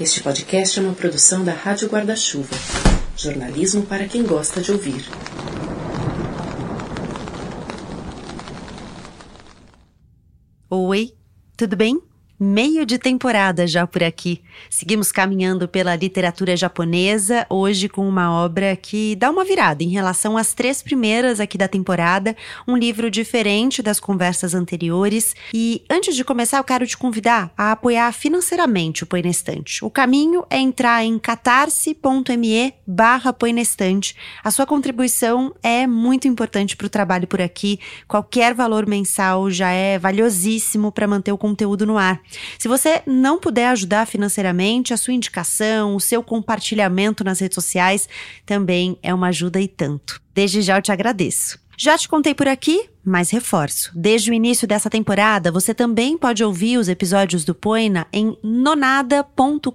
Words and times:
Este 0.00 0.24
podcast 0.24 0.80
é 0.80 0.82
uma 0.82 0.92
produção 0.92 1.44
da 1.44 1.52
Rádio 1.52 1.88
Guarda-Chuva. 1.88 2.56
Jornalismo 3.16 3.86
para 3.86 4.08
quem 4.08 4.24
gosta 4.24 4.60
de 4.60 4.72
ouvir. 4.72 5.04
Oi, 10.68 11.14
tudo 11.56 11.76
bem? 11.76 12.02
Meio 12.38 12.84
de 12.84 12.98
temporada 12.98 13.64
já 13.64 13.86
por 13.86 14.02
aqui. 14.02 14.42
Seguimos 14.68 15.12
caminhando 15.12 15.68
pela 15.68 15.94
literatura 15.94 16.56
japonesa, 16.56 17.46
hoje 17.48 17.88
com 17.88 18.08
uma 18.08 18.32
obra 18.32 18.74
que 18.74 19.14
dá 19.14 19.30
uma 19.30 19.44
virada 19.44 19.84
em 19.84 19.90
relação 19.90 20.36
às 20.36 20.52
três 20.52 20.82
primeiras 20.82 21.38
aqui 21.38 21.56
da 21.56 21.68
temporada, 21.68 22.36
um 22.66 22.76
livro 22.76 23.08
diferente 23.08 23.80
das 23.80 24.00
conversas 24.00 24.52
anteriores. 24.52 25.36
E 25.54 25.84
antes 25.88 26.16
de 26.16 26.24
começar, 26.24 26.58
eu 26.58 26.64
quero 26.64 26.84
te 26.84 26.96
convidar 26.96 27.52
a 27.56 27.70
apoiar 27.70 28.10
financeiramente 28.12 29.04
o 29.04 29.06
Põe. 29.06 29.22
O 29.80 29.88
caminho 29.88 30.44
é 30.50 30.58
entrar 30.58 31.04
em 31.04 31.16
catarse.me 31.20 32.74
barra. 32.84 33.36
A 34.42 34.50
sua 34.50 34.66
contribuição 34.66 35.54
é 35.62 35.86
muito 35.86 36.26
importante 36.26 36.76
para 36.76 36.86
o 36.86 36.90
trabalho 36.90 37.28
por 37.28 37.40
aqui. 37.40 37.78
Qualquer 38.08 38.54
valor 38.54 38.86
mensal 38.86 39.48
já 39.50 39.70
é 39.70 39.98
valiosíssimo 40.00 40.90
para 40.90 41.06
manter 41.06 41.30
o 41.30 41.38
conteúdo 41.38 41.86
no 41.86 41.96
ar. 41.96 42.23
Se 42.58 42.68
você 42.68 43.02
não 43.06 43.38
puder 43.38 43.68
ajudar 43.68 44.06
financeiramente, 44.06 44.92
a 44.92 44.96
sua 44.96 45.14
indicação, 45.14 45.94
o 45.94 46.00
seu 46.00 46.22
compartilhamento 46.22 47.24
nas 47.24 47.40
redes 47.40 47.54
sociais 47.54 48.08
também 48.44 48.98
é 49.02 49.12
uma 49.12 49.28
ajuda 49.28 49.60
e 49.60 49.68
tanto. 49.68 50.20
Desde 50.34 50.62
já 50.62 50.78
eu 50.78 50.82
te 50.82 50.92
agradeço. 50.92 51.58
Já 51.76 51.98
te 51.98 52.08
contei 52.08 52.34
por 52.34 52.48
aqui, 52.48 52.88
mas 53.04 53.30
reforço. 53.30 53.92
Desde 53.94 54.30
o 54.30 54.34
início 54.34 54.66
dessa 54.66 54.88
temporada, 54.88 55.52
você 55.52 55.74
também 55.74 56.16
pode 56.16 56.42
ouvir 56.42 56.78
os 56.78 56.88
episódios 56.88 57.44
do 57.44 57.54
Poina 57.54 58.06
em 58.12 58.36
nonada.com.br. 58.42 59.70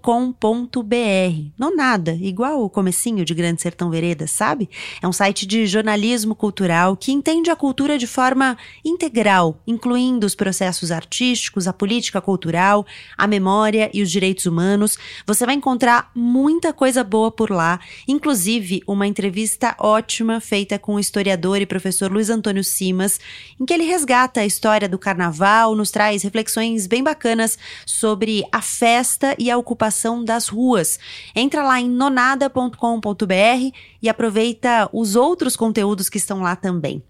Nonada, 1.58 2.18
igual 2.20 2.64
o 2.64 2.70
comecinho 2.70 3.24
de 3.24 3.34
Grande 3.34 3.62
Sertão 3.62 3.92
Veredas, 3.92 4.32
sabe? 4.32 4.70
É 5.02 5.08
um 5.08 5.14
site 5.14 5.46
de 5.46 5.68
jornalismo 5.68 6.34
cultural 6.34 6.98
que 6.98 7.12
entende 7.12 7.52
a 7.52 7.56
cultura 7.56 7.98
de 7.98 8.08
forma 8.08 8.58
integral, 8.84 9.62
incluindo 9.68 10.26
os 10.26 10.34
processos 10.34 10.92
artísticos, 10.92 11.68
a 11.68 11.74
política 11.74 12.20
cultural, 12.20 12.86
a 13.18 13.28
memória 13.28 13.92
e 13.94 14.02
os 14.02 14.10
direitos 14.10 14.46
humanos. 14.46 14.98
Você 15.28 15.46
vai 15.46 15.56
encontrar 15.56 16.10
muita 16.16 16.74
coisa 16.74 17.04
boa 17.04 17.32
por 17.32 17.52
lá, 17.52 17.80
inclusive 18.08 18.82
uma 18.88 19.06
entrevista 19.06 19.76
ótima 19.78 20.40
feita 20.40 20.80
com 20.80 20.96
o 20.96 21.00
historiador 21.00 21.62
e 21.62 21.66
professor 21.66 22.12
Luiz 22.12 22.30
Antônio 22.30 22.64
Simas 22.64 23.19
em 23.60 23.66
que 23.66 23.74
ele 23.74 23.84
resgata 23.84 24.42
a 24.42 24.46
história 24.46 24.88
do 24.88 24.98
carnaval, 24.98 25.76
nos 25.76 25.92
traz 25.92 26.24
reflexões 26.24 26.88
bem 26.88 27.04
bacanas 27.04 27.58
sobre 27.86 28.44
a 28.52 28.62
festa 28.62 29.36
e 29.38 29.50
a 29.50 29.58
ocupação 29.58 30.24
das 30.24 30.48
ruas. 30.48 31.00
Entra 31.36 31.64
lá 31.64 31.80
em 31.80 31.90
nonada.com.br 31.90 33.76
e 34.02 34.10
aproveita 34.10 34.90
os 34.92 35.16
outros 35.16 35.56
conteúdos 35.56 36.10
que 36.10 36.18
estão 36.18 36.42
lá 36.42 36.56
também. 36.56 37.04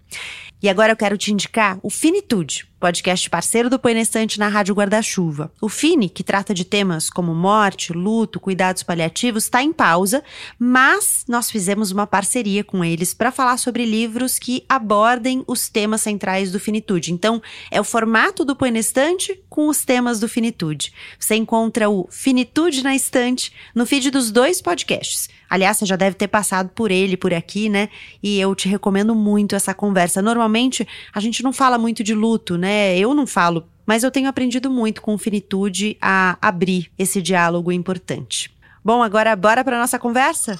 E 0.62 0.68
agora 0.68 0.92
eu 0.92 0.96
quero 0.96 1.16
te 1.16 1.32
indicar 1.32 1.78
o 1.82 1.88
Finitude, 1.88 2.69
podcast 2.80 3.28
parceiro 3.28 3.68
do 3.68 3.78
Põe 3.78 3.92
na 3.92 4.00
Estante 4.00 4.38
na 4.38 4.48
Rádio 4.48 4.74
Guarda-Chuva. 4.74 5.52
O 5.60 5.68
Fini, 5.68 6.08
que 6.08 6.24
trata 6.24 6.54
de 6.54 6.64
temas 6.64 7.10
como 7.10 7.34
morte, 7.34 7.92
luto, 7.92 8.40
cuidados 8.40 8.82
paliativos, 8.82 9.44
está 9.44 9.62
em 9.62 9.70
pausa, 9.70 10.24
mas 10.58 11.26
nós 11.28 11.50
fizemos 11.50 11.90
uma 11.90 12.06
parceria 12.06 12.64
com 12.64 12.82
eles 12.82 13.12
para 13.12 13.30
falar 13.30 13.58
sobre 13.58 13.84
livros 13.84 14.38
que 14.38 14.64
abordem 14.66 15.44
os 15.46 15.68
temas 15.68 16.00
centrais 16.00 16.50
do 16.50 16.58
Finitude. 16.58 17.12
Então, 17.12 17.42
é 17.70 17.78
o 17.78 17.84
formato 17.84 18.46
do 18.46 18.56
Põe 18.56 18.70
na 18.70 18.78
Estante 18.78 19.38
com 19.50 19.68
os 19.68 19.84
temas 19.84 20.18
do 20.18 20.28
Finitude. 20.28 20.94
Você 21.18 21.34
encontra 21.34 21.90
o 21.90 22.08
Finitude 22.10 22.82
na 22.82 22.96
Estante 22.96 23.52
no 23.74 23.84
feed 23.84 24.10
dos 24.10 24.30
dois 24.30 24.62
podcasts. 24.62 25.28
Aliás, 25.50 25.76
você 25.76 25.84
já 25.84 25.96
deve 25.96 26.14
ter 26.14 26.28
passado 26.28 26.70
por 26.70 26.92
ele 26.92 27.16
por 27.16 27.34
aqui, 27.34 27.68
né? 27.68 27.88
E 28.22 28.38
eu 28.38 28.54
te 28.54 28.68
recomendo 28.68 29.16
muito 29.16 29.56
essa 29.56 29.74
conversa. 29.74 30.22
Normalmente, 30.22 30.86
a 31.12 31.18
gente 31.18 31.42
não 31.42 31.52
fala 31.52 31.76
muito 31.76 32.04
de 32.04 32.14
luto, 32.14 32.56
né? 32.56 32.69
Eu 32.96 33.14
não 33.14 33.26
falo, 33.26 33.66
mas 33.86 34.02
eu 34.04 34.10
tenho 34.10 34.28
aprendido 34.28 34.70
muito 34.70 35.02
com 35.02 35.18
finitude 35.18 35.96
a 36.00 36.38
abrir 36.40 36.90
esse 36.98 37.20
diálogo 37.20 37.72
importante. 37.72 38.50
Bom, 38.84 39.02
agora 39.02 39.34
bora 39.34 39.64
para 39.64 39.78
nossa 39.78 39.98
conversa? 39.98 40.58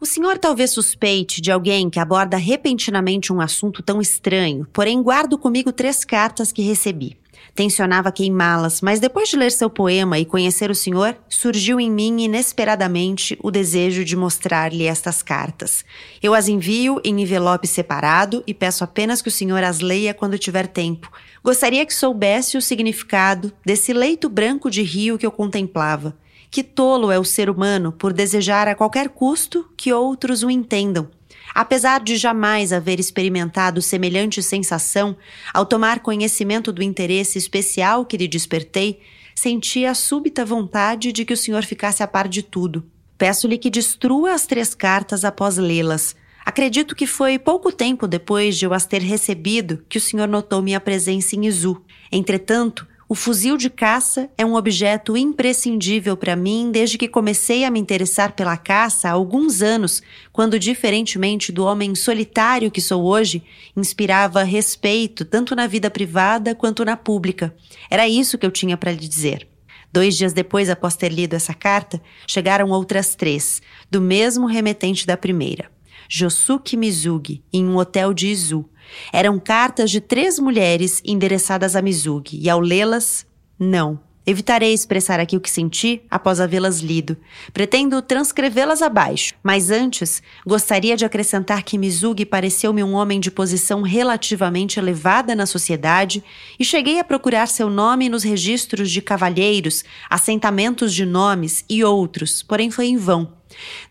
O 0.00 0.06
senhor 0.06 0.38
talvez 0.38 0.70
suspeite 0.70 1.40
de 1.40 1.50
alguém 1.50 1.90
que 1.90 1.98
aborda 1.98 2.36
repentinamente 2.36 3.32
um 3.32 3.40
assunto 3.40 3.82
tão 3.82 4.00
estranho, 4.00 4.66
porém 4.72 5.02
guardo 5.02 5.36
comigo 5.36 5.72
três 5.72 6.04
cartas 6.04 6.52
que 6.52 6.62
recebi. 6.62 7.23
Tensionava 7.54 8.10
queimá-las, 8.10 8.80
mas 8.80 8.98
depois 8.98 9.28
de 9.28 9.36
ler 9.36 9.52
seu 9.52 9.70
poema 9.70 10.18
e 10.18 10.24
conhecer 10.24 10.72
o 10.72 10.74
senhor, 10.74 11.16
surgiu 11.28 11.78
em 11.78 11.88
mim 11.88 12.22
inesperadamente 12.22 13.38
o 13.40 13.48
desejo 13.48 14.04
de 14.04 14.16
mostrar-lhe 14.16 14.86
estas 14.86 15.22
cartas. 15.22 15.84
Eu 16.20 16.34
as 16.34 16.48
envio 16.48 17.00
em 17.04 17.22
envelope 17.22 17.68
separado 17.68 18.42
e 18.44 18.52
peço 18.52 18.82
apenas 18.82 19.22
que 19.22 19.28
o 19.28 19.32
senhor 19.32 19.62
as 19.62 19.78
leia 19.78 20.12
quando 20.12 20.36
tiver 20.36 20.66
tempo. 20.66 21.08
Gostaria 21.44 21.86
que 21.86 21.94
soubesse 21.94 22.56
o 22.56 22.62
significado 22.62 23.52
desse 23.64 23.92
leito 23.92 24.28
branco 24.28 24.68
de 24.68 24.82
rio 24.82 25.16
que 25.16 25.24
eu 25.24 25.30
contemplava. 25.30 26.16
Que 26.50 26.64
tolo 26.64 27.12
é 27.12 27.18
o 27.20 27.24
ser 27.24 27.48
humano 27.48 27.92
por 27.92 28.12
desejar 28.12 28.66
a 28.66 28.74
qualquer 28.74 29.10
custo 29.10 29.68
que 29.76 29.92
outros 29.92 30.42
o 30.42 30.50
entendam. 30.50 31.08
Apesar 31.54 32.00
de 32.00 32.16
jamais 32.16 32.72
haver 32.72 32.98
experimentado 32.98 33.80
semelhante 33.80 34.42
sensação, 34.42 35.16
ao 35.52 35.64
tomar 35.64 36.00
conhecimento 36.00 36.72
do 36.72 36.82
interesse 36.82 37.38
especial 37.38 38.04
que 38.04 38.16
lhe 38.16 38.26
despertei, 38.26 39.00
senti 39.36 39.86
a 39.86 39.94
súbita 39.94 40.44
vontade 40.44 41.12
de 41.12 41.24
que 41.24 41.32
o 41.32 41.36
senhor 41.36 41.64
ficasse 41.64 42.02
a 42.02 42.08
par 42.08 42.26
de 42.26 42.42
tudo. 42.42 42.84
Peço-lhe 43.16 43.56
que 43.56 43.70
destrua 43.70 44.32
as 44.32 44.46
três 44.46 44.74
cartas 44.74 45.24
após 45.24 45.56
lê-las. 45.56 46.16
Acredito 46.44 46.94
que 46.94 47.06
foi 47.06 47.38
pouco 47.38 47.70
tempo 47.70 48.06
depois 48.06 48.58
de 48.58 48.66
eu 48.66 48.74
as 48.74 48.84
ter 48.84 49.00
recebido 49.00 49.84
que 49.88 49.96
o 49.96 50.00
senhor 50.00 50.28
notou 50.28 50.60
minha 50.60 50.80
presença 50.80 51.36
em 51.36 51.46
Izu. 51.46 51.80
Entretanto, 52.10 52.86
o 53.06 53.14
fuzil 53.14 53.58
de 53.58 53.68
caça 53.68 54.30
é 54.36 54.46
um 54.46 54.54
objeto 54.54 55.14
imprescindível 55.14 56.16
para 56.16 56.34
mim 56.34 56.70
desde 56.72 56.96
que 56.96 57.06
comecei 57.06 57.64
a 57.64 57.70
me 57.70 57.78
interessar 57.78 58.32
pela 58.32 58.56
caça 58.56 59.08
há 59.08 59.12
alguns 59.12 59.60
anos, 59.60 60.02
quando, 60.32 60.58
diferentemente 60.58 61.52
do 61.52 61.64
homem 61.64 61.94
solitário 61.94 62.70
que 62.70 62.80
sou 62.80 63.04
hoje, 63.04 63.42
inspirava 63.76 64.42
respeito 64.42 65.24
tanto 65.24 65.54
na 65.54 65.66
vida 65.66 65.90
privada 65.90 66.54
quanto 66.54 66.84
na 66.84 66.96
pública. 66.96 67.54
Era 67.90 68.08
isso 68.08 68.38
que 68.38 68.46
eu 68.46 68.50
tinha 68.50 68.76
para 68.76 68.92
lhe 68.92 69.06
dizer. 69.06 69.46
Dois 69.92 70.16
dias 70.16 70.32
depois, 70.32 70.70
após 70.70 70.96
ter 70.96 71.12
lido 71.12 71.34
essa 71.34 71.52
carta, 71.52 72.00
chegaram 72.26 72.70
outras 72.70 73.14
três, 73.14 73.60
do 73.90 74.00
mesmo 74.00 74.46
remetente 74.46 75.06
da 75.06 75.16
primeira. 75.16 75.70
Josuke 76.16 76.76
Mizugi, 76.76 77.42
em 77.52 77.66
um 77.66 77.76
hotel 77.76 78.14
de 78.14 78.28
Izu, 78.28 78.64
eram 79.12 79.36
cartas 79.36 79.90
de 79.90 80.00
três 80.00 80.38
mulheres 80.38 81.02
endereçadas 81.04 81.74
a 81.74 81.82
Mizugi, 81.82 82.38
e 82.40 82.48
ao 82.48 82.60
lê-las, 82.60 83.26
não. 83.58 83.98
Evitarei 84.24 84.72
expressar 84.72 85.18
aqui 85.18 85.36
o 85.36 85.40
que 85.40 85.50
senti 85.50 86.02
após 86.08 86.40
havê-las 86.40 86.78
lido. 86.78 87.16
Pretendo 87.52 88.00
transcrevê-las 88.00 88.80
abaixo, 88.80 89.34
mas 89.42 89.72
antes 89.72 90.22
gostaria 90.46 90.96
de 90.96 91.04
acrescentar 91.04 91.64
que 91.64 91.76
Mizugi 91.76 92.24
pareceu-me 92.24 92.84
um 92.84 92.94
homem 92.94 93.18
de 93.18 93.32
posição 93.32 93.82
relativamente 93.82 94.78
elevada 94.78 95.34
na 95.34 95.46
sociedade 95.46 96.22
e 96.60 96.64
cheguei 96.64 97.00
a 97.00 97.04
procurar 97.04 97.48
seu 97.48 97.68
nome 97.68 98.08
nos 98.08 98.22
registros 98.22 98.88
de 98.88 99.02
cavalheiros, 99.02 99.84
assentamentos 100.08 100.94
de 100.94 101.04
nomes 101.04 101.64
e 101.68 101.82
outros, 101.82 102.40
porém 102.40 102.70
foi 102.70 102.86
em 102.86 102.96
vão. 102.96 103.32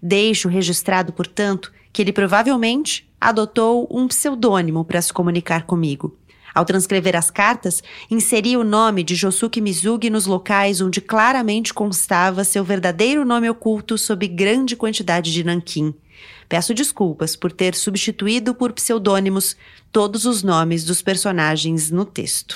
Deixo 0.01 0.47
registrado, 0.47 1.11
portanto, 1.11 1.72
que 1.93 2.01
ele 2.01 2.11
provavelmente 2.11 3.07
adotou 3.21 3.87
um 3.89 4.07
pseudônimo 4.07 4.83
para 4.83 5.01
se 5.01 5.13
comunicar 5.13 5.65
comigo. 5.65 6.17
Ao 6.53 6.65
transcrever 6.65 7.15
as 7.15 7.31
cartas, 7.31 7.81
inseri 8.11 8.57
o 8.57 8.63
nome 8.63 9.03
de 9.03 9.15
Josuke 9.15 9.61
Mizugi 9.61 10.09
nos 10.09 10.25
locais 10.25 10.81
onde 10.81 11.01
claramente 11.01 11.73
constava 11.73 12.43
seu 12.43 12.63
verdadeiro 12.63 13.23
nome 13.25 13.49
oculto 13.49 13.97
sob 13.97 14.27
grande 14.27 14.75
quantidade 14.75 15.31
de 15.31 15.43
nanquim. 15.43 15.93
Peço 16.47 16.73
desculpas 16.73 17.35
por 17.35 17.51
ter 17.51 17.73
substituído 17.73 18.53
por 18.53 18.71
pseudônimos 18.73 19.55
todos 19.91 20.25
os 20.25 20.43
nomes 20.43 20.83
dos 20.83 21.01
personagens 21.01 21.89
no 21.89 22.05
texto. 22.05 22.55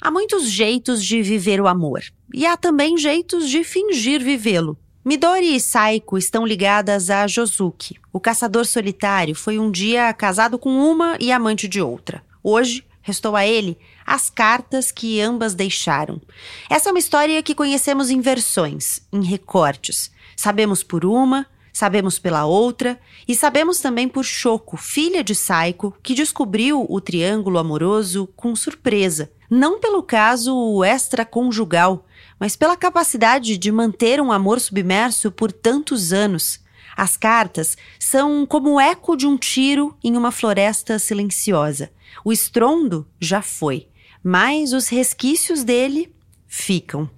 Há 0.00 0.10
muitos 0.10 0.50
jeitos 0.50 1.04
de 1.04 1.20
viver 1.20 1.60
o 1.60 1.66
amor, 1.66 2.02
e 2.32 2.46
há 2.46 2.56
também 2.56 2.96
jeitos 2.96 3.48
de 3.50 3.64
fingir 3.64 4.22
vivê-lo. 4.22 4.78
Midori 5.08 5.54
e 5.54 5.60
Saiko 5.60 6.18
estão 6.18 6.44
ligadas 6.44 7.10
a 7.10 7.28
Josuke. 7.28 7.94
O 8.12 8.18
caçador 8.18 8.66
solitário 8.66 9.36
foi 9.36 9.56
um 9.56 9.70
dia 9.70 10.12
casado 10.12 10.58
com 10.58 10.68
uma 10.68 11.16
e 11.20 11.30
amante 11.30 11.68
de 11.68 11.80
outra. 11.80 12.24
Hoje, 12.42 12.84
restou 13.02 13.36
a 13.36 13.46
ele 13.46 13.78
As 14.04 14.28
Cartas 14.28 14.90
que 14.90 15.20
Ambas 15.20 15.54
Deixaram. 15.54 16.20
Essa 16.68 16.88
é 16.88 16.92
uma 16.92 16.98
história 16.98 17.40
que 17.40 17.54
conhecemos 17.54 18.10
em 18.10 18.20
versões, 18.20 19.00
em 19.12 19.22
recortes. 19.22 20.10
Sabemos 20.36 20.82
por 20.82 21.04
uma, 21.04 21.46
sabemos 21.72 22.18
pela 22.18 22.44
outra 22.44 22.98
e 23.28 23.34
sabemos 23.36 23.78
também 23.78 24.08
por 24.08 24.24
Choco, 24.24 24.76
filha 24.76 25.22
de 25.22 25.36
Saiko, 25.36 25.96
que 26.02 26.14
descobriu 26.14 26.84
o 26.88 27.00
triângulo 27.00 27.60
amoroso 27.60 28.28
com 28.34 28.56
surpresa. 28.56 29.30
Não 29.48 29.78
pelo 29.78 30.02
caso 30.02 30.82
extraconjugal, 30.82 32.04
mas 32.38 32.56
pela 32.56 32.76
capacidade 32.76 33.56
de 33.56 33.72
manter 33.72 34.20
um 34.20 34.30
amor 34.30 34.60
submerso 34.60 35.30
por 35.30 35.52
tantos 35.52 36.12
anos. 36.12 36.60
As 36.96 37.16
cartas 37.16 37.76
são 37.98 38.46
como 38.46 38.74
o 38.74 38.80
eco 38.80 39.16
de 39.16 39.26
um 39.26 39.36
tiro 39.36 39.96
em 40.02 40.16
uma 40.16 40.30
floresta 40.30 40.98
silenciosa. 40.98 41.90
O 42.24 42.32
estrondo 42.32 43.06
já 43.20 43.42
foi, 43.42 43.88
mas 44.22 44.72
os 44.72 44.88
resquícios 44.88 45.62
dele 45.62 46.14
ficam. 46.46 47.08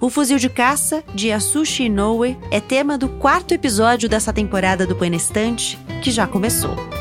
O 0.00 0.10
fuzil 0.10 0.38
de 0.38 0.48
caça 0.48 1.04
de 1.14 1.28
Yasushi 1.28 1.84
Inoue 1.84 2.36
é 2.50 2.60
tema 2.60 2.98
do 2.98 3.08
quarto 3.08 3.52
episódio 3.52 4.08
dessa 4.08 4.32
temporada 4.32 4.86
do 4.86 4.96
Põe 4.96 5.16
que 6.02 6.10
já 6.10 6.26
começou. 6.26 6.97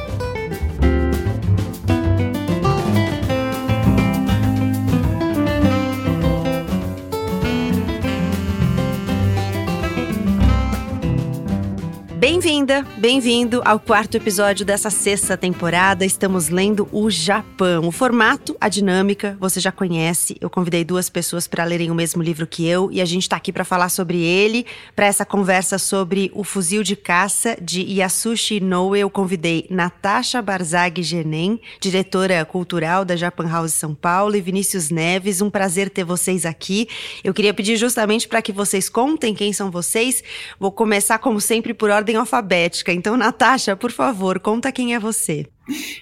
Bem-vinda, 12.17 12.83
bem-vindo 12.97 13.61
ao 13.63 13.79
quarto 13.79 14.17
episódio 14.17 14.65
dessa 14.65 14.89
sexta 14.89 15.37
temporada. 15.37 16.03
Estamos 16.03 16.49
lendo 16.49 16.89
o 16.91 17.11
Japão. 17.11 17.87
O 17.87 17.91
formato, 17.91 18.57
a 18.59 18.67
dinâmica, 18.67 19.37
você 19.39 19.59
já 19.59 19.71
conhece. 19.71 20.35
Eu 20.41 20.49
convidei 20.49 20.83
duas 20.83 21.11
pessoas 21.11 21.47
para 21.47 21.63
lerem 21.63 21.91
o 21.91 21.95
mesmo 21.95 22.23
livro 22.23 22.47
que 22.47 22.65
eu 22.65 22.91
e 22.91 23.01
a 23.01 23.05
gente 23.05 23.21
está 23.21 23.35
aqui 23.35 23.53
para 23.53 23.63
falar 23.63 23.89
sobre 23.89 24.19
ele. 24.19 24.65
Para 24.95 25.05
essa 25.05 25.23
conversa 25.23 25.77
sobre 25.77 26.31
o 26.33 26.43
fuzil 26.43 26.81
de 26.81 26.95
caça 26.95 27.55
de 27.61 27.83
Yasushi 27.83 28.55
Inoue, 28.55 28.97
eu 28.97 29.11
convidei 29.11 29.67
Natasha 29.69 30.41
Barzag 30.41 31.03
Genem, 31.03 31.61
diretora 31.79 32.43
cultural 32.45 33.05
da 33.05 33.15
Japan 33.15 33.47
House 33.47 33.73
São 33.73 33.93
Paulo, 33.93 34.35
e 34.35 34.41
Vinícius 34.41 34.89
Neves. 34.89 35.39
Um 35.39 35.51
prazer 35.51 35.91
ter 35.91 36.03
vocês 36.03 36.47
aqui. 36.47 36.89
Eu 37.23 37.31
queria 37.31 37.53
pedir 37.53 37.77
justamente 37.77 38.27
para 38.27 38.41
que 38.41 38.51
vocês 38.51 38.89
contem 38.89 39.35
quem 39.35 39.53
são 39.53 39.69
vocês. 39.69 40.23
Vou 40.59 40.71
começar, 40.71 41.19
como 41.19 41.39
sempre, 41.39 41.75
por 41.75 41.91
ordem 41.91 42.06
alfabética. 42.15 42.93
Então, 42.93 43.17
Natasha, 43.17 43.75
por 43.75 43.91
favor, 43.91 44.39
conta 44.39 44.71
quem 44.71 44.93
é 44.93 44.99
você. 44.99 45.45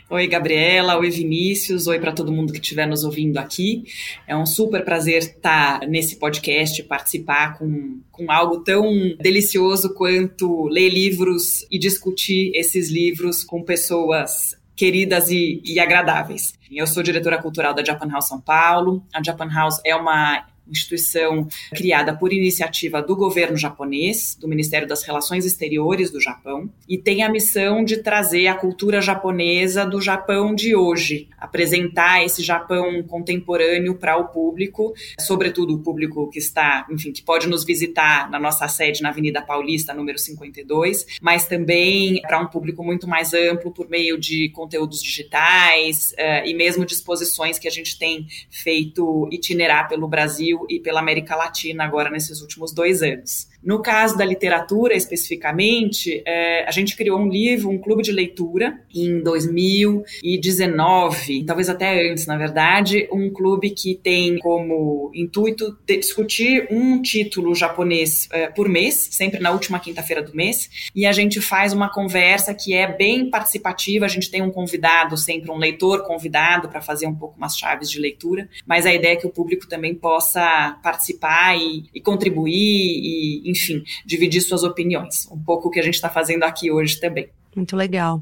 Oi, 0.10 0.28
Gabriela. 0.28 0.98
Oi, 0.98 1.10
Vinícius. 1.10 1.88
Oi 1.88 2.00
para 2.00 2.12
todo 2.12 2.32
mundo 2.32 2.54
que 2.54 2.60
estiver 2.60 2.86
nos 2.86 3.04
ouvindo 3.04 3.38
aqui. 3.38 3.84
É 4.28 4.36
um 4.36 4.46
super 4.46 4.86
prazer 4.86 5.20
estar 5.20 5.80
nesse 5.88 6.18
podcast, 6.18 6.84
participar 6.84 7.58
com, 7.58 8.00
com 8.12 8.32
algo 8.32 8.64
tão 8.64 8.86
delicioso 9.20 9.94
quanto 9.96 10.68
ler 10.68 10.90
livros 10.90 11.66
e 11.72 11.80
discutir 11.80 12.52
esses 12.54 12.90
livros 12.90 13.44
com 13.44 13.64
pessoas 13.64 14.56
queridas 14.76 15.30
e, 15.30 15.62
e 15.66 15.80
agradáveis. 15.80 16.54
Eu 16.72 16.86
sou 16.86 17.02
diretora 17.02 17.42
cultural 17.42 17.74
da 17.74 17.84
Japan 17.84 18.10
House 18.10 18.28
São 18.28 18.40
Paulo. 18.40 19.04
A 19.14 19.24
Japan 19.24 19.48
House 19.48 19.80
é 19.86 19.96
uma 19.96 20.46
instituição 20.70 21.48
criada 21.72 22.16
por 22.16 22.34
iniciativa 22.34 23.02
do 23.02 23.16
governo 23.16 23.58
japonês, 23.58 24.38
do 24.40 24.48
Ministério 24.48 24.88
das 24.88 25.04
Relações 25.04 25.46
Exteriores 25.46 26.12
do 26.12 26.20
Japão, 26.20 26.70
e 26.88 26.98
tem 26.98 27.24
a 27.24 27.30
missão 27.30 27.84
de 27.84 27.98
trazer 27.98 28.48
a 28.48 28.56
cultura 28.56 29.02
japonesa 29.02 29.86
do 29.86 30.02
Japão 30.02 30.54
de 30.54 30.76
hoje, 30.76 31.28
apresentar 31.38 32.24
esse 32.24 32.42
Japão 32.42 33.04
contemporâneo 33.04 33.96
para 33.96 34.18
o 34.18 34.28
público, 34.28 34.94
sobretudo 35.20 35.76
o 35.76 35.80
público 35.80 36.30
que 36.30 36.40
está, 36.40 36.86
enfim, 36.90 37.12
que 37.12 37.22
pode 37.22 37.48
nos 37.48 37.64
visitar 37.64 38.30
na 38.30 38.40
nossa 38.40 38.68
sede 38.68 39.02
na 39.02 39.10
Avenida 39.10 39.42
Paulista, 39.42 39.94
número 39.94 40.18
52, 40.18 41.06
mas 41.22 41.46
também 41.46 42.22
para 42.22 42.40
um 42.40 42.48
público 42.48 42.84
muito 42.84 43.08
mais 43.08 43.34
amplo 43.34 43.72
por 43.72 43.90
meio 43.90 44.18
de 44.20 44.50
conteúdos 44.50 45.02
digitais 45.02 46.14
uh, 46.14 46.46
e 46.46 46.54
mesmo 46.54 46.86
disposições 46.86 47.60
que 47.60 47.68
a 47.68 47.72
gente 47.72 47.98
tem 47.98 48.28
feito 48.50 49.28
itinerar 49.32 49.88
pelo 49.88 50.08
Brasil 50.08 50.55
Brasil 50.56 50.66
e 50.70 50.80
pela 50.80 51.00
América 51.00 51.36
Latina 51.36 51.84
agora 51.84 52.10
nesses 52.10 52.42
últimos 52.42 52.74
dois 52.74 53.02
anos. 53.02 53.48
No 53.66 53.82
caso 53.82 54.16
da 54.16 54.24
literatura, 54.24 54.94
especificamente, 54.94 56.22
é, 56.24 56.64
a 56.68 56.72
gente 56.72 56.96
criou 56.96 57.20
um 57.20 57.28
livro, 57.28 57.68
um 57.68 57.80
clube 57.80 58.04
de 58.04 58.12
leitura, 58.12 58.80
em 58.94 59.24
2019, 59.24 61.46
talvez 61.46 61.68
até 61.68 62.12
antes, 62.12 62.28
na 62.28 62.38
verdade, 62.38 63.10
um 63.12 63.32
clube 63.32 63.72
que 63.72 63.96
tem 63.96 64.38
como 64.38 65.10
intuito 65.16 65.76
discutir 65.88 66.68
um 66.70 67.02
título 67.02 67.56
japonês 67.56 68.30
é, 68.32 68.46
por 68.48 68.70
mês, 68.70 69.10
sempre 69.12 69.40
na 69.40 69.50
última 69.50 69.80
quinta-feira 69.80 70.22
do 70.22 70.36
mês, 70.36 70.92
e 70.94 71.08
a 71.08 71.12
gente 71.12 71.42
faz 71.42 71.74
uma 71.74 71.90
conversa 71.90 72.54
que 72.54 72.76
é 72.76 72.96
bem 72.96 73.32
participativa, 73.32 74.06
a 74.06 74.10
gente 74.10 74.30
tem 74.30 74.44
um 74.44 74.52
convidado, 74.52 75.18
sempre 75.18 75.50
um 75.50 75.58
leitor 75.58 76.06
convidado, 76.06 76.70
para 76.70 76.82
fazer 76.82 77.08
um 77.08 77.16
pouco 77.16 77.36
umas 77.36 77.58
chaves 77.58 77.90
de 77.90 78.00
leitura, 78.00 78.48
mas 78.68 78.86
a 78.86 78.94
ideia 78.94 79.14
é 79.14 79.16
que 79.16 79.26
o 79.26 79.32
público 79.32 79.68
também 79.68 79.96
possa 79.96 80.78
participar 80.84 81.58
e, 81.58 81.86
e 81.96 82.00
contribuir 82.00 82.54
e, 82.54 83.55
enfim, 83.56 83.84
dividir 84.06 84.42
suas 84.42 84.64
opiniões. 84.64 85.28
Um 85.32 85.42
pouco 85.42 85.70
o 85.70 85.72
que 85.72 85.80
a 85.80 85.84
gente 85.84 85.96
está 85.96 86.10
fazendo 86.10 86.44
aqui 86.44 86.70
hoje 86.70 87.00
também. 87.00 87.30
Muito 87.56 87.76
legal. 87.78 88.22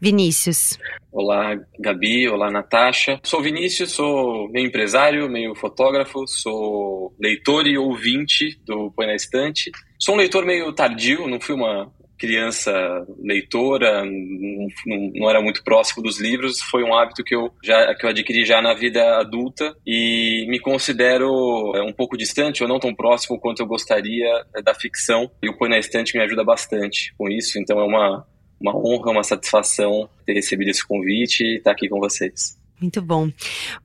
Vinícius. 0.00 0.78
Olá, 1.12 1.60
Gabi. 1.78 2.26
Olá, 2.28 2.50
Natasha. 2.50 3.20
Sou 3.22 3.42
Vinícius, 3.42 3.92
sou 3.92 4.48
meio 4.48 4.66
empresário, 4.66 5.28
meio 5.28 5.54
fotógrafo, 5.54 6.26
sou 6.26 7.14
leitor 7.20 7.66
e 7.66 7.76
ouvinte 7.76 8.58
do 8.64 8.90
Põe 8.92 9.06
na 9.06 9.14
Estante. 9.14 9.70
Sou 9.98 10.14
um 10.14 10.18
leitor 10.18 10.46
meio 10.46 10.72
tardio, 10.72 11.28
não 11.28 11.38
fui 11.38 11.54
uma 11.54 11.92
criança 12.20 12.70
leitora, 13.18 14.04
não, 14.04 15.10
não, 15.14 15.30
era 15.30 15.40
muito 15.40 15.64
próximo 15.64 16.02
dos 16.02 16.20
livros, 16.20 16.60
foi 16.60 16.84
um 16.84 16.94
hábito 16.94 17.24
que 17.24 17.34
eu 17.34 17.50
já 17.64 17.94
que 17.94 18.04
eu 18.04 18.10
adquiri 18.10 18.44
já 18.44 18.60
na 18.60 18.74
vida 18.74 19.18
adulta 19.18 19.74
e 19.86 20.46
me 20.48 20.60
considero 20.60 21.26
é, 21.74 21.82
um 21.82 21.94
pouco 21.94 22.18
distante 22.18 22.62
ou 22.62 22.68
não 22.68 22.78
tão 22.78 22.94
próximo 22.94 23.40
quanto 23.40 23.60
eu 23.60 23.66
gostaria 23.66 24.28
é, 24.54 24.60
da 24.60 24.74
ficção 24.74 25.30
e 25.42 25.48
o 25.48 25.56
Põe 25.56 25.70
na 25.70 25.78
Estante 25.78 26.16
me 26.16 26.22
ajuda 26.22 26.44
bastante 26.44 27.14
com 27.16 27.26
isso, 27.28 27.58
então 27.58 27.80
é 27.80 27.84
uma, 27.84 28.26
uma 28.60 28.76
honra, 28.76 29.12
uma 29.12 29.24
satisfação 29.24 30.08
ter 30.26 30.34
recebido 30.34 30.68
esse 30.68 30.86
convite 30.86 31.42
e 31.42 31.56
estar 31.56 31.72
aqui 31.72 31.88
com 31.88 31.98
vocês. 31.98 32.59
Muito 32.80 33.02
bom. 33.02 33.30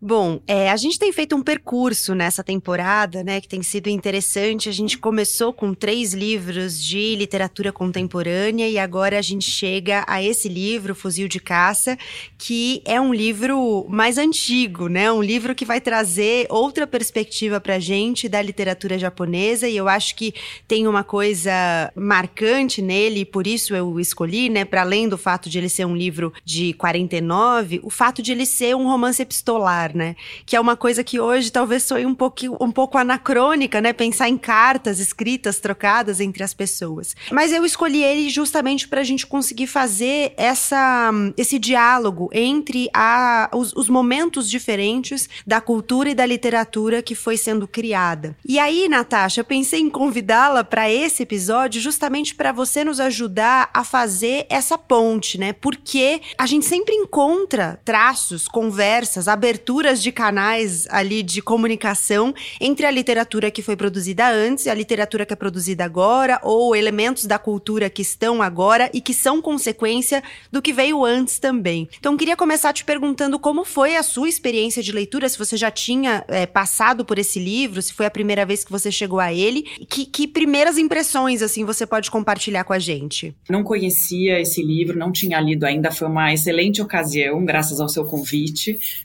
Bom, 0.01 0.39
é, 0.47 0.71
a 0.71 0.77
gente 0.77 0.97
tem 0.97 1.11
feito 1.11 1.35
um 1.35 1.41
percurso 1.41 2.15
nessa 2.15 2.41
temporada, 2.41 3.23
né, 3.25 3.41
que 3.41 3.47
tem 3.47 3.61
sido 3.61 3.89
interessante. 3.89 4.69
A 4.69 4.71
gente 4.71 4.97
começou 4.97 5.51
com 5.51 5.73
três 5.73 6.13
livros 6.13 6.81
de 6.81 7.13
literatura 7.15 7.73
contemporânea 7.73 8.69
e 8.69 8.77
agora 8.77 9.19
a 9.19 9.21
gente 9.21 9.51
chega 9.51 10.05
a 10.07 10.23
esse 10.23 10.47
livro, 10.47 10.95
Fuzil 10.95 11.27
de 11.27 11.41
Caça, 11.41 11.97
que 12.37 12.81
é 12.85 12.99
um 13.01 13.13
livro 13.13 13.85
mais 13.89 14.17
antigo, 14.17 14.87
né? 14.87 15.11
Um 15.11 15.21
livro 15.21 15.53
que 15.53 15.65
vai 15.65 15.81
trazer 15.81 16.47
outra 16.49 16.87
perspectiva 16.87 17.59
pra 17.59 17.79
gente 17.79 18.29
da 18.29 18.41
literatura 18.41 18.97
japonesa 18.97 19.67
e 19.67 19.75
eu 19.75 19.89
acho 19.89 20.15
que 20.15 20.33
tem 20.67 20.87
uma 20.87 21.03
coisa 21.03 21.51
marcante 21.95 22.81
nele, 22.81 23.21
e 23.21 23.25
por 23.25 23.45
isso 23.45 23.75
eu 23.75 23.99
escolhi, 23.99 24.49
né, 24.49 24.63
para 24.63 24.81
além 24.81 25.09
do 25.09 25.17
fato 25.17 25.49
de 25.49 25.57
ele 25.57 25.67
ser 25.67 25.85
um 25.85 25.95
livro 25.95 26.31
de 26.45 26.73
49, 26.73 27.81
o 27.83 27.89
fato 27.89 28.21
de 28.21 28.31
ele 28.31 28.45
ser 28.45 28.75
um 28.75 28.84
um 28.85 28.89
romance 28.89 29.21
epistolar, 29.21 29.95
né? 29.95 30.15
Que 30.45 30.55
é 30.55 30.59
uma 30.59 30.75
coisa 30.75 31.03
que 31.03 31.19
hoje 31.19 31.51
talvez 31.51 31.83
soe 31.83 32.05
um 32.05 32.15
pouco, 32.15 32.41
um 32.61 32.71
pouco 32.71 32.97
anacrônica, 32.97 33.81
né? 33.81 33.91
Pensar 33.93 34.29
em 34.29 34.37
cartas 34.37 34.99
escritas, 34.99 35.59
trocadas 35.59 36.19
entre 36.19 36.43
as 36.43 36.53
pessoas. 36.53 37.15
Mas 37.31 37.51
eu 37.51 37.65
escolhi 37.65 38.03
ele 38.03 38.29
justamente 38.29 38.87
para 38.87 39.01
a 39.01 39.03
gente 39.03 39.25
conseguir 39.25 39.67
fazer 39.67 40.33
essa, 40.37 41.11
esse 41.37 41.57
diálogo 41.57 42.29
entre 42.31 42.89
a, 42.93 43.49
os, 43.53 43.73
os 43.73 43.89
momentos 43.89 44.49
diferentes 44.49 45.27
da 45.45 45.59
cultura 45.59 46.09
e 46.09 46.15
da 46.15 46.25
literatura 46.25 47.01
que 47.01 47.15
foi 47.15 47.37
sendo 47.37 47.67
criada. 47.67 48.35
E 48.47 48.59
aí, 48.59 48.87
Natasha, 48.87 49.41
eu 49.41 49.45
pensei 49.45 49.79
em 49.79 49.89
convidá-la 49.89 50.63
para 50.63 50.89
esse 50.89 51.23
episódio 51.23 51.81
justamente 51.81 52.35
para 52.35 52.51
você 52.51 52.83
nos 52.83 52.99
ajudar 52.99 53.69
a 53.73 53.83
fazer 53.83 54.45
essa 54.49 54.77
ponte, 54.77 55.37
né? 55.37 55.53
Porque 55.53 56.21
a 56.37 56.45
gente 56.45 56.65
sempre 56.65 56.93
encontra 56.93 57.79
traços, 57.83 58.47
conversas, 58.47 58.74
conversas, 58.75 59.29
aberturas 59.29 60.03
de 60.03 60.11
canais 60.11 60.85
ali 60.89 61.23
de 61.23 61.41
comunicação 61.41 62.35
entre 62.59 62.85
a 62.85 62.91
literatura 62.91 63.49
que 63.49 63.61
foi 63.61 63.77
produzida 63.77 64.29
antes 64.29 64.65
e 64.65 64.69
a 64.69 64.73
literatura 64.73 65.25
que 65.25 65.31
é 65.31 65.35
produzida 65.35 65.85
agora, 65.85 66.41
ou 66.43 66.75
elementos 66.75 67.25
da 67.25 67.39
cultura 67.39 67.89
que 67.89 68.01
estão 68.01 68.41
agora 68.41 68.89
e 68.93 68.99
que 68.99 69.13
são 69.13 69.41
consequência 69.41 70.21
do 70.51 70.61
que 70.61 70.73
veio 70.73 71.05
antes 71.05 71.39
também. 71.39 71.87
Então, 71.97 72.17
queria 72.17 72.35
começar 72.35 72.73
te 72.73 72.83
perguntando 72.83 73.39
como 73.39 73.63
foi 73.63 73.95
a 73.95 74.03
sua 74.03 74.27
experiência 74.27 74.83
de 74.83 74.91
leitura, 74.91 75.29
se 75.29 75.39
você 75.39 75.55
já 75.55 75.71
tinha 75.71 76.25
é, 76.27 76.45
passado 76.45 77.05
por 77.05 77.17
esse 77.17 77.39
livro, 77.39 77.81
se 77.81 77.93
foi 77.93 78.05
a 78.05 78.11
primeira 78.11 78.45
vez 78.45 78.65
que 78.65 78.71
você 78.71 78.91
chegou 78.91 79.21
a 79.21 79.31
ele, 79.31 79.61
que, 79.87 80.05
que 80.05 80.27
primeiras 80.27 80.77
impressões, 80.77 81.41
assim, 81.41 81.63
você 81.63 81.85
pode 81.85 82.11
compartilhar 82.11 82.65
com 82.65 82.73
a 82.73 82.79
gente? 82.79 83.33
Não 83.49 83.63
conhecia 83.63 84.41
esse 84.41 84.61
livro, 84.61 84.99
não 84.99 85.13
tinha 85.13 85.39
lido 85.39 85.63
ainda, 85.65 85.91
foi 85.91 86.09
uma 86.09 86.33
excelente 86.33 86.81
ocasião, 86.81 87.45
graças 87.45 87.79
ao 87.79 87.87
seu 87.87 88.03
convite 88.03 88.54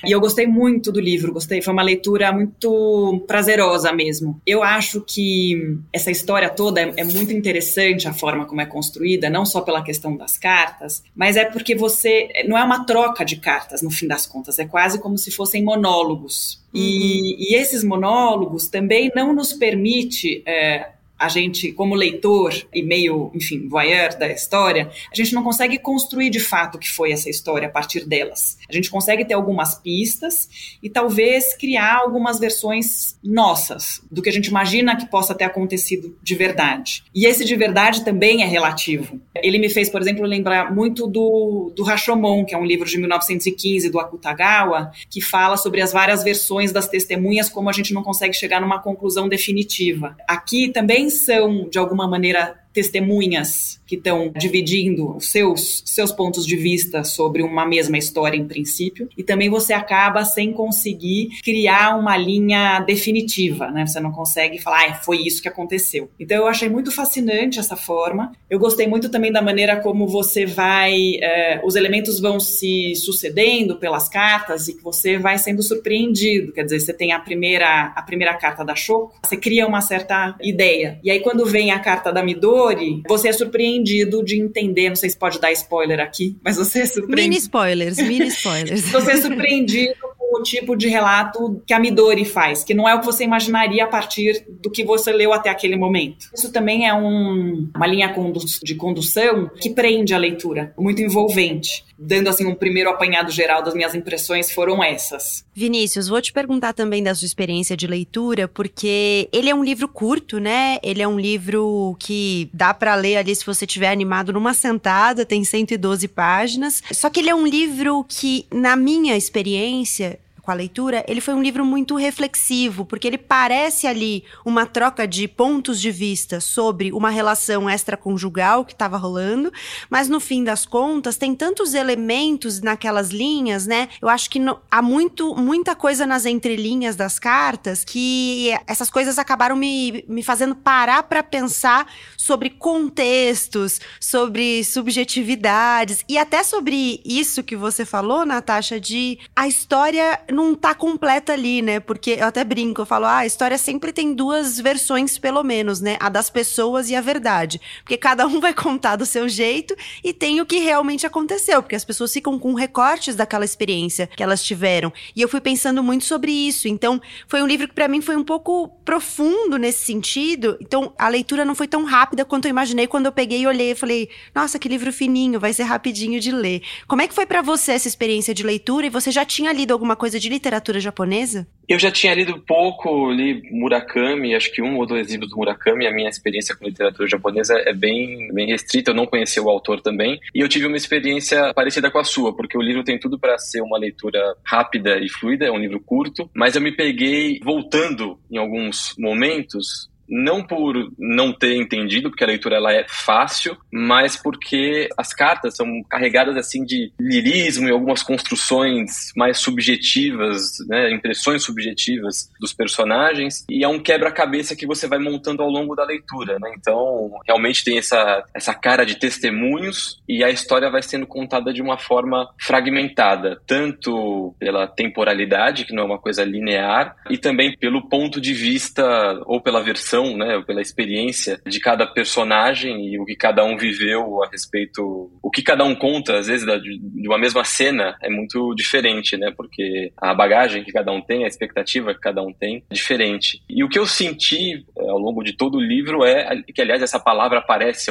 E 0.04 0.10
eu 0.10 0.20
gostei 0.20 0.46
muito 0.46 0.92
do 0.92 1.00
livro, 1.00 1.32
gostei, 1.32 1.60
foi 1.62 1.72
uma 1.72 1.82
leitura 1.82 2.32
muito 2.32 3.24
prazerosa 3.26 3.92
mesmo. 3.92 4.40
Eu 4.46 4.62
acho 4.62 5.00
que 5.00 5.78
essa 5.92 6.10
história 6.10 6.48
toda 6.48 6.80
é, 6.80 6.92
é 6.96 7.04
muito 7.04 7.32
interessante 7.32 8.08
a 8.08 8.12
forma 8.12 8.46
como 8.46 8.60
é 8.60 8.66
construída, 8.66 9.30
não 9.30 9.44
só 9.44 9.60
pela 9.60 9.82
questão 9.82 10.16
das 10.16 10.36
cartas, 10.36 11.02
mas 11.14 11.36
é 11.36 11.44
porque 11.44 11.74
você 11.74 12.28
não 12.46 12.56
é 12.56 12.62
uma 12.62 12.84
troca 12.84 13.24
de 13.24 13.36
cartas 13.36 13.82
no 13.82 13.90
fim 13.90 14.06
das 14.06 14.26
contas, 14.26 14.58
é 14.58 14.64
quase 14.64 15.00
como 15.00 15.18
se 15.18 15.30
fossem 15.30 15.62
monólogos. 15.62 16.60
Uhum. 16.72 16.80
E, 16.80 17.52
e, 17.52 17.56
esses 17.56 17.82
monólogos 17.82 18.68
também 18.68 19.10
não 19.14 19.34
nos 19.34 19.52
permite 19.52 20.42
é, 20.46 20.90
a 21.20 21.28
gente, 21.28 21.70
como 21.72 21.94
leitor 21.94 22.54
e 22.72 22.82
meio, 22.82 23.30
enfim, 23.34 23.68
voyeur 23.68 24.18
da 24.18 24.26
história, 24.32 24.90
a 25.12 25.14
gente 25.14 25.34
não 25.34 25.42
consegue 25.42 25.78
construir 25.78 26.30
de 26.30 26.40
fato 26.40 26.76
o 26.76 26.78
que 26.78 26.90
foi 26.90 27.12
essa 27.12 27.28
história 27.28 27.68
a 27.68 27.70
partir 27.70 28.06
delas. 28.06 28.56
A 28.66 28.72
gente 28.72 28.90
consegue 28.90 29.22
ter 29.26 29.34
algumas 29.34 29.74
pistas 29.74 30.48
e 30.82 30.88
talvez 30.88 31.54
criar 31.54 31.96
algumas 31.96 32.38
versões 32.38 33.18
nossas 33.22 34.00
do 34.10 34.22
que 34.22 34.30
a 34.30 34.32
gente 34.32 34.46
imagina 34.46 34.96
que 34.96 35.10
possa 35.10 35.34
ter 35.34 35.44
acontecido 35.44 36.16
de 36.22 36.34
verdade. 36.34 37.04
E 37.14 37.26
esse 37.26 37.44
de 37.44 37.54
verdade 37.54 38.02
também 38.02 38.42
é 38.42 38.46
relativo. 38.46 39.20
Ele 39.34 39.58
me 39.58 39.68
fez, 39.68 39.90
por 39.90 40.00
exemplo, 40.00 40.24
lembrar 40.24 40.74
muito 40.74 41.06
do, 41.06 41.70
do 41.76 41.82
Rashomon, 41.82 42.46
que 42.46 42.54
é 42.54 42.58
um 42.58 42.64
livro 42.64 42.88
de 42.88 42.96
1915 42.96 43.90
do 43.90 44.00
Akutagawa, 44.00 44.90
que 45.10 45.20
fala 45.20 45.58
sobre 45.58 45.82
as 45.82 45.92
várias 45.92 46.24
versões 46.24 46.72
das 46.72 46.88
testemunhas, 46.88 47.50
como 47.50 47.68
a 47.68 47.72
gente 47.72 47.92
não 47.92 48.02
consegue 48.02 48.32
chegar 48.32 48.58
numa 48.58 48.80
conclusão 48.80 49.28
definitiva. 49.28 50.16
Aqui 50.26 50.70
também 50.72 51.09
são, 51.10 51.68
de 51.68 51.78
alguma 51.78 52.08
maneira, 52.08 52.58
testemunhas 52.72 53.80
que 53.86 53.96
estão 53.96 54.32
dividindo 54.36 55.16
os 55.16 55.30
seus, 55.30 55.82
seus 55.84 56.12
pontos 56.12 56.46
de 56.46 56.54
vista 56.56 57.02
sobre 57.02 57.42
uma 57.42 57.66
mesma 57.66 57.98
história 57.98 58.36
em 58.36 58.46
princípio, 58.46 59.08
e 59.16 59.22
também 59.24 59.50
você 59.50 59.72
acaba 59.72 60.24
sem 60.24 60.52
conseguir 60.52 61.30
criar 61.42 61.98
uma 61.98 62.16
linha 62.16 62.80
definitiva, 62.80 63.68
né? 63.70 63.84
Você 63.84 63.98
não 63.98 64.12
consegue 64.12 64.58
falar, 64.58 64.84
ah, 64.88 64.94
foi 64.94 65.18
isso 65.18 65.42
que 65.42 65.48
aconteceu. 65.48 66.08
Então 66.20 66.36
eu 66.36 66.46
achei 66.46 66.68
muito 66.68 66.92
fascinante 66.92 67.58
essa 67.58 67.76
forma. 67.76 68.32
Eu 68.48 68.60
gostei 68.60 68.86
muito 68.86 69.08
também 69.08 69.32
da 69.32 69.42
maneira 69.42 69.80
como 69.80 70.06
você 70.06 70.46
vai, 70.46 71.16
é, 71.20 71.60
os 71.64 71.74
elementos 71.74 72.20
vão 72.20 72.38
se 72.38 72.94
sucedendo 72.94 73.76
pelas 73.76 74.08
cartas 74.08 74.68
e 74.68 74.76
que 74.76 74.82
você 74.84 75.18
vai 75.18 75.36
sendo 75.36 75.62
surpreendido. 75.62 76.52
Quer 76.52 76.64
dizer, 76.64 76.78
você 76.78 76.92
tem 76.92 77.12
a 77.12 77.18
primeira, 77.18 77.92
a 77.96 78.02
primeira 78.02 78.34
carta 78.34 78.64
da 78.64 78.76
Choco, 78.76 79.14
você 79.24 79.36
cria 79.36 79.66
uma 79.66 79.80
certa 79.80 80.36
ideia. 80.40 81.00
E 81.02 81.10
aí 81.10 81.18
quando 81.18 81.44
vem 81.44 81.72
a 81.72 81.80
carta 81.80 82.12
da 82.12 82.22
Midori, 82.22 82.59
você 83.08 83.28
é 83.28 83.32
surpreendido 83.32 83.50
surpreendido 83.50 84.24
de 84.24 84.40
entender, 84.40 84.88
não 84.88 84.96
sei 84.96 85.10
se 85.10 85.16
pode 85.16 85.40
dar 85.40 85.52
spoiler 85.52 86.00
aqui, 86.00 86.36
mas 86.42 86.56
você 86.56 86.80
é 86.80 86.86
surpreendido. 86.86 87.22
Mini 87.22 87.36
spoilers, 87.36 87.96
mini 87.98 88.26
spoilers. 88.28 88.90
você 88.90 89.12
é 89.12 89.16
surpreendido 89.16 89.94
tipo 90.42 90.76
de 90.76 90.88
relato 90.88 91.62
que 91.66 91.72
a 91.72 91.78
Midori 91.78 92.24
faz, 92.24 92.64
que 92.64 92.74
não 92.74 92.88
é 92.88 92.94
o 92.94 93.00
que 93.00 93.06
você 93.06 93.24
imaginaria 93.24 93.84
a 93.84 93.88
partir 93.88 94.44
do 94.48 94.70
que 94.70 94.84
você 94.84 95.12
leu 95.12 95.32
até 95.32 95.50
aquele 95.50 95.76
momento. 95.76 96.28
Isso 96.34 96.52
também 96.52 96.88
é 96.88 96.94
um, 96.94 97.70
uma 97.74 97.86
linha 97.86 98.14
de 98.62 98.74
condução 98.74 99.50
que 99.60 99.70
prende 99.70 100.14
a 100.14 100.18
leitura, 100.18 100.72
muito 100.78 101.02
envolvente. 101.02 101.84
Dando 101.98 102.28
assim 102.28 102.46
um 102.46 102.54
primeiro 102.54 102.88
apanhado 102.88 103.30
geral 103.30 103.62
das 103.62 103.74
minhas 103.74 103.94
impressões 103.94 104.50
foram 104.50 104.82
essas. 104.82 105.44
Vinícius, 105.54 106.08
vou 106.08 106.22
te 106.22 106.32
perguntar 106.32 106.72
também 106.72 107.02
da 107.02 107.14
sua 107.14 107.26
experiência 107.26 107.76
de 107.76 107.86
leitura, 107.86 108.48
porque 108.48 109.28
ele 109.32 109.50
é 109.50 109.54
um 109.54 109.62
livro 109.62 109.86
curto, 109.86 110.38
né? 110.38 110.78
Ele 110.82 111.02
é 111.02 111.08
um 111.08 111.20
livro 111.20 111.94
que 111.98 112.48
dá 112.54 112.72
para 112.72 112.94
ler 112.94 113.16
ali 113.16 113.34
se 113.36 113.44
você 113.44 113.66
estiver 113.66 113.90
animado 113.90 114.32
numa 114.32 114.54
sentada, 114.54 115.26
tem 115.26 115.44
112 115.44 116.08
páginas. 116.08 116.82
Só 116.92 117.10
que 117.10 117.20
ele 117.20 117.28
é 117.28 117.34
um 117.34 117.46
livro 117.46 118.04
que, 118.08 118.46
na 118.50 118.76
minha 118.76 119.16
experiência, 119.16 120.18
com 120.50 120.52
a 120.52 120.56
leitura, 120.56 121.04
ele 121.06 121.20
foi 121.20 121.32
um 121.32 121.42
livro 121.42 121.64
muito 121.64 121.94
reflexivo, 121.94 122.84
porque 122.84 123.06
ele 123.06 123.16
parece 123.16 123.86
ali 123.86 124.24
uma 124.44 124.66
troca 124.66 125.06
de 125.06 125.28
pontos 125.28 125.80
de 125.80 125.92
vista 125.92 126.40
sobre 126.40 126.92
uma 126.92 127.08
relação 127.08 127.70
extraconjugal 127.70 128.64
que 128.64 128.72
estava 128.72 128.96
rolando, 128.96 129.52
mas 129.88 130.08
no 130.08 130.18
fim 130.18 130.42
das 130.42 130.66
contas 130.66 131.16
tem 131.16 131.36
tantos 131.36 131.72
elementos 131.72 132.60
naquelas 132.60 133.10
linhas, 133.10 133.64
né? 133.64 133.88
Eu 134.02 134.08
acho 134.08 134.28
que 134.28 134.40
no, 134.40 134.58
há 134.68 134.82
muito, 134.82 135.36
muita 135.36 135.76
coisa 135.76 136.04
nas 136.04 136.26
entrelinhas 136.26 136.96
das 136.96 137.20
cartas 137.20 137.84
que 137.84 138.50
essas 138.66 138.90
coisas 138.90 139.20
acabaram 139.20 139.54
me, 139.54 140.04
me 140.08 140.22
fazendo 140.22 140.56
parar 140.56 141.04
para 141.04 141.22
pensar 141.22 141.86
sobre 142.16 142.50
contextos, 142.50 143.80
sobre 144.00 144.64
subjetividades 144.64 146.04
e 146.08 146.18
até 146.18 146.42
sobre 146.42 147.00
isso 147.04 147.44
que 147.44 147.54
você 147.54 147.84
falou, 147.84 148.26
Natasha, 148.26 148.80
de 148.80 149.16
a 149.36 149.46
história 149.46 150.18
não 150.40 150.54
tá 150.54 150.74
completa 150.74 151.32
ali, 151.32 151.60
né? 151.60 151.78
Porque 151.78 152.16
eu 152.18 152.26
até 152.26 152.42
brinco, 152.42 152.80
eu 152.80 152.86
falo, 152.86 153.04
ah, 153.04 153.18
a 153.18 153.26
história 153.26 153.58
sempre 153.58 153.92
tem 153.92 154.14
duas 154.14 154.58
versões, 154.58 155.18
pelo 155.18 155.42
menos, 155.42 155.80
né? 155.80 155.96
A 156.00 156.08
das 156.08 156.30
pessoas 156.30 156.88
e 156.88 156.96
a 156.96 157.00
verdade. 157.00 157.60
Porque 157.82 157.96
cada 157.96 158.26
um 158.26 158.40
vai 158.40 158.54
contar 158.54 158.96
do 158.96 159.04
seu 159.04 159.28
jeito 159.28 159.76
e 160.02 160.12
tem 160.12 160.40
o 160.40 160.46
que 160.46 160.58
realmente 160.58 161.06
aconteceu, 161.06 161.62
porque 161.62 161.76
as 161.76 161.84
pessoas 161.84 162.12
ficam 162.12 162.38
com 162.38 162.54
recortes 162.54 163.14
daquela 163.14 163.44
experiência 163.44 164.06
que 164.06 164.22
elas 164.22 164.42
tiveram. 164.42 164.92
E 165.14 165.20
eu 165.20 165.28
fui 165.28 165.40
pensando 165.40 165.82
muito 165.82 166.04
sobre 166.04 166.32
isso. 166.32 166.66
Então, 166.66 167.00
foi 167.28 167.42
um 167.42 167.46
livro 167.46 167.68
que 167.68 167.74
para 167.74 167.88
mim 167.88 168.00
foi 168.00 168.16
um 168.16 168.24
pouco 168.24 168.68
profundo 168.84 169.58
nesse 169.58 169.84
sentido. 169.84 170.56
Então, 170.60 170.92
a 170.98 171.08
leitura 171.08 171.44
não 171.44 171.54
foi 171.54 171.68
tão 171.68 171.84
rápida 171.84 172.24
quanto 172.24 172.46
eu 172.46 172.50
imaginei 172.50 172.86
quando 172.86 173.06
eu 173.06 173.12
peguei 173.12 173.42
e 173.42 173.46
olhei 173.46 173.72
e 173.72 173.74
falei: 173.74 174.08
"Nossa, 174.34 174.58
que 174.58 174.68
livro 174.68 174.92
fininho, 174.92 175.38
vai 175.38 175.52
ser 175.52 175.64
rapidinho 175.64 176.18
de 176.18 176.32
ler". 176.32 176.62
Como 176.88 177.02
é 177.02 177.08
que 177.08 177.14
foi 177.14 177.26
para 177.26 177.42
você 177.42 177.72
essa 177.72 177.88
experiência 177.88 178.32
de 178.32 178.42
leitura 178.42 178.86
e 178.86 178.90
você 178.90 179.10
já 179.10 179.24
tinha 179.24 179.52
lido 179.52 179.72
alguma 179.72 179.96
coisa 179.96 180.18
de 180.18 180.29
literatura 180.30 180.80
japonesa? 180.80 181.46
Eu 181.68 181.78
já 181.78 181.90
tinha 181.90 182.14
lido 182.14 182.40
pouco, 182.40 183.10
li 183.10 183.42
Murakami, 183.50 184.34
acho 184.34 184.50
que 184.52 184.62
um 184.62 184.76
ou 184.76 184.86
dois 184.86 185.10
livros 185.10 185.30
do 185.30 185.36
Murakami. 185.36 185.86
A 185.86 185.92
minha 185.92 186.08
experiência 186.08 186.56
com 186.56 186.64
literatura 186.64 187.08
japonesa 187.08 187.54
é 187.66 187.72
bem, 187.72 188.32
bem 188.32 188.48
restrita, 188.48 188.90
eu 188.90 188.94
não 188.94 189.06
conhecia 189.06 189.42
o 189.42 189.48
autor 189.48 189.80
também. 189.80 190.18
E 190.34 190.40
eu 190.40 190.48
tive 190.48 190.66
uma 190.66 190.76
experiência 190.76 191.52
parecida 191.54 191.90
com 191.90 191.98
a 191.98 192.04
sua, 192.04 192.34
porque 192.34 192.56
o 192.56 192.62
livro 192.62 192.82
tem 192.82 192.98
tudo 192.98 193.18
para 193.18 193.38
ser 193.38 193.60
uma 193.60 193.78
leitura 193.78 194.20
rápida 194.44 194.98
e 194.98 195.08
fluida, 195.08 195.46
é 195.46 195.50
um 195.50 195.58
livro 195.58 195.80
curto, 195.80 196.28
mas 196.34 196.56
eu 196.56 196.62
me 196.62 196.74
peguei 196.74 197.38
voltando 197.42 198.18
em 198.30 198.38
alguns 198.38 198.94
momentos 198.98 199.89
não 200.10 200.42
por 200.42 200.74
não 200.98 201.32
ter 201.32 201.54
entendido, 201.54 202.10
porque 202.10 202.24
a 202.24 202.26
leitura 202.26 202.56
ela 202.56 202.72
é 202.72 202.84
fácil, 202.88 203.56
mas 203.72 204.16
porque 204.16 204.88
as 204.96 205.14
cartas 205.14 205.56
são 205.56 205.66
carregadas 205.88 206.36
assim 206.36 206.64
de 206.64 206.92
lirismo 207.00 207.68
e 207.68 207.70
algumas 207.70 208.02
construções 208.02 209.12
mais 209.16 209.38
subjetivas, 209.38 210.52
né, 210.68 210.92
impressões 210.92 211.44
subjetivas 211.44 212.28
dos 212.40 212.52
personagens, 212.52 213.44
e 213.48 213.62
é 213.62 213.68
um 213.68 213.78
quebra-cabeça 213.78 214.56
que 214.56 214.66
você 214.66 214.88
vai 214.88 214.98
montando 214.98 215.42
ao 215.42 215.48
longo 215.48 215.74
da 215.74 215.84
leitura, 215.84 216.38
né? 216.40 216.52
Então, 216.56 217.10
realmente 217.26 217.64
tem 217.64 217.78
essa 217.78 218.24
essa 218.34 218.54
cara 218.54 218.84
de 218.84 218.96
testemunhos 218.96 220.00
e 220.08 220.24
a 220.24 220.30
história 220.30 220.70
vai 220.70 220.82
sendo 220.82 221.06
contada 221.06 221.52
de 221.52 221.62
uma 221.62 221.78
forma 221.78 222.28
fragmentada, 222.40 223.40
tanto 223.46 224.34
pela 224.38 224.66
temporalidade, 224.66 225.64
que 225.64 225.74
não 225.74 225.84
é 225.84 225.86
uma 225.86 225.98
coisa 225.98 226.24
linear, 226.24 226.96
e 227.08 227.18
também 227.18 227.56
pelo 227.56 227.88
ponto 227.88 228.20
de 228.20 228.32
vista 228.32 228.82
ou 229.26 229.40
pela 229.40 229.62
versão 229.62 229.99
né, 230.16 230.42
pela 230.46 230.60
experiência 230.60 231.40
de 231.46 231.60
cada 231.60 231.86
personagem 231.86 232.92
e 232.92 232.98
o 232.98 233.04
que 233.04 233.16
cada 233.16 233.44
um 233.44 233.56
viveu 233.56 234.22
a 234.22 234.28
respeito, 234.28 235.10
o 235.22 235.30
que 235.30 235.42
cada 235.42 235.64
um 235.64 235.74
conta, 235.74 236.18
às 236.18 236.26
vezes, 236.26 236.46
de 236.62 237.08
uma 237.08 237.18
mesma 237.18 237.44
cena 237.44 237.96
é 238.02 238.08
muito 238.08 238.54
diferente, 238.54 239.16
né, 239.16 239.32
porque 239.36 239.92
a 239.96 240.14
bagagem 240.14 240.64
que 240.64 240.72
cada 240.72 240.92
um 240.92 241.00
tem, 241.00 241.24
a 241.24 241.28
expectativa 241.28 241.94
que 241.94 242.00
cada 242.00 242.22
um 242.22 242.32
tem 242.32 242.64
é 242.70 242.74
diferente. 242.74 243.42
E 243.48 243.62
o 243.64 243.68
que 243.68 243.78
eu 243.78 243.86
senti 243.86 244.64
é, 244.76 244.88
ao 244.88 244.98
longo 244.98 245.22
de 245.22 245.32
todo 245.32 245.58
o 245.58 245.60
livro 245.60 246.04
é 246.04 246.42
que, 246.54 246.60
aliás, 246.60 246.82
essa 246.82 246.98
palavra 246.98 247.38
aparece 247.38 247.90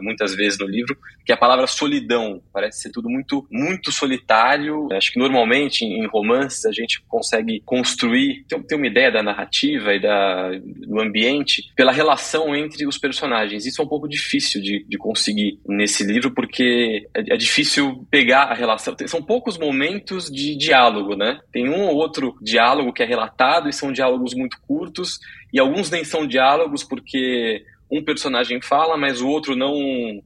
muitas 0.00 0.34
vezes 0.34 0.58
no 0.58 0.66
livro, 0.66 0.96
que 1.24 1.32
é 1.32 1.34
a 1.34 1.38
palavra 1.38 1.66
solidão. 1.66 2.42
Parece 2.52 2.82
ser 2.82 2.90
tudo 2.90 3.08
muito, 3.08 3.46
muito 3.50 3.90
solitário. 3.90 4.88
Acho 4.92 5.12
que 5.12 5.18
normalmente 5.18 5.84
em 5.84 6.06
romances 6.06 6.64
a 6.64 6.72
gente 6.72 7.02
consegue 7.08 7.60
construir, 7.64 8.44
ter 8.48 8.74
uma 8.74 8.86
ideia 8.86 9.10
da 9.10 9.22
narrativa 9.22 9.94
e 9.94 10.00
da, 10.00 10.50
do 10.50 11.00
ambiente 11.02 11.72
pela 11.76 11.92
relação 11.92 12.54
entre 12.54 12.86
os 12.86 12.98
personagens. 12.98 13.66
Isso 13.66 13.80
é 13.80 13.84
um 13.84 13.88
pouco 13.88 14.08
difícil 14.08 14.62
de, 14.62 14.84
de 14.88 14.98
conseguir 14.98 15.58
nesse 15.66 16.04
livro, 16.04 16.30
porque 16.30 17.08
é, 17.14 17.34
é, 17.34 17.36
difícil 17.36 18.06
pegar 18.10 18.44
a 18.44 18.54
relação. 18.54 18.94
São 19.06 19.22
poucos 19.22 19.58
momentos 19.58 20.30
de 20.30 20.56
diálogo, 20.56 21.16
né? 21.16 21.40
Tem 21.52 21.68
um 21.68 21.82
ou 21.82 21.96
outro 21.96 22.36
diálogo 22.40 22.92
que 22.92 23.02
é 23.02 23.06
relatado 23.06 23.68
e 23.68 23.72
são 23.72 23.92
diálogos 23.92 24.34
muito 24.34 24.56
curtos, 24.66 25.18
e 25.52 25.58
alguns 25.58 25.90
nem 25.90 26.04
são 26.04 26.26
diálogos 26.26 26.82
porque 26.84 27.64
um 27.90 28.02
personagem 28.02 28.60
fala, 28.62 28.96
mas 28.96 29.20
o 29.20 29.28
outro 29.28 29.54
não, 29.54 29.74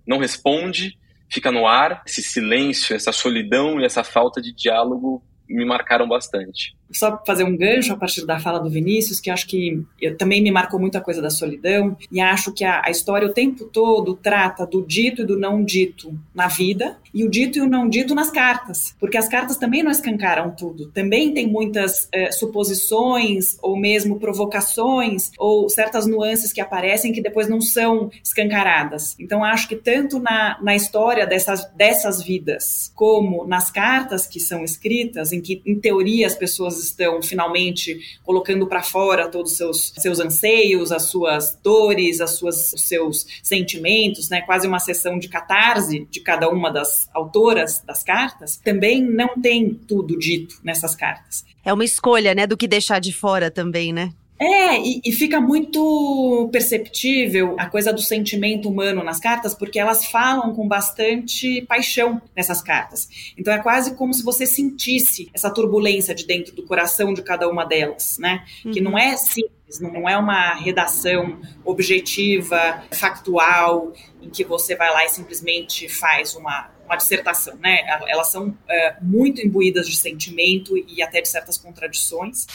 não 0.06 0.18
responde, 0.18 0.97
fica 1.28 1.50
no 1.50 1.66
ar. 1.66 2.02
Esse 2.06 2.23
silêncio, 2.23 2.95
essa 2.95 3.11
solidão 3.11 3.80
e 3.80 3.85
essa 3.85 4.04
falta 4.04 4.40
de 4.40 4.52
diálogo 4.52 5.23
me 5.49 5.64
marcaram 5.64 6.06
bastante. 6.06 6.76
Só 6.92 7.20
fazer 7.26 7.44
um 7.44 7.56
gancho 7.56 7.92
a 7.92 7.96
partir 7.96 8.24
da 8.24 8.38
fala 8.38 8.58
do 8.58 8.70
Vinícius, 8.70 9.20
que 9.20 9.30
acho 9.30 9.46
que 9.46 9.82
eu, 10.00 10.16
também 10.16 10.42
me 10.42 10.50
marcou 10.50 10.78
muito 10.78 10.96
a 10.96 11.00
coisa 11.00 11.20
da 11.20 11.30
solidão, 11.30 11.96
e 12.10 12.20
acho 12.20 12.52
que 12.52 12.64
a, 12.64 12.82
a, 12.84 12.90
história 12.90 13.26
o 13.26 13.32
tempo 13.32 13.64
todo 13.64 14.14
trata 14.14 14.66
do 14.66 14.84
dito 14.84 15.22
e 15.22 15.24
do 15.24 15.38
não 15.38 15.64
dito 15.64 16.18
na 16.34 16.48
vida, 16.48 16.98
e 17.12 17.24
o 17.24 17.30
dito 17.30 17.58
e 17.58 17.60
o 17.62 17.68
não 17.68 17.88
dito 17.88 18.14
nas 18.14 18.30
cartas, 18.30 18.94
porque 19.00 19.16
as 19.16 19.28
cartas 19.28 19.56
também 19.56 19.82
não 19.82 19.90
escancaram 19.90 20.50
tudo, 20.50 20.88
também 20.88 21.32
tem 21.32 21.46
muitas 21.46 22.08
é, 22.12 22.30
suposições, 22.30 23.58
ou 23.62 23.76
mesmo 23.76 24.18
provocações, 24.18 25.30
ou 25.38 25.68
certas 25.68 26.06
nuances 26.06 26.52
que 26.52 26.60
aparecem 26.60 27.12
que 27.12 27.22
depois 27.22 27.48
não 27.48 27.60
são 27.60 28.10
escancaradas. 28.22 29.16
Então 29.18 29.42
acho 29.42 29.68
que 29.68 29.76
tanto 29.76 30.18
na, 30.18 30.58
na 30.62 30.74
história 30.74 31.26
dessas, 31.26 31.64
dessas 31.74 32.22
vidas, 32.22 32.92
como 32.94 33.46
nas 33.46 33.70
cartas 33.70 34.26
que 34.26 34.40
são 34.40 34.64
escritas, 34.64 35.32
em 35.32 35.40
que, 35.40 35.62
em 35.64 35.78
teoria, 35.78 36.26
as 36.26 36.34
pessoas 36.34 36.75
estão 36.83 37.23
finalmente 37.23 37.99
colocando 38.23 38.66
para 38.66 38.83
fora 38.83 39.28
todos 39.28 39.52
os 39.52 39.59
seus, 39.59 39.92
seus 39.97 40.21
anseios, 40.21 40.92
as 40.92 41.04
suas 41.04 41.59
dores, 41.62 42.21
as 42.21 42.33
suas, 42.33 42.73
os 42.73 42.83
seus 42.83 43.26
sentimentos, 43.42 44.28
né? 44.28 44.42
quase 44.42 44.66
uma 44.66 44.78
sessão 44.78 45.18
de 45.18 45.28
catarse 45.28 46.06
de 46.11 46.21
cada 46.21 46.49
uma 46.49 46.71
das 46.71 47.09
autoras 47.14 47.80
das 47.80 48.02
cartas, 48.02 48.56
também 48.56 49.02
não 49.02 49.40
tem 49.40 49.75
tudo 49.75 50.18
dito 50.18 50.56
nessas 50.62 50.95
cartas. 50.95 51.45
É 51.64 51.73
uma 51.73 51.85
escolha, 51.85 52.35
né, 52.35 52.47
do 52.47 52.56
que 52.56 52.68
deixar 52.68 53.00
de 53.00 53.12
fora 53.12 53.50
também, 53.50 53.92
né? 53.92 54.12
É, 54.38 54.78
e, 54.78 55.00
e, 55.04 55.12
fica 55.12 55.40
muito 55.40 56.48
perceptível 56.52 57.56
a 57.58 57.66
coisa 57.66 57.92
do 57.92 58.02
sentimento 58.02 58.68
humano 58.68 59.02
nas 59.02 59.18
cartas, 59.18 59.54
porque 59.54 59.78
elas 59.78 60.06
falam 60.06 60.54
com 60.54 60.68
bastante 60.68 61.62
paixão 61.62 62.20
nessas 62.34 62.60
cartas. 62.60 63.08
Então 63.36 63.52
é 63.52 63.58
quase 63.58 63.94
como 63.94 64.12
se 64.12 64.22
você 64.22 64.46
sentisse 64.46 65.30
essa 65.32 65.50
turbulência 65.50 66.14
de 66.14 66.26
dentro 66.26 66.54
do 66.54 66.62
coração 66.64 67.14
de 67.14 67.22
cada 67.22 67.48
uma 67.48 67.64
delas, 67.64 68.18
né? 68.18 68.44
Uhum. 68.64 68.72
Que 68.72 68.80
não 68.80 68.98
é 68.98 69.16
simples, 69.16 69.80
não 69.80 70.06
é 70.08 70.18
uma 70.18 70.54
redação 70.54 71.38
objetiva, 71.64 72.84
factual, 72.92 73.92
em 74.20 74.28
que 74.28 74.44
você 74.44 74.76
vai 74.76 74.90
lá 74.92 75.04
e 75.04 75.08
simplesmente 75.08 75.88
faz 75.88 76.34
uma 76.34 76.75
uma 76.86 76.96
dissertação, 76.96 77.56
né? 77.56 77.80
Elas 78.06 78.28
são 78.28 78.56
é, 78.68 78.96
muito 79.02 79.44
imbuídas 79.44 79.86
de 79.88 79.96
sentimento 79.96 80.76
e 80.76 81.02
até 81.02 81.20
de 81.20 81.28
certas 81.28 81.58
contradições. 81.58 82.46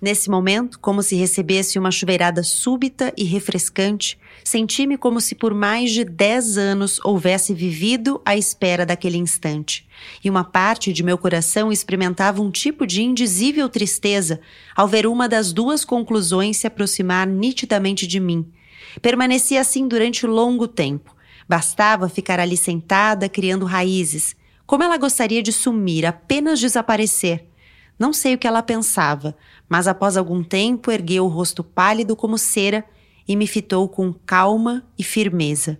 Nesse 0.00 0.28
momento, 0.28 0.78
como 0.80 1.02
se 1.02 1.14
recebesse 1.14 1.78
uma 1.78 1.90
chuveirada 1.90 2.42
súbita 2.42 3.12
e 3.16 3.24
refrescante, 3.24 4.18
senti-me 4.42 4.96
como 4.96 5.20
se 5.20 5.34
por 5.34 5.54
mais 5.54 5.90
de 5.92 6.04
dez 6.04 6.58
anos 6.58 6.98
houvesse 7.04 7.54
vivido 7.54 8.20
à 8.24 8.36
espera 8.36 8.84
daquele 8.84 9.18
instante. 9.18 9.86
E 10.22 10.28
uma 10.28 10.44
parte 10.44 10.92
de 10.92 11.02
meu 11.02 11.16
coração 11.16 11.70
experimentava 11.70 12.42
um 12.42 12.50
tipo 12.50 12.86
de 12.86 13.02
indizível 13.02 13.68
tristeza 13.68 14.40
ao 14.74 14.88
ver 14.88 15.06
uma 15.06 15.28
das 15.28 15.52
duas 15.52 15.84
conclusões 15.84 16.56
se 16.56 16.66
aproximar 16.66 17.26
nitidamente 17.26 18.06
de 18.06 18.18
mim. 18.18 18.50
Permaneci 19.00 19.56
assim 19.56 19.86
durante 19.86 20.26
longo 20.26 20.66
tempo 20.66 21.13
Bastava 21.48 22.08
ficar 22.08 22.40
ali 22.40 22.56
sentada, 22.56 23.28
criando 23.28 23.66
raízes. 23.66 24.34
Como 24.66 24.82
ela 24.82 24.96
gostaria 24.96 25.42
de 25.42 25.52
sumir, 25.52 26.06
apenas 26.06 26.58
desaparecer. 26.58 27.46
Não 27.98 28.12
sei 28.12 28.34
o 28.34 28.38
que 28.38 28.46
ela 28.46 28.62
pensava, 28.62 29.36
mas 29.68 29.86
após 29.86 30.16
algum 30.16 30.42
tempo 30.42 30.90
ergueu 30.90 31.24
o 31.24 31.28
rosto 31.28 31.62
pálido 31.62 32.16
como 32.16 32.36
cera 32.38 32.84
e 33.26 33.36
me 33.36 33.46
fitou 33.46 33.88
com 33.88 34.12
calma 34.12 34.84
e 34.98 35.04
firmeza. 35.04 35.78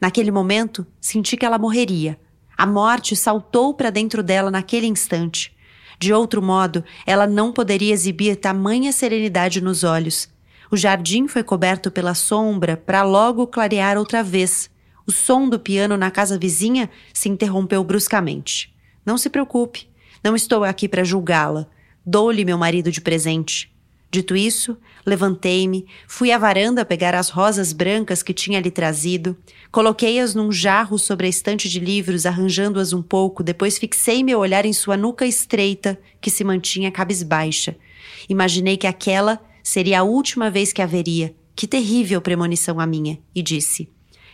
Naquele 0.00 0.30
momento, 0.30 0.86
senti 1.00 1.36
que 1.36 1.44
ela 1.44 1.58
morreria. 1.58 2.18
A 2.56 2.66
morte 2.66 3.16
saltou 3.16 3.74
para 3.74 3.90
dentro 3.90 4.22
dela 4.22 4.50
naquele 4.50 4.86
instante. 4.86 5.54
De 5.98 6.12
outro 6.12 6.40
modo, 6.40 6.82
ela 7.06 7.26
não 7.26 7.52
poderia 7.52 7.92
exibir 7.92 8.36
tamanha 8.36 8.92
serenidade 8.92 9.60
nos 9.60 9.84
olhos. 9.84 10.28
O 10.70 10.76
jardim 10.76 11.26
foi 11.26 11.42
coberto 11.42 11.90
pela 11.90 12.14
sombra 12.14 12.76
para 12.76 13.02
logo 13.02 13.46
clarear 13.46 13.98
outra 13.98 14.22
vez. 14.22 14.70
O 15.10 15.12
som 15.12 15.48
do 15.48 15.58
piano 15.58 15.96
na 15.96 16.08
casa 16.08 16.38
vizinha 16.38 16.88
se 17.12 17.28
interrompeu 17.28 17.82
bruscamente. 17.82 18.72
Não 19.04 19.18
se 19.18 19.28
preocupe, 19.28 19.88
não 20.22 20.36
estou 20.36 20.62
aqui 20.62 20.88
para 20.88 21.02
julgá-la. 21.02 21.66
Dou-lhe 22.06 22.44
meu 22.44 22.56
marido 22.56 22.92
de 22.92 23.00
presente. 23.00 23.74
Dito 24.08 24.36
isso, 24.36 24.78
levantei-me, 25.04 25.84
fui 26.06 26.30
à 26.30 26.38
varanda 26.38 26.84
pegar 26.84 27.12
as 27.16 27.28
rosas 27.28 27.72
brancas 27.72 28.22
que 28.22 28.32
tinha 28.32 28.60
lhe 28.60 28.70
trazido, 28.70 29.36
coloquei-as 29.72 30.32
num 30.32 30.52
jarro 30.52 30.96
sobre 30.96 31.26
a 31.26 31.28
estante 31.28 31.68
de 31.68 31.80
livros, 31.80 32.24
arranjando-as 32.24 32.92
um 32.92 33.02
pouco, 33.02 33.42
depois 33.42 33.78
fixei 33.78 34.22
meu 34.22 34.38
olhar 34.38 34.64
em 34.64 34.72
sua 34.72 34.96
nuca 34.96 35.26
estreita, 35.26 35.98
que 36.20 36.30
se 36.30 36.44
mantinha 36.44 36.92
cabisbaixa. 36.92 37.74
Imaginei 38.28 38.76
que 38.76 38.86
aquela 38.86 39.40
seria 39.60 39.98
a 39.98 40.04
última 40.04 40.52
vez 40.52 40.72
que 40.72 40.80
a 40.80 40.86
veria. 40.86 41.34
Que 41.56 41.66
terrível 41.66 42.20
premonição 42.20 42.78
a 42.78 42.86
minha! 42.86 43.18
E 43.34 43.42
disse: 43.42 43.90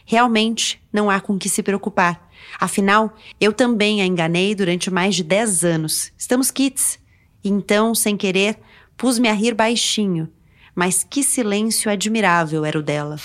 Realmente 0.06 0.80
não 0.92 1.10
há 1.10 1.20
com 1.20 1.36
que 1.38 1.48
se 1.48 1.62
preocupar. 1.62 2.30
Afinal, 2.58 3.14
eu 3.40 3.52
também 3.52 4.00
a 4.00 4.06
enganei 4.06 4.54
durante 4.54 4.90
mais 4.90 5.14
de 5.14 5.24
dez 5.24 5.64
anos. 5.64 6.12
Estamos 6.16 6.50
kits. 6.50 6.98
Então, 7.44 7.94
sem 7.94 8.16
querer, 8.16 8.58
pus-me 8.96 9.28
a 9.28 9.32
rir 9.32 9.54
baixinho. 9.54 10.28
Mas 10.74 11.04
que 11.04 11.22
silêncio 11.22 11.90
admirável 11.90 12.64
era 12.64 12.78
o 12.78 12.82
dela 12.82 13.16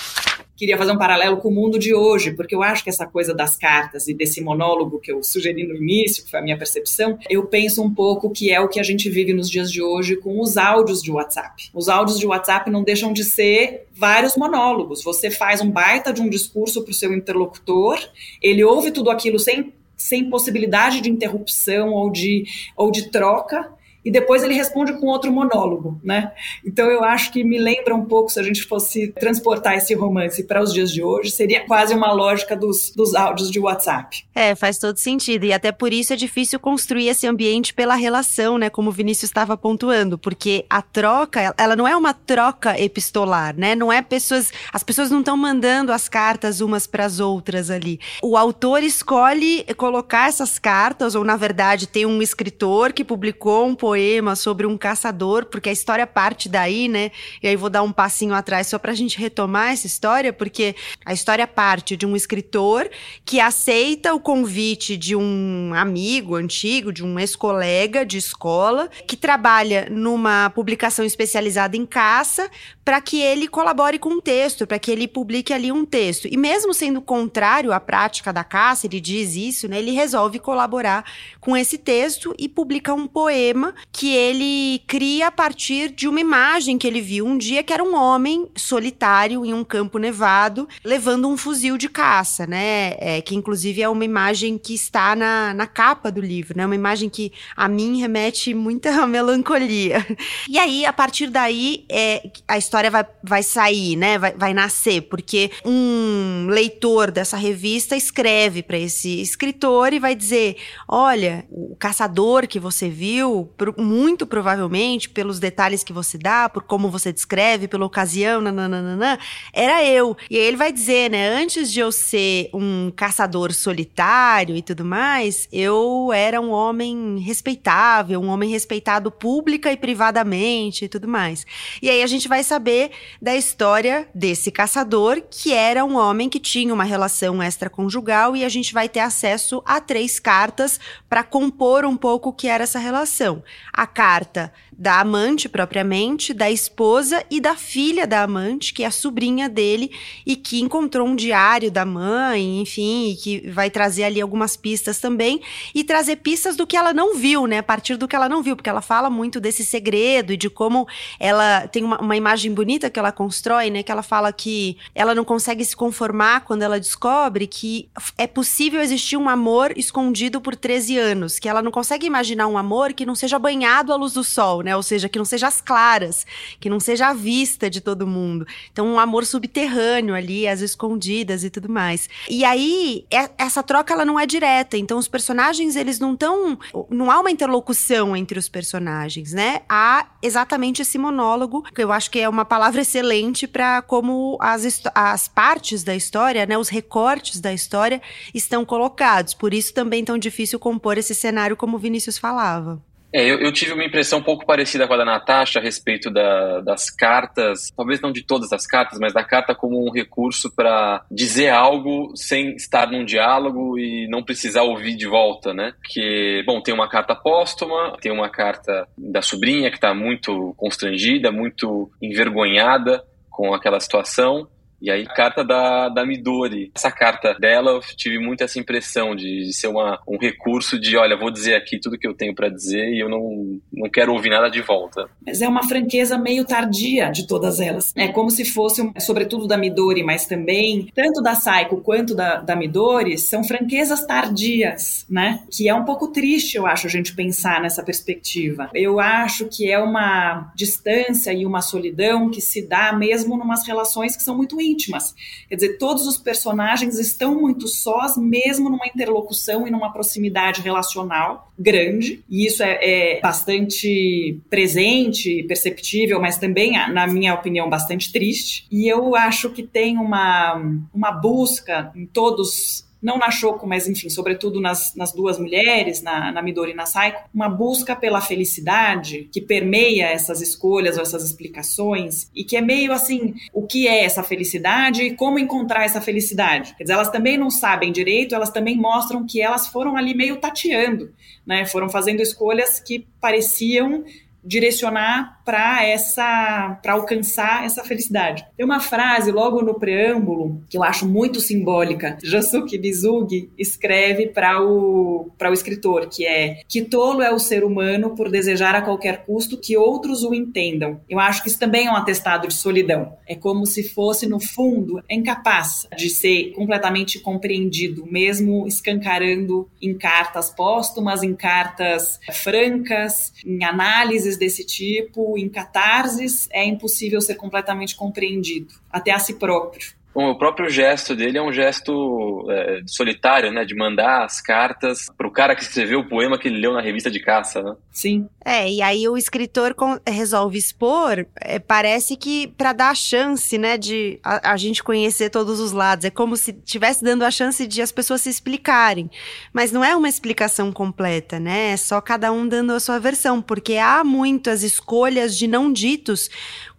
queria 0.61 0.77
fazer 0.77 0.91
um 0.91 0.97
paralelo 0.97 1.37
com 1.37 1.49
o 1.49 1.51
mundo 1.51 1.79
de 1.79 1.91
hoje, 1.91 2.33
porque 2.33 2.53
eu 2.53 2.61
acho 2.61 2.83
que 2.83 2.89
essa 2.91 3.07
coisa 3.07 3.33
das 3.33 3.57
cartas 3.57 4.07
e 4.07 4.13
desse 4.13 4.39
monólogo 4.41 4.99
que 4.99 5.11
eu 5.11 5.23
sugeri 5.23 5.65
no 5.65 5.75
início, 5.75 6.23
que 6.23 6.29
foi 6.29 6.39
a 6.39 6.43
minha 6.43 6.55
percepção, 6.55 7.17
eu 7.27 7.47
penso 7.47 7.81
um 7.81 7.91
pouco 7.91 8.29
que 8.29 8.51
é 8.51 8.61
o 8.61 8.67
que 8.67 8.79
a 8.79 8.83
gente 8.83 9.09
vive 9.09 9.33
nos 9.33 9.49
dias 9.49 9.71
de 9.71 9.81
hoje 9.81 10.17
com 10.17 10.39
os 10.39 10.57
áudios 10.57 11.01
de 11.01 11.09
WhatsApp. 11.11 11.71
Os 11.73 11.89
áudios 11.89 12.19
de 12.19 12.27
WhatsApp 12.27 12.69
não 12.69 12.83
deixam 12.83 13.11
de 13.11 13.23
ser 13.23 13.87
vários 13.91 14.37
monólogos. 14.37 15.03
Você 15.03 15.31
faz 15.31 15.61
um 15.61 15.71
baita 15.71 16.13
de 16.13 16.21
um 16.21 16.29
discurso 16.29 16.83
para 16.83 16.91
o 16.91 16.93
seu 16.93 17.11
interlocutor, 17.11 17.97
ele 18.39 18.63
ouve 18.63 18.91
tudo 18.91 19.09
aquilo 19.09 19.39
sem 19.39 19.73
sem 19.97 20.31
possibilidade 20.31 20.99
de 20.99 21.11
interrupção 21.11 21.93
ou 21.93 22.09
de, 22.11 22.45
ou 22.75 22.91
de 22.91 23.11
troca, 23.11 23.71
e 24.03 24.11
depois 24.11 24.43
ele 24.43 24.53
responde 24.53 24.93
com 24.93 25.07
outro 25.07 25.31
monólogo, 25.31 25.99
né? 26.03 26.31
Então 26.65 26.89
eu 26.89 27.03
acho 27.03 27.31
que 27.31 27.43
me 27.43 27.59
lembra 27.59 27.95
um 27.95 28.05
pouco, 28.05 28.31
se 28.31 28.39
a 28.39 28.43
gente 28.43 28.63
fosse 28.63 29.09
transportar 29.19 29.75
esse 29.75 29.93
romance 29.93 30.43
para 30.43 30.61
os 30.61 30.73
dias 30.73 30.91
de 30.91 31.03
hoje, 31.03 31.31
seria 31.31 31.65
quase 31.65 31.93
uma 31.93 32.11
lógica 32.11 32.55
dos, 32.55 32.91
dos 32.95 33.13
áudios 33.13 33.51
de 33.51 33.59
WhatsApp. 33.59 34.25
É, 34.33 34.55
faz 34.55 34.77
todo 34.77 34.97
sentido. 34.97 35.45
E 35.45 35.53
até 35.53 35.71
por 35.71 35.93
isso 35.93 36.13
é 36.13 36.15
difícil 36.15 36.59
construir 36.59 37.07
esse 37.07 37.27
ambiente 37.27 37.73
pela 37.73 37.95
relação, 37.95 38.57
né? 38.57 38.69
Como 38.69 38.89
o 38.89 38.93
Vinícius 38.93 39.29
estava 39.29 39.55
pontuando, 39.55 40.17
porque 40.17 40.65
a 40.69 40.81
troca, 40.81 41.53
ela 41.57 41.75
não 41.75 41.87
é 41.87 41.95
uma 41.95 42.13
troca 42.13 42.79
epistolar, 42.79 43.55
né? 43.55 43.75
Não 43.75 43.91
é 43.91 44.01
pessoas. 44.01 44.51
As 44.73 44.83
pessoas 44.83 45.11
não 45.11 45.19
estão 45.19 45.37
mandando 45.37 45.91
as 45.91 46.09
cartas 46.09 46.59
umas 46.59 46.87
para 46.87 47.05
as 47.05 47.19
outras 47.19 47.69
ali. 47.69 47.99
O 48.23 48.35
autor 48.35 48.81
escolhe 48.81 49.63
colocar 49.77 50.27
essas 50.27 50.57
cartas, 50.57 51.13
ou 51.13 51.23
na 51.23 51.37
verdade 51.37 51.87
tem 51.87 52.05
um 52.05 52.21
escritor 52.21 52.93
que 52.93 53.03
publicou 53.03 53.67
um 53.67 53.75
poema 53.75 53.90
poema 53.91 54.37
sobre 54.37 54.65
um 54.65 54.77
caçador, 54.77 55.47
porque 55.47 55.67
a 55.67 55.71
história 55.73 56.07
parte 56.07 56.47
daí, 56.47 56.87
né? 56.87 57.11
E 57.43 57.47
aí 57.49 57.57
vou 57.57 57.69
dar 57.69 57.83
um 57.83 57.91
passinho 57.91 58.33
atrás 58.33 58.67
só 58.67 58.79
pra 58.79 58.93
gente 58.93 59.19
retomar 59.19 59.73
essa 59.73 59.85
história, 59.85 60.31
porque 60.31 60.73
a 61.05 61.11
história 61.11 61.45
parte 61.45 61.97
de 61.97 62.05
um 62.05 62.15
escritor 62.15 62.89
que 63.25 63.41
aceita 63.41 64.13
o 64.13 64.19
convite 64.19 64.95
de 64.95 65.13
um 65.13 65.73
amigo 65.75 66.35
antigo, 66.35 66.93
de 66.93 67.03
um 67.03 67.19
ex-colega 67.19 68.05
de 68.05 68.17
escola, 68.17 68.89
que 69.05 69.17
trabalha 69.17 69.89
numa 69.91 70.49
publicação 70.51 71.03
especializada 71.03 71.75
em 71.75 71.85
caça, 71.85 72.49
para 72.85 73.01
que 73.01 73.21
ele 73.21 73.45
colabore 73.45 73.99
com 73.99 74.09
um 74.09 74.21
texto, 74.21 74.65
para 74.65 74.79
que 74.79 74.89
ele 74.89 75.05
publique 75.05 75.51
ali 75.51 75.69
um 75.69 75.85
texto. 75.85 76.29
E 76.31 76.37
mesmo 76.37 76.73
sendo 76.73 77.01
contrário 77.01 77.73
à 77.73 77.79
prática 77.79 78.31
da 78.31 78.43
caça, 78.43 78.87
ele 78.87 79.01
diz 79.01 79.35
isso, 79.35 79.67
né? 79.67 79.79
Ele 79.79 79.91
resolve 79.91 80.39
colaborar 80.39 81.03
com 81.41 81.57
esse 81.57 81.77
texto 81.77 82.33
e 82.39 82.47
publica 82.47 82.93
um 82.93 83.05
poema 83.05 83.75
que 83.91 84.13
ele 84.13 84.81
cria 84.87 85.27
a 85.27 85.31
partir 85.31 85.91
de 85.91 86.07
uma 86.07 86.19
imagem 86.19 86.77
que 86.77 86.87
ele 86.87 87.01
viu 87.01 87.25
um 87.25 87.37
dia 87.37 87.63
que 87.63 87.73
era 87.73 87.83
um 87.83 87.95
homem 87.95 88.49
solitário 88.55 89.45
em 89.45 89.53
um 89.53 89.63
campo 89.63 89.97
nevado 89.97 90.67
levando 90.83 91.27
um 91.27 91.37
fuzil 91.37 91.77
de 91.77 91.89
caça, 91.89 92.45
né? 92.45 92.95
É, 92.99 93.21
que 93.21 93.35
inclusive 93.35 93.81
é 93.81 93.89
uma 93.89 94.05
imagem 94.05 94.57
que 94.57 94.73
está 94.73 95.15
na, 95.15 95.53
na 95.53 95.67
capa 95.67 96.11
do 96.11 96.21
livro, 96.21 96.57
né? 96.57 96.65
Uma 96.65 96.75
imagem 96.75 97.09
que 97.09 97.31
a 97.55 97.67
mim 97.67 97.99
remete 97.99 98.53
muita 98.53 99.05
melancolia. 99.07 100.05
E 100.49 100.57
aí, 100.57 100.85
a 100.85 100.93
partir 100.93 101.29
daí, 101.29 101.85
é, 101.89 102.29
a 102.47 102.57
história 102.57 102.89
vai, 102.89 103.05
vai 103.23 103.43
sair, 103.43 103.95
né? 103.95 104.17
Vai, 104.17 104.33
vai 104.33 104.53
nascer, 104.53 105.01
porque 105.03 105.51
um 105.65 106.47
leitor 106.49 107.11
dessa 107.11 107.37
revista 107.37 107.95
escreve 107.95 108.63
para 108.63 108.77
esse 108.77 109.21
escritor 109.21 109.93
e 109.93 109.99
vai 109.99 110.15
dizer: 110.15 110.57
olha, 110.87 111.45
o 111.49 111.75
caçador 111.75 112.47
que 112.47 112.59
você 112.59 112.89
viu, 112.89 113.49
muito 113.77 114.25
provavelmente, 114.25 115.09
pelos 115.09 115.39
detalhes 115.39 115.83
que 115.83 115.93
você 115.93 116.17
dá, 116.17 116.49
por 116.49 116.63
como 116.63 116.89
você 116.89 117.11
descreve, 117.11 117.67
pela 117.67 117.85
ocasião, 117.85 118.41
nananana, 118.41 119.19
era 119.53 119.83
eu. 119.83 120.15
E 120.29 120.37
aí 120.37 120.43
ele 120.43 120.57
vai 120.57 120.71
dizer, 120.71 121.09
né? 121.09 121.29
Antes 121.29 121.71
de 121.71 121.79
eu 121.79 121.91
ser 121.91 122.49
um 122.53 122.91
caçador 122.95 123.53
solitário 123.53 124.55
e 124.55 124.61
tudo 124.61 124.85
mais, 124.85 125.47
eu 125.51 126.11
era 126.13 126.39
um 126.39 126.51
homem 126.51 127.19
respeitável, 127.19 128.19
um 128.19 128.27
homem 128.27 128.49
respeitado 128.49 129.11
pública 129.11 129.71
e 129.71 129.77
privadamente 129.77 130.85
e 130.85 130.89
tudo 130.89 131.07
mais. 131.07 131.45
E 131.81 131.89
aí 131.89 132.01
a 132.01 132.07
gente 132.07 132.27
vai 132.27 132.43
saber 132.43 132.91
da 133.21 133.35
história 133.35 134.07
desse 134.13 134.51
caçador, 134.51 135.21
que 135.29 135.53
era 135.53 135.83
um 135.83 135.95
homem 135.95 136.29
que 136.29 136.39
tinha 136.39 136.73
uma 136.73 136.83
relação 136.83 137.41
extraconjugal, 137.41 138.35
e 138.35 138.43
a 138.43 138.49
gente 138.49 138.73
vai 138.73 138.87
ter 138.87 138.99
acesso 138.99 139.61
a 139.65 139.79
três 139.79 140.19
cartas 140.19 140.79
para 141.09 141.23
compor 141.23 141.85
um 141.85 141.97
pouco 141.97 142.29
o 142.29 142.33
que 142.33 142.47
era 142.47 142.63
essa 142.63 142.79
relação. 142.79 143.43
A 143.71 143.87
carta 143.87 144.51
da 144.71 144.99
amante 144.99 145.47
propriamente, 145.47 146.33
da 146.33 146.49
esposa 146.49 147.23
e 147.29 147.39
da 147.39 147.55
filha 147.55 148.07
da 148.07 148.23
amante, 148.23 148.73
que 148.73 148.83
é 148.83 148.87
a 148.87 148.91
sobrinha 148.91 149.47
dele 149.47 149.91
e 150.25 150.35
que 150.35 150.61
encontrou 150.61 151.07
um 151.07 151.15
diário 151.15 151.69
da 151.69 151.85
mãe, 151.85 152.61
enfim, 152.61 153.09
e 153.09 153.15
que 153.15 153.49
vai 153.49 153.69
trazer 153.69 154.03
ali 154.03 154.21
algumas 154.21 154.55
pistas 154.55 154.99
também 154.99 155.41
e 155.75 155.83
trazer 155.83 156.17
pistas 156.17 156.55
do 156.55 156.65
que 156.65 156.77
ela 156.77 156.93
não 156.93 157.15
viu, 157.15 157.45
né? 157.45 157.59
A 157.59 157.63
partir 157.63 157.95
do 157.95 158.07
que 158.07 158.15
ela 158.15 158.29
não 158.29 158.41
viu, 158.41 158.55
porque 158.55 158.69
ela 158.69 158.81
fala 158.81 159.09
muito 159.09 159.39
desse 159.39 159.65
segredo 159.65 160.33
e 160.33 160.37
de 160.37 160.49
como 160.49 160.87
ela 161.19 161.67
tem 161.67 161.83
uma, 161.83 161.99
uma 161.99 162.15
imagem 162.15 162.53
bonita 162.53 162.89
que 162.89 162.99
ela 162.99 163.11
constrói, 163.11 163.69
né? 163.69 163.83
Que 163.83 163.91
ela 163.91 164.03
fala 164.03 164.31
que 164.31 164.77
ela 164.95 165.13
não 165.13 165.23
consegue 165.23 165.63
se 165.63 165.75
conformar 165.75 166.41
quando 166.41 166.63
ela 166.63 166.79
descobre 166.79 167.45
que 167.45 167.89
é 168.17 168.27
possível 168.27 168.81
existir 168.81 169.17
um 169.17 169.29
amor 169.29 169.77
escondido 169.77 170.41
por 170.41 170.55
13 170.55 170.97
anos, 170.97 171.39
que 171.39 171.47
ela 171.47 171.61
não 171.61 171.71
consegue 171.71 172.07
imaginar 172.07 172.47
um 172.47 172.57
amor 172.57 172.93
que 172.93 173.05
não 173.05 173.15
seja 173.15 173.37
banhado 173.37 173.93
à 173.93 173.95
luz 173.95 174.13
do 174.13 174.23
sol, 174.23 174.60
né? 174.63 174.75
Ou 174.75 174.83
seja, 174.83 175.09
que 175.09 175.17
não 175.17 175.25
seja 175.25 175.47
as 175.47 175.61
claras, 175.61 176.25
que 176.59 176.69
não 176.69 176.79
seja 176.79 177.07
a 177.07 177.13
vista 177.13 177.69
de 177.69 177.81
todo 177.81 178.07
mundo. 178.07 178.45
Então, 178.71 178.87
um 178.87 178.99
amor 178.99 179.25
subterrâneo 179.25 180.15
ali, 180.15 180.47
as 180.47 180.61
escondidas 180.61 181.43
e 181.43 181.49
tudo 181.49 181.69
mais. 181.69 182.09
E 182.29 182.43
aí, 182.43 183.05
é, 183.11 183.29
essa 183.37 183.63
troca 183.63 183.93
ela 183.93 184.05
não 184.05 184.19
é 184.19 184.25
direta. 184.25 184.77
Então, 184.77 184.97
os 184.97 185.07
personagens, 185.07 185.75
eles 185.75 185.99
não 185.99 186.13
estão. 186.13 186.57
Não 186.89 187.11
há 187.11 187.19
uma 187.19 187.31
interlocução 187.31 188.15
entre 188.15 188.37
os 188.37 188.49
personagens, 188.49 189.33
né? 189.33 189.61
Há 189.69 190.07
exatamente 190.21 190.81
esse 190.81 190.97
monólogo, 190.97 191.63
que 191.73 191.83
eu 191.83 191.91
acho 191.91 192.09
que 192.11 192.19
é 192.19 192.29
uma 192.29 192.45
palavra 192.45 192.81
excelente 192.81 193.47
para 193.47 193.81
como 193.81 194.37
as, 194.39 194.81
as 194.93 195.27
partes 195.27 195.83
da 195.83 195.95
história, 195.95 196.45
né? 196.45 196.57
Os 196.57 196.69
recortes 196.69 197.39
da 197.39 197.53
história 197.53 198.01
estão 198.33 198.65
colocados. 198.65 199.33
Por 199.33 199.53
isso 199.53 199.73
também 199.73 200.03
tão 200.03 200.17
difícil 200.17 200.59
compor 200.59 200.97
esse 200.97 201.15
cenário, 201.15 201.57
como 201.57 201.77
o 201.77 201.79
Vinícius 201.79 202.17
falava. 202.17 202.81
É, 203.13 203.29
eu, 203.29 203.39
eu, 203.39 203.51
tive 203.51 203.73
uma 203.73 203.83
impressão 203.83 204.19
um 204.19 204.23
pouco 204.23 204.45
parecida 204.45 204.87
com 204.87 204.93
a 204.93 204.97
da 204.97 205.05
Natasha 205.05 205.59
a 205.59 205.61
respeito 205.61 206.09
da, 206.09 206.61
das 206.61 206.89
cartas, 206.89 207.69
talvez 207.75 207.99
não 207.99 208.11
de 208.11 208.23
todas 208.23 208.53
as 208.53 208.65
cartas, 208.65 208.99
mas 208.99 209.13
da 209.13 209.23
carta 209.23 209.53
como 209.53 209.85
um 209.85 209.91
recurso 209.91 210.53
para 210.55 211.03
dizer 211.11 211.49
algo 211.49 212.13
sem 212.15 212.55
estar 212.55 212.89
num 212.89 213.03
diálogo 213.03 213.77
e 213.77 214.07
não 214.07 214.23
precisar 214.23 214.63
ouvir 214.63 214.95
de 214.95 215.07
volta, 215.07 215.53
né? 215.53 215.73
Que, 215.83 216.41
bom, 216.45 216.61
tem 216.61 216.73
uma 216.73 216.87
carta 216.87 217.13
póstuma, 217.13 217.97
tem 218.01 218.11
uma 218.11 218.29
carta 218.29 218.87
da 218.97 219.21
sobrinha 219.21 219.69
que 219.69 219.77
está 219.77 219.93
muito 219.93 220.53
constrangida, 220.55 221.31
muito 221.31 221.91
envergonhada 222.01 223.03
com 223.29 223.53
aquela 223.53 223.79
situação, 223.79 224.47
e 224.81 224.89
aí, 224.89 225.05
carta 225.05 225.43
da, 225.43 225.89
da 225.89 226.03
Midori. 226.03 226.71
Essa 226.75 226.91
carta 226.91 227.35
dela, 227.35 227.71
eu 227.71 227.81
tive 227.95 228.17
muito 228.17 228.43
essa 228.43 228.59
impressão 228.59 229.15
de, 229.15 229.45
de 229.45 229.53
ser 229.53 229.67
uma, 229.67 229.99
um 230.07 230.17
recurso 230.17 230.79
de, 230.79 230.97
olha, 230.97 231.15
vou 231.15 231.29
dizer 231.29 231.53
aqui 231.53 231.79
tudo 231.79 231.99
que 231.99 232.07
eu 232.07 232.15
tenho 232.15 232.33
para 232.33 232.49
dizer 232.49 232.91
e 232.91 232.99
eu 232.99 233.07
não, 233.07 233.59
não 233.71 233.89
quero 233.89 234.11
ouvir 234.11 234.31
nada 234.31 234.49
de 234.49 234.59
volta. 234.61 235.07
Mas 235.23 235.39
é 235.41 235.47
uma 235.47 235.67
franqueza 235.67 236.17
meio 236.17 236.43
tardia 236.45 237.11
de 237.11 237.27
todas 237.27 237.59
elas. 237.59 237.93
É 237.95 238.07
como 238.07 238.31
se 238.31 238.43
fosse, 238.43 238.91
sobretudo 238.99 239.45
da 239.47 239.55
Midori, 239.55 240.03
mas 240.03 240.25
também, 240.25 240.87
tanto 240.95 241.21
da 241.21 241.35
Saiko 241.35 241.81
quanto 241.81 242.15
da, 242.15 242.37
da 242.37 242.55
Midori, 242.55 243.19
são 243.19 243.43
franquezas 243.43 244.03
tardias, 244.05 245.05
né? 245.07 245.43
Que 245.51 245.69
é 245.69 245.75
um 245.75 245.85
pouco 245.85 246.07
triste, 246.07 246.57
eu 246.57 246.65
acho, 246.65 246.87
a 246.87 246.89
gente 246.89 247.13
pensar 247.13 247.61
nessa 247.61 247.83
perspectiva. 247.83 248.71
Eu 248.73 248.99
acho 248.99 249.47
que 249.47 249.69
é 249.69 249.77
uma 249.77 250.51
distância 250.55 251.31
e 251.31 251.45
uma 251.45 251.61
solidão 251.61 252.31
que 252.31 252.41
se 252.41 252.67
dá 252.67 252.91
mesmo 252.93 253.37
numas 253.37 253.67
relações 253.67 254.15
que 254.15 254.23
são 254.23 254.35
muito 254.35 254.59
íntimas 254.59 254.70
íntimas. 254.71 255.13
Quer 255.47 255.55
dizer, 255.55 255.77
todos 255.77 256.07
os 256.07 256.17
personagens 256.17 256.97
estão 256.97 257.39
muito 257.39 257.67
sós, 257.67 258.17
mesmo 258.17 258.69
numa 258.69 258.87
interlocução 258.87 259.67
e 259.67 259.71
numa 259.71 259.91
proximidade 259.91 260.61
relacional 260.61 261.51
grande, 261.57 262.23
e 262.29 262.45
isso 262.45 262.63
é, 262.63 262.79
é 262.81 263.21
bastante 263.21 264.39
presente, 264.49 265.43
perceptível, 265.43 266.19
mas 266.19 266.37
também, 266.37 266.73
na 266.91 267.05
minha 267.05 267.33
opinião, 267.33 267.69
bastante 267.69 268.11
triste. 268.11 268.65
E 268.71 268.87
eu 268.87 269.15
acho 269.15 269.49
que 269.49 269.63
tem 269.63 269.97
uma, 269.97 270.55
uma 270.93 271.11
busca 271.11 271.91
em 271.95 272.05
todos 272.05 272.89
não 273.01 273.17
na 273.17 273.31
Shoko, 273.31 273.67
mas 273.67 273.87
enfim, 273.87 274.09
sobretudo 274.09 274.61
nas, 274.61 274.93
nas 274.95 275.11
duas 275.11 275.39
mulheres, 275.39 276.01
na, 276.01 276.31
na 276.31 276.41
Midori 276.41 276.71
e 276.71 276.75
na 276.75 276.85
Saiko, 276.85 277.27
uma 277.33 277.49
busca 277.49 277.95
pela 277.95 278.21
felicidade 278.21 279.27
que 279.31 279.41
permeia 279.41 280.05
essas 280.05 280.41
escolhas 280.41 280.97
ou 280.97 281.03
essas 281.03 281.23
explicações 281.23 282.29
e 282.35 282.43
que 282.43 282.55
é 282.55 282.61
meio 282.61 282.91
assim, 282.91 283.33
o 283.53 283.65
que 283.65 283.87
é 283.87 284.03
essa 284.03 284.21
felicidade 284.21 285.03
e 285.03 285.15
como 285.15 285.39
encontrar 285.39 285.83
essa 285.83 285.99
felicidade. 285.99 286.75
Quer 286.75 286.83
dizer, 286.83 286.93
elas 286.93 287.09
também 287.09 287.37
não 287.37 287.49
sabem 287.49 287.91
direito, 287.91 288.35
elas 288.35 288.51
também 288.51 288.77
mostram 288.77 289.25
que 289.25 289.41
elas 289.41 289.67
foram 289.67 289.97
ali 289.97 290.13
meio 290.13 290.37
tateando, 290.37 291.13
né? 291.45 291.65
Foram 291.65 291.89
fazendo 291.89 292.21
escolhas 292.21 292.79
que 292.79 293.07
pareciam 293.19 294.03
direcionar 294.43 295.41
para 295.45 295.83
essa 295.85 296.79
para 296.81 296.93
alcançar 296.93 297.65
essa 297.65 297.83
felicidade. 297.83 298.45
Tem 298.55 298.65
uma 298.65 298.79
frase 298.79 299.31
logo 299.31 299.61
no 299.61 299.75
preâmbulo 299.75 300.61
que 300.69 300.77
eu 300.77 300.83
acho 300.83 301.07
muito 301.07 301.39
simbólica. 301.39 302.17
Josuke 302.23 302.77
Mizugi 302.77 303.49
escreve 303.57 304.27
para 304.27 304.61
o 304.61 305.29
para 305.37 305.49
o 305.49 305.53
escritor 305.53 306.07
que 306.07 306.25
é 306.25 306.61
que 306.67 306.81
tolo 306.81 307.21
é 307.21 307.31
o 307.31 307.39
ser 307.39 307.63
humano 307.63 308.15
por 308.15 308.29
desejar 308.29 308.75
a 308.75 308.81
qualquer 308.81 309.25
custo 309.25 309.57
que 309.57 309.77
outros 309.77 310.23
o 310.23 310.33
entendam. 310.33 311.01
Eu 311.09 311.19
acho 311.19 311.41
que 311.41 311.49
isso 311.49 311.59
também 311.59 311.87
é 311.87 311.91
um 311.91 311.95
atestado 311.95 312.47
de 312.47 312.53
solidão. 312.53 313.17
É 313.27 313.35
como 313.35 313.65
se 313.65 313.83
fosse 313.83 314.27
no 314.27 314.39
fundo 314.39 315.01
incapaz 315.09 315.87
de 315.97 316.09
ser 316.09 316.51
completamente 316.53 317.19
compreendido, 317.19 318.05
mesmo 318.05 318.67
escancarando 318.67 319.69
em 319.81 319.97
cartas 319.97 320.49
póstumas, 320.49 321.23
em 321.23 321.33
cartas 321.33 322.19
francas, 322.31 323.33
em 323.45 323.63
análises 323.63 324.30
desse 324.37 324.65
tipo 324.65 325.37
em 325.37 325.49
catarses, 325.49 326.47
é 326.51 326.65
impossível 326.65 327.21
ser 327.21 327.35
completamente 327.35 327.95
compreendido, 327.95 328.73
até 328.91 329.11
a 329.11 329.19
si 329.19 329.35
próprio. 329.35 329.93
Bom, 330.13 330.29
o 330.29 330.37
próprio 330.37 330.69
gesto 330.69 331.15
dele 331.15 331.37
é 331.37 331.41
um 331.41 331.53
gesto 331.53 332.45
é, 332.49 332.81
solitário, 332.85 333.51
né? 333.51 333.63
De 333.63 333.73
mandar 333.73 334.25
as 334.25 334.41
cartas 334.41 335.09
para 335.17 335.27
o 335.27 335.31
cara 335.31 335.55
que 335.55 335.63
escreveu 335.63 335.99
o 335.99 336.07
poema 336.07 336.37
que 336.37 336.49
ele 336.49 336.59
leu 336.59 336.73
na 336.73 336.81
revista 336.81 337.09
de 337.09 337.19
caça, 337.19 337.61
né? 337.61 337.75
Sim. 337.91 338.27
É, 338.43 338.69
e 338.69 338.81
aí 338.81 339.07
o 339.07 339.15
escritor 339.15 339.75
resolve 340.07 340.57
expor, 340.57 341.25
é, 341.39 341.59
parece 341.59 342.17
que 342.17 342.47
para 342.47 342.73
dar 342.73 342.89
a 342.89 342.95
chance, 342.95 343.57
né, 343.57 343.77
de 343.77 344.19
a, 344.23 344.53
a, 344.53 344.57
gente 344.57 344.83
conhecer 344.83 345.29
todos 345.29 345.59
os 345.59 345.71
lados. 345.71 346.05
É 346.05 346.09
como 346.09 346.35
se 346.35 346.51
estivesse 346.51 347.03
dando 347.03 347.23
a 347.23 347.31
chance 347.31 347.65
de 347.65 347.81
as 347.81 347.91
pessoas 347.91 348.21
se 348.21 348.29
explicarem. 348.29 349.09
Mas 349.53 349.71
não 349.71 349.83
é 349.83 349.95
uma 349.95 350.09
explicação 350.09 350.71
completa, 350.71 351.39
né? 351.39 351.71
É 351.71 351.77
só 351.77 352.01
cada 352.01 352.31
um 352.31 352.47
dando 352.47 352.73
a 352.73 352.79
sua 352.79 352.99
versão, 352.99 353.41
porque 353.41 353.77
há 353.77 354.03
muitas 354.03 354.63
escolhas 354.63 355.37
de 355.37 355.47
não 355.47 355.71
ditos 355.71 356.29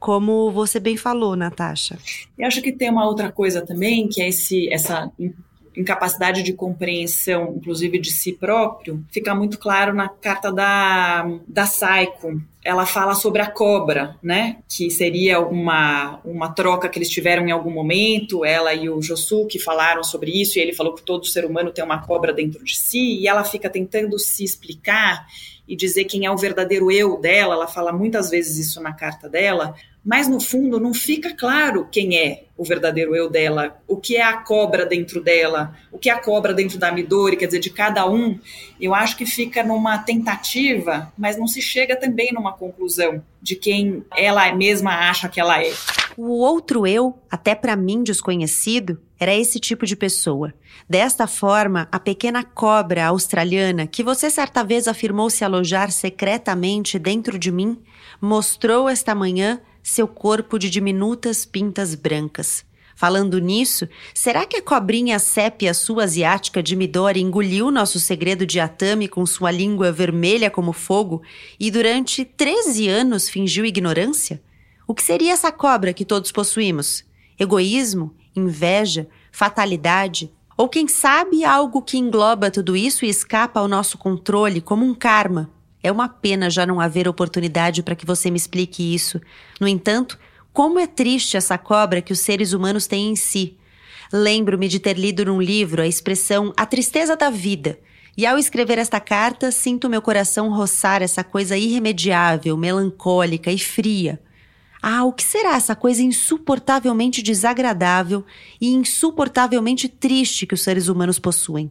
como 0.02 0.50
você 0.50 0.80
bem 0.80 0.96
falou, 0.96 1.36
Natasha. 1.36 1.96
E 2.36 2.42
acho 2.42 2.60
que 2.60 2.72
tem 2.72 2.90
uma 2.90 3.06
outra 3.06 3.30
coisa 3.30 3.64
também, 3.64 4.08
que 4.08 4.20
é 4.20 4.28
esse, 4.28 4.68
essa 4.72 5.12
incapacidade 5.76 6.42
de 6.42 6.52
compreensão, 6.52 7.54
inclusive 7.56 8.00
de 8.00 8.12
si 8.12 8.32
próprio, 8.32 9.04
fica 9.12 9.32
muito 9.32 9.60
claro 9.60 9.94
na 9.94 10.08
carta 10.08 10.52
da, 10.52 11.30
da 11.46 11.66
Saiko. 11.66 12.42
Ela 12.64 12.84
fala 12.84 13.14
sobre 13.14 13.42
a 13.42 13.50
cobra, 13.50 14.16
né? 14.20 14.58
Que 14.68 14.90
seria 14.90 15.38
uma, 15.38 16.18
uma 16.24 16.52
troca 16.52 16.88
que 16.88 16.98
eles 16.98 17.08
tiveram 17.08 17.46
em 17.46 17.52
algum 17.52 17.70
momento. 17.70 18.44
Ela 18.44 18.74
e 18.74 18.90
o 18.90 19.00
Josuke 19.00 19.60
falaram 19.60 20.02
sobre 20.02 20.32
isso, 20.32 20.58
e 20.58 20.62
ele 20.62 20.72
falou 20.72 20.94
que 20.94 21.02
todo 21.02 21.26
ser 21.26 21.44
humano 21.44 21.70
tem 21.70 21.84
uma 21.84 22.02
cobra 22.02 22.32
dentro 22.32 22.64
de 22.64 22.76
si, 22.76 23.20
e 23.20 23.28
ela 23.28 23.44
fica 23.44 23.70
tentando 23.70 24.18
se 24.18 24.42
explicar 24.42 25.26
e 25.66 25.76
dizer 25.76 26.04
quem 26.04 26.26
é 26.26 26.30
o 26.30 26.36
verdadeiro 26.36 26.90
eu 26.90 27.20
dela. 27.20 27.54
Ela 27.54 27.66
fala 27.66 27.92
muitas 27.92 28.30
vezes 28.30 28.58
isso 28.66 28.80
na 28.80 28.92
carta 28.92 29.28
dela, 29.28 29.74
mas 30.04 30.28
no 30.28 30.40
fundo 30.40 30.80
não 30.80 30.92
fica 30.92 31.34
claro 31.34 31.86
quem 31.90 32.16
é 32.16 32.44
o 32.56 32.64
verdadeiro 32.64 33.14
eu 33.14 33.30
dela, 33.30 33.80
o 33.86 33.96
que 33.96 34.16
é 34.16 34.22
a 34.22 34.36
cobra 34.36 34.84
dentro 34.84 35.20
dela, 35.20 35.76
o 35.90 35.98
que 35.98 36.10
é 36.10 36.12
a 36.12 36.18
cobra 36.20 36.52
dentro 36.52 36.78
da 36.78 36.92
Midori, 36.92 37.36
quer 37.36 37.46
dizer, 37.46 37.60
de 37.60 37.70
cada 37.70 38.08
um. 38.08 38.38
Eu 38.80 38.94
acho 38.94 39.16
que 39.16 39.26
fica 39.26 39.62
numa 39.62 39.98
tentativa, 39.98 41.12
mas 41.16 41.36
não 41.36 41.46
se 41.46 41.60
chega 41.60 41.96
também 41.96 42.32
numa 42.32 42.52
conclusão 42.52 43.22
de 43.40 43.56
quem 43.56 44.04
ela 44.16 44.52
mesma 44.54 45.08
acha 45.10 45.28
que 45.28 45.40
ela 45.40 45.62
é. 45.62 45.72
O 46.16 46.38
outro 46.38 46.86
eu, 46.86 47.18
até 47.30 47.54
para 47.54 47.74
mim 47.74 48.02
desconhecido, 48.02 49.00
era 49.18 49.34
esse 49.34 49.58
tipo 49.58 49.86
de 49.86 49.96
pessoa. 49.96 50.52
Desta 50.88 51.26
forma, 51.26 51.88
a 51.90 51.98
pequena 51.98 52.44
cobra 52.44 53.06
australiana, 53.06 53.86
que 53.86 54.02
você 54.02 54.28
certa 54.28 54.62
vez 54.62 54.86
afirmou 54.86 55.30
se 55.30 55.44
alojar 55.44 55.90
secretamente 55.90 56.98
dentro 56.98 57.38
de 57.38 57.50
mim, 57.50 57.78
mostrou 58.20 58.88
esta 58.88 59.14
manhã 59.14 59.60
seu 59.82 60.06
corpo 60.06 60.58
de 60.58 60.70
diminutas 60.70 61.44
pintas 61.44 61.94
brancas. 61.94 62.64
Falando 62.94 63.38
nisso, 63.40 63.88
será 64.14 64.46
que 64.46 64.56
a 64.56 64.62
cobrinha 64.62 65.18
sépia 65.18 65.74
sua 65.74 66.04
asiática 66.04 66.62
de 66.62 66.76
Midori 66.76 67.20
engoliu 67.20 67.70
nosso 67.70 67.98
segredo 67.98 68.46
de 68.46 68.60
Atami 68.60 69.08
com 69.08 69.26
sua 69.26 69.50
língua 69.50 69.90
vermelha 69.90 70.50
como 70.50 70.72
fogo 70.72 71.22
e 71.58 71.70
durante 71.70 72.24
13 72.24 72.88
anos 72.88 73.28
fingiu 73.28 73.64
ignorância? 73.64 74.40
O 74.86 74.94
que 74.94 75.02
seria 75.02 75.32
essa 75.32 75.50
cobra 75.50 75.92
que 75.92 76.04
todos 76.04 76.30
possuímos? 76.30 77.04
Egoísmo? 77.38 78.14
Inveja? 78.36 79.08
Fatalidade? 79.32 80.30
Ou 80.56 80.68
quem 80.68 80.86
sabe 80.86 81.44
algo 81.44 81.82
que 81.82 81.98
engloba 81.98 82.50
tudo 82.50 82.76
isso 82.76 83.04
e 83.04 83.08
escapa 83.08 83.58
ao 83.58 83.66
nosso 83.66 83.96
controle 83.98 84.60
como 84.60 84.84
um 84.84 84.94
karma? 84.94 85.50
É 85.82 85.90
uma 85.90 86.08
pena 86.08 86.48
já 86.48 86.64
não 86.64 86.80
haver 86.80 87.08
oportunidade 87.08 87.82
para 87.82 87.96
que 87.96 88.06
você 88.06 88.30
me 88.30 88.36
explique 88.36 88.94
isso. 88.94 89.20
No 89.60 89.66
entanto, 89.66 90.18
como 90.52 90.78
é 90.78 90.86
triste 90.86 91.36
essa 91.36 91.58
cobra 91.58 92.00
que 92.00 92.12
os 92.12 92.20
seres 92.20 92.52
humanos 92.52 92.86
têm 92.86 93.10
em 93.10 93.16
si. 93.16 93.56
Lembro-me 94.12 94.68
de 94.68 94.78
ter 94.78 94.98
lido 94.98 95.24
num 95.24 95.40
livro 95.40 95.82
a 95.82 95.86
expressão 95.86 96.52
a 96.56 96.66
tristeza 96.66 97.16
da 97.16 97.30
vida. 97.30 97.78
E 98.16 98.26
ao 98.26 98.38
escrever 98.38 98.76
esta 98.78 99.00
carta, 99.00 99.50
sinto 99.50 99.88
meu 99.88 100.02
coração 100.02 100.52
roçar 100.52 101.02
essa 101.02 101.24
coisa 101.24 101.56
irremediável, 101.56 102.56
melancólica 102.56 103.50
e 103.50 103.58
fria. 103.58 104.20
Ah, 104.82 105.04
o 105.04 105.12
que 105.12 105.22
será 105.22 105.56
essa 105.56 105.74
coisa 105.74 106.02
insuportavelmente 106.02 107.22
desagradável 107.22 108.24
e 108.60 108.74
insuportavelmente 108.74 109.88
triste 109.88 110.44
que 110.44 110.54
os 110.54 110.62
seres 110.62 110.88
humanos 110.88 111.18
possuem? 111.18 111.70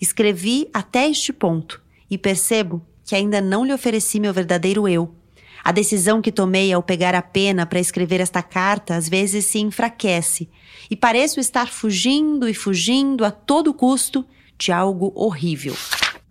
Escrevi 0.00 0.68
até 0.74 1.08
este 1.08 1.32
ponto 1.32 1.80
e 2.10 2.18
percebo 2.18 2.84
que 3.12 3.16
ainda 3.16 3.42
não 3.42 3.62
lhe 3.62 3.74
ofereci 3.74 4.18
meu 4.18 4.32
verdadeiro 4.32 4.88
eu. 4.88 5.14
A 5.62 5.70
decisão 5.70 6.22
que 6.22 6.32
tomei 6.32 6.72
ao 6.72 6.82
pegar 6.82 7.14
a 7.14 7.20
pena 7.20 7.66
para 7.66 7.78
escrever 7.78 8.20
esta 8.22 8.42
carta 8.42 8.94
às 8.96 9.06
vezes 9.06 9.44
se 9.44 9.58
enfraquece 9.58 10.48
e 10.90 10.96
pareço 10.96 11.38
estar 11.38 11.68
fugindo 11.68 12.48
e 12.48 12.54
fugindo 12.54 13.22
a 13.22 13.30
todo 13.30 13.74
custo 13.74 14.24
de 14.58 14.72
algo 14.72 15.12
horrível. 15.14 15.74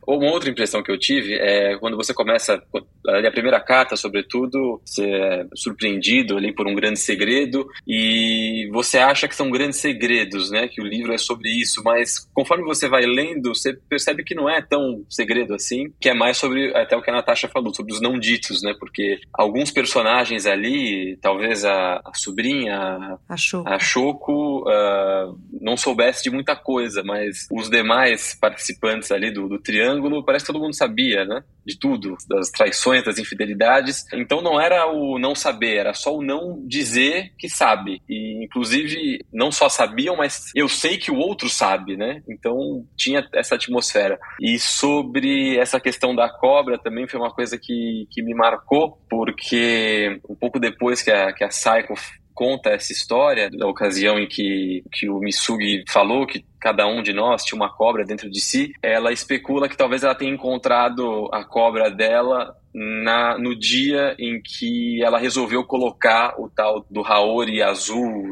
Uma 0.08 0.32
outra 0.32 0.50
impressão 0.50 0.82
que 0.82 0.92
eu 0.92 0.98
tive 0.98 1.36
é 1.36 1.78
quando 1.78 1.96
você 1.96 2.16
começa 2.16 2.60
ali 3.08 3.28
a 3.28 3.32
primeira 3.32 3.60
carta, 3.60 3.96
sobretudo, 3.96 4.82
você 4.86 5.06
é 5.06 5.46
surpreendido 5.56 6.38
ali 6.38 6.54
por 6.54 6.68
um 6.68 6.76
grande 6.76 7.00
segredo 7.00 7.68
e 7.88 8.70
você 8.72 8.98
acha 8.98 9.28
que 9.28 9.36
são 9.36 9.50
grandes 9.50 9.80
segredos, 9.80 10.52
né? 10.52 10.68
Que 10.68 10.82
o 10.82 10.86
livro 10.86 11.14
é 11.14 11.18
sobre 11.18 11.50
isso, 11.50 11.82
mas 11.84 12.30
conforme 12.34 12.64
você 12.64 12.88
vai 12.88 13.06
lendo, 13.06 13.54
você 13.56 13.74
percebe 13.90 14.24
que 14.24 14.36
não 14.36 14.50
é 14.50 14.62
tão 14.62 15.04
segredo 15.10 15.54
assim, 15.54 15.92
que 16.00 16.10
é 16.10 16.14
mais 16.14 16.38
sobre 16.38 16.76
até 16.76 16.96
o 16.96 17.02
que 17.02 17.10
a 17.10 17.14
Natasha 17.14 17.48
falou, 17.48 17.74
sobre 17.74 17.94
os 17.94 18.02
não 18.02 18.20
ditos, 18.20 18.62
né? 18.62 18.74
Porque 18.80 19.20
alguns 19.34 19.72
personagens 19.72 20.46
ali, 20.46 21.18
talvez 21.22 21.66
a, 21.66 22.02
a 22.04 22.14
sobrinha, 22.14 23.18
a 23.28 23.38
Choco, 23.38 23.70
a 23.70 23.80
Choco 23.80 24.62
uh, 24.62 25.40
não 25.60 25.76
soubesse 25.76 26.24
de 26.24 26.30
muita 26.30 26.56
coisa, 26.56 27.04
mas 27.04 27.48
os 27.52 27.70
demais 27.70 28.38
participantes 28.40 29.12
ali 29.12 29.32
do, 29.32 29.48
do 29.48 29.60
triângulo 29.60 29.82
triângulo, 29.82 30.24
parece 30.24 30.46
que 30.46 30.52
todo 30.52 30.62
mundo 30.62 30.76
sabia, 30.76 31.26
né? 31.26 31.44
De 31.66 31.78
tudo, 31.78 32.16
das 32.28 32.50
traições, 32.50 33.04
das 33.04 33.18
infidelidades. 33.18 34.06
Então 34.14 34.42
não 34.42 34.60
era 34.60 34.92
o 34.92 35.20
não 35.20 35.36
saber, 35.36 35.78
era 35.78 35.94
só 35.94 36.16
o 36.16 36.24
não 36.24 36.62
dizer 36.66 37.34
que 37.38 37.50
sabe. 37.50 38.02
E 38.10 38.44
inclusive 38.44 39.20
não 39.32 39.52
só 39.52 39.70
sabiam, 39.70 40.16
mas 40.16 40.52
eu 40.56 40.68
sei 40.68 40.98
que 40.98 41.12
o 41.12 41.18
outro 41.18 41.50
sabe, 41.50 41.96
né? 41.96 42.24
Então 42.28 42.86
tinha 42.96 43.28
essa 43.34 43.56
atmosfera. 43.56 44.20
E 44.40 44.58
sobre 44.60 45.58
essa 45.58 45.80
questão 45.80 46.16
da 46.16 46.30
cobra 46.30 46.78
também 46.78 47.08
foi 47.08 47.20
uma 47.20 47.32
coisa 47.32 47.58
que, 47.58 48.08
que 48.10 48.22
me 48.24 48.34
marcou, 48.34 48.98
porque 49.10 50.20
um 50.30 50.36
pouco 50.36 50.60
depois 50.60 51.02
que 51.02 51.12
a, 51.12 51.32
que 51.32 51.44
a 51.44 51.50
Psycho 51.50 51.94
conta 52.34 52.70
essa 52.72 52.92
história 52.92 53.50
da 53.50 53.68
ocasião 53.68 54.18
em 54.18 54.28
que, 54.28 54.84
que 54.92 55.10
o 55.10 55.20
Misugi 55.20 55.84
falou 55.88 56.26
que 56.26 56.44
cada 56.62 56.88
um 56.88 57.02
de 57.02 57.12
nós 57.12 57.44
tinha 57.44 57.58
uma 57.60 57.74
cobra 57.74 58.06
dentro 58.06 58.30
de 58.30 58.40
si, 58.40 58.74
ela 58.82 59.12
especula 59.12 59.68
que 59.68 59.76
talvez 59.76 60.04
ela 60.04 60.16
tenha 60.16 60.32
encontrado 60.32 61.28
a 61.34 61.44
cobra 61.44 61.90
dela 61.90 62.56
na, 62.74 63.38
no 63.38 63.58
dia 63.58 64.16
em 64.18 64.42
que 64.42 65.04
ela 65.04 65.20
resolveu 65.20 65.64
colocar 65.64 66.36
o 66.40 66.50
tal 66.50 66.86
do 66.90 67.02
Haori 67.02 67.62
azul 67.62 68.32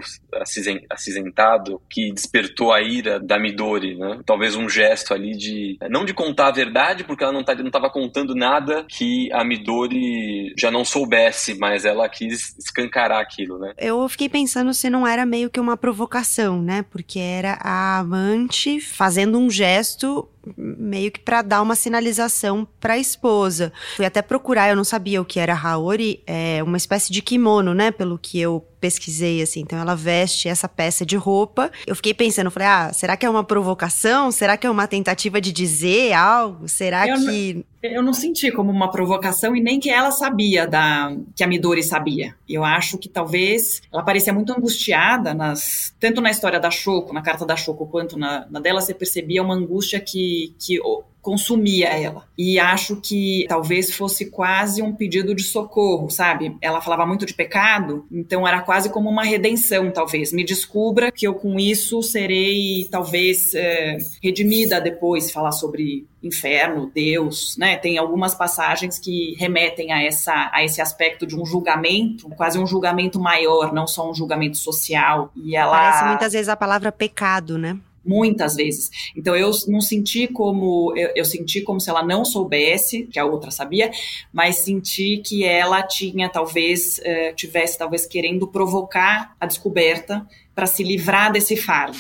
acinzentado 0.90 1.82
que 1.90 2.12
despertou 2.12 2.72
a 2.72 2.82
ira 2.82 3.20
da 3.20 3.38
Midori, 3.38 3.96
né? 3.96 4.20
Talvez 4.26 4.56
um 4.56 4.70
gesto 4.70 5.14
ali 5.14 5.36
de 5.36 5.78
não 5.90 6.06
de 6.06 6.14
contar 6.14 6.48
a 6.48 6.52
verdade, 6.52 7.04
porque 7.04 7.24
ela 7.24 7.34
não 7.34 7.44
tá, 7.44 7.54
estava 7.54 7.90
contando 7.90 8.34
nada 8.34 8.86
que 8.88 9.32
a 9.34 9.44
Midori 9.44 10.54
já 10.58 10.72
não 10.72 10.86
soubesse, 10.86 11.58
mas 11.58 11.86
ela 11.86 12.08
quis 12.08 12.58
escancarar 12.58 13.20
aquilo, 13.20 13.60
né? 13.60 13.74
Eu 13.78 14.08
fiquei 14.08 14.30
pensando 14.30 14.74
se 14.74 14.90
não 14.90 15.06
era 15.06 15.26
meio 15.26 15.50
que 15.50 15.60
uma 15.60 15.76
provocação, 15.76 16.62
né? 16.62 16.86
Porque 16.90 17.20
era 17.20 17.58
a 17.62 18.04
amante 18.20 18.80
fazendo 18.80 19.38
um 19.38 19.50
gesto 19.50 20.28
meio 20.58 21.12
que 21.12 21.20
para 21.20 21.42
dar 21.42 21.62
uma 21.62 21.76
sinalização 21.76 22.68
para 22.80 22.94
a 22.94 22.98
esposa. 22.98 23.72
Fui 23.96 24.06
até 24.06 24.22
procurar, 24.22 24.70
eu 24.70 24.76
não 24.76 24.84
sabia 24.84 25.22
o 25.22 25.26
que 25.26 25.40
era 25.40 25.54
haori, 25.54 26.22
é 26.26 26.62
uma 26.64 26.78
espécie 26.78 27.12
de 27.12 27.22
kimono, 27.22 27.74
né, 27.74 27.92
pelo 27.92 28.18
que 28.18 28.40
eu 28.40 28.66
pesquisei 28.80 29.42
assim. 29.42 29.62
Então 29.62 29.78
ela 29.78 29.96
veste 29.96 30.48
essa 30.48 30.68
peça 30.68 31.06
de 31.06 31.16
roupa. 31.16 31.72
Eu 31.86 31.96
fiquei 31.96 32.14
pensando, 32.14 32.50
falei: 32.50 32.68
"Ah, 32.68 32.92
será 32.94 33.18
que 33.18 33.26
é 33.26 33.30
uma 33.30 33.44
provocação? 33.44 34.32
Será 34.32 34.58
que 34.58 34.66
é 34.66 34.70
uma 34.70 34.88
tentativa 34.88 35.40
de 35.42 35.52
dizer 35.52 36.14
algo? 36.14 36.68
Será 36.68 37.08
eu 37.08 37.16
que 37.16 37.66
não, 37.84 37.92
eu 37.92 38.02
não 38.02 38.14
senti 38.14 38.52
como 38.52 38.72
uma 38.72 38.90
provocação 38.90 39.56
e 39.56 39.62
nem 39.62 39.80
que 39.80 39.90
ela 39.90 40.12
sabia 40.12 40.66
da 40.66 41.16
que 41.36 41.44
a 41.44 41.48
Midori 41.48 41.84
sabia. 41.84 42.36
Eu 42.48 42.64
acho 42.64 42.98
que 42.98 43.10
talvez 43.10 43.82
ela 43.92 44.04
parecia 44.04 44.34
muito 44.34 44.54
angustiada 44.54 45.34
nas 45.34 45.94
tanto 46.00 46.22
na 46.22 46.32
história 46.32 46.60
da 46.60 46.72
Shoko, 46.72 47.14
na 47.14 47.22
carta 47.22 47.46
da 47.46 47.56
Shoko, 47.56 47.86
quanto 47.88 48.18
na, 48.18 48.48
na 48.50 48.60
dela 48.60 48.82
você 48.82 48.94
percebia 48.94 49.44
uma 49.44 49.54
angústia 49.54 50.00
que 50.00 50.39
que 50.60 50.80
consumia 51.22 51.90
ela. 51.90 52.24
E 52.38 52.58
acho 52.58 52.96
que 52.96 53.46
talvez 53.48 53.94
fosse 53.94 54.32
quase 54.32 54.82
um 54.82 54.94
pedido 54.94 55.36
de 55.36 55.44
socorro, 55.44 56.10
sabe? 56.10 56.56
Ela 56.62 56.82
falava 56.82 57.06
muito 57.06 57.26
de 57.26 57.34
pecado, 57.34 58.06
então 58.12 58.48
era 58.48 58.62
quase 58.62 58.90
como 58.90 59.10
uma 59.10 59.24
redenção, 59.24 59.92
talvez. 59.92 60.32
Me 60.32 60.44
descubra 60.44 61.12
que 61.12 61.28
eu 61.28 61.34
com 61.34 61.60
isso 61.60 62.02
serei 62.02 62.88
talvez 62.90 63.54
é, 63.54 63.98
redimida 64.24 64.80
depois, 64.80 65.32
falar 65.32 65.52
sobre 65.52 66.08
inferno, 66.24 66.92
Deus, 66.94 67.56
né? 67.58 67.78
Tem 67.78 67.98
algumas 67.98 68.34
passagens 68.34 68.98
que 68.98 69.36
remetem 69.38 69.92
a 69.92 70.04
essa 70.04 70.50
a 70.54 70.64
esse 70.64 70.82
aspecto 70.82 71.26
de 71.26 71.36
um 71.36 71.46
julgamento, 71.46 72.30
quase 72.30 72.58
um 72.58 72.66
julgamento 72.66 73.20
maior, 73.20 73.74
não 73.74 73.88
só 73.88 74.10
um 74.10 74.14
julgamento 74.14 74.58
social. 74.58 75.32
E 75.36 75.56
ela 75.56 75.72
Parece 75.72 76.06
muitas 76.06 76.34
vezes 76.34 76.50
a 76.50 76.58
palavra 76.58 76.92
pecado, 76.92 77.58
né? 77.58 77.78
Muitas 78.06 78.56
vezes. 78.56 78.90
Então 79.16 79.36
eu 79.36 79.52
não 79.68 79.82
senti 79.82 80.28
como 80.28 80.94
eu, 80.96 81.12
eu, 81.16 81.26
senti 81.26 81.62
como 81.62 81.80
se 81.80 81.90
ela 81.90 82.04
não 82.04 82.24
soubesse 82.26 83.08
que 83.08 83.20
a 83.20 83.26
outra 83.26 83.52
sabia, 83.52 83.92
mas 84.32 84.58
senti 84.58 85.22
que 85.24 85.44
ela 85.44 85.84
tinha 85.84 86.30
talvez 86.30 87.00
eh, 87.04 87.34
tivesse 87.34 87.78
talvez 87.78 88.06
querendo 88.06 88.48
provocar 88.48 89.36
a 89.40 89.46
descoberta 89.46 90.26
para 90.56 90.66
se 90.66 90.84
livrar 90.84 91.32
desse 91.32 91.56
fardo. 91.56 91.98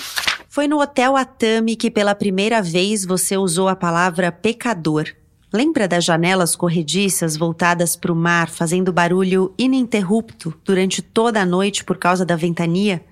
Foi 0.48 0.68
no 0.68 0.82
Hotel 0.82 1.16
Atami 1.16 1.76
que 1.76 1.92
pela 1.92 2.16
primeira 2.16 2.62
vez 2.62 3.06
você 3.06 3.38
usou 3.38 3.68
a 3.68 3.76
palavra 3.76 4.32
pecador. 4.32 5.08
Lembra 5.52 5.88
das 5.88 6.04
janelas 6.04 6.56
corrediças 6.56 7.36
voltadas 7.36 7.96
para 7.96 8.12
o 8.12 8.16
mar, 8.16 8.50
fazendo 8.50 8.94
barulho 8.94 9.54
ininterrupto 9.58 10.54
durante 10.64 11.02
toda 11.02 11.42
a 11.42 11.46
noite 11.46 11.84
por 11.84 11.98
causa 11.98 12.26
da 12.26 12.36
ventania? 12.36 13.04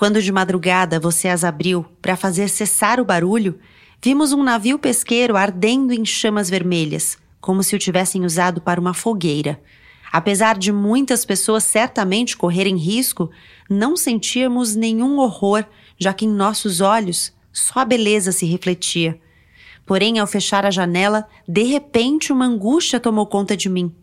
Quando 0.00 0.22
de 0.22 0.32
madrugada 0.32 0.98
você 0.98 1.28
as 1.28 1.44
abriu 1.44 1.84
para 2.00 2.16
fazer 2.16 2.48
cessar 2.48 2.98
o 2.98 3.04
barulho, 3.04 3.58
vimos 4.02 4.32
um 4.32 4.42
navio 4.42 4.78
pesqueiro 4.78 5.36
ardendo 5.36 5.92
em 5.92 6.06
chamas 6.06 6.48
vermelhas, 6.48 7.18
como 7.38 7.62
se 7.62 7.76
o 7.76 7.78
tivessem 7.78 8.24
usado 8.24 8.62
para 8.62 8.80
uma 8.80 8.94
fogueira. 8.94 9.60
Apesar 10.10 10.56
de 10.56 10.72
muitas 10.72 11.26
pessoas 11.26 11.64
certamente 11.64 12.34
correrem 12.34 12.78
risco, 12.78 13.30
não 13.68 13.94
sentíamos 13.94 14.74
nenhum 14.74 15.18
horror, 15.18 15.66
já 15.98 16.14
que 16.14 16.24
em 16.24 16.30
nossos 16.30 16.80
olhos 16.80 17.30
só 17.52 17.80
a 17.80 17.84
beleza 17.84 18.32
se 18.32 18.46
refletia. 18.46 19.20
Porém, 19.84 20.18
ao 20.18 20.26
fechar 20.26 20.64
a 20.64 20.70
janela, 20.70 21.28
de 21.46 21.64
repente 21.64 22.32
uma 22.32 22.46
angústia 22.46 22.98
tomou 22.98 23.26
conta 23.26 23.54
de 23.54 23.68
mim. 23.68 23.94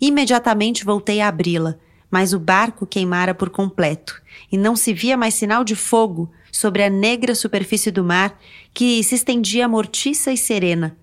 Imediatamente 0.00 0.86
voltei 0.86 1.20
a 1.20 1.28
abri-la, 1.28 1.76
mas 2.14 2.32
o 2.32 2.38
barco 2.38 2.86
queimara 2.86 3.34
por 3.34 3.50
completo, 3.50 4.22
e 4.52 4.56
não 4.56 4.76
se 4.76 4.94
via 4.94 5.16
mais 5.16 5.34
sinal 5.34 5.64
de 5.64 5.74
fogo 5.74 6.30
sobre 6.52 6.84
a 6.84 6.88
negra 6.88 7.34
superfície 7.34 7.90
do 7.90 8.04
mar 8.04 8.38
que 8.72 9.02
se 9.02 9.16
estendia 9.16 9.66
mortiça 9.66 10.30
e 10.30 10.36
serena. 10.36 10.96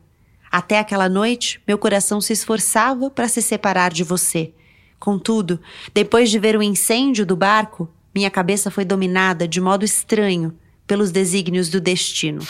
Até 0.50 0.80
aquela 0.80 1.10
noite, 1.10 1.62
meu 1.67 1.78
coração 1.78 2.21
se 2.21 2.32
esforçava 2.32 3.10
para 3.10 3.28
se 3.28 3.41
separar 3.41 3.91
de 3.91 4.06
você. 4.06 4.54
Contudo, 4.97 5.60
depois 5.93 6.32
de 6.32 6.39
ver 6.39 6.56
o 6.56 6.63
incêndio 6.63 7.26
do 7.26 7.36
barco, 7.36 7.89
minha 8.15 8.32
cabeça 8.32 8.71
foi 8.71 8.86
dominada 8.86 9.45
de 9.45 9.60
modo 9.60 9.84
estranho 9.84 10.58
pelos 10.88 11.12
desígnios 11.12 11.67
do 11.67 11.82
destino. 11.82 12.41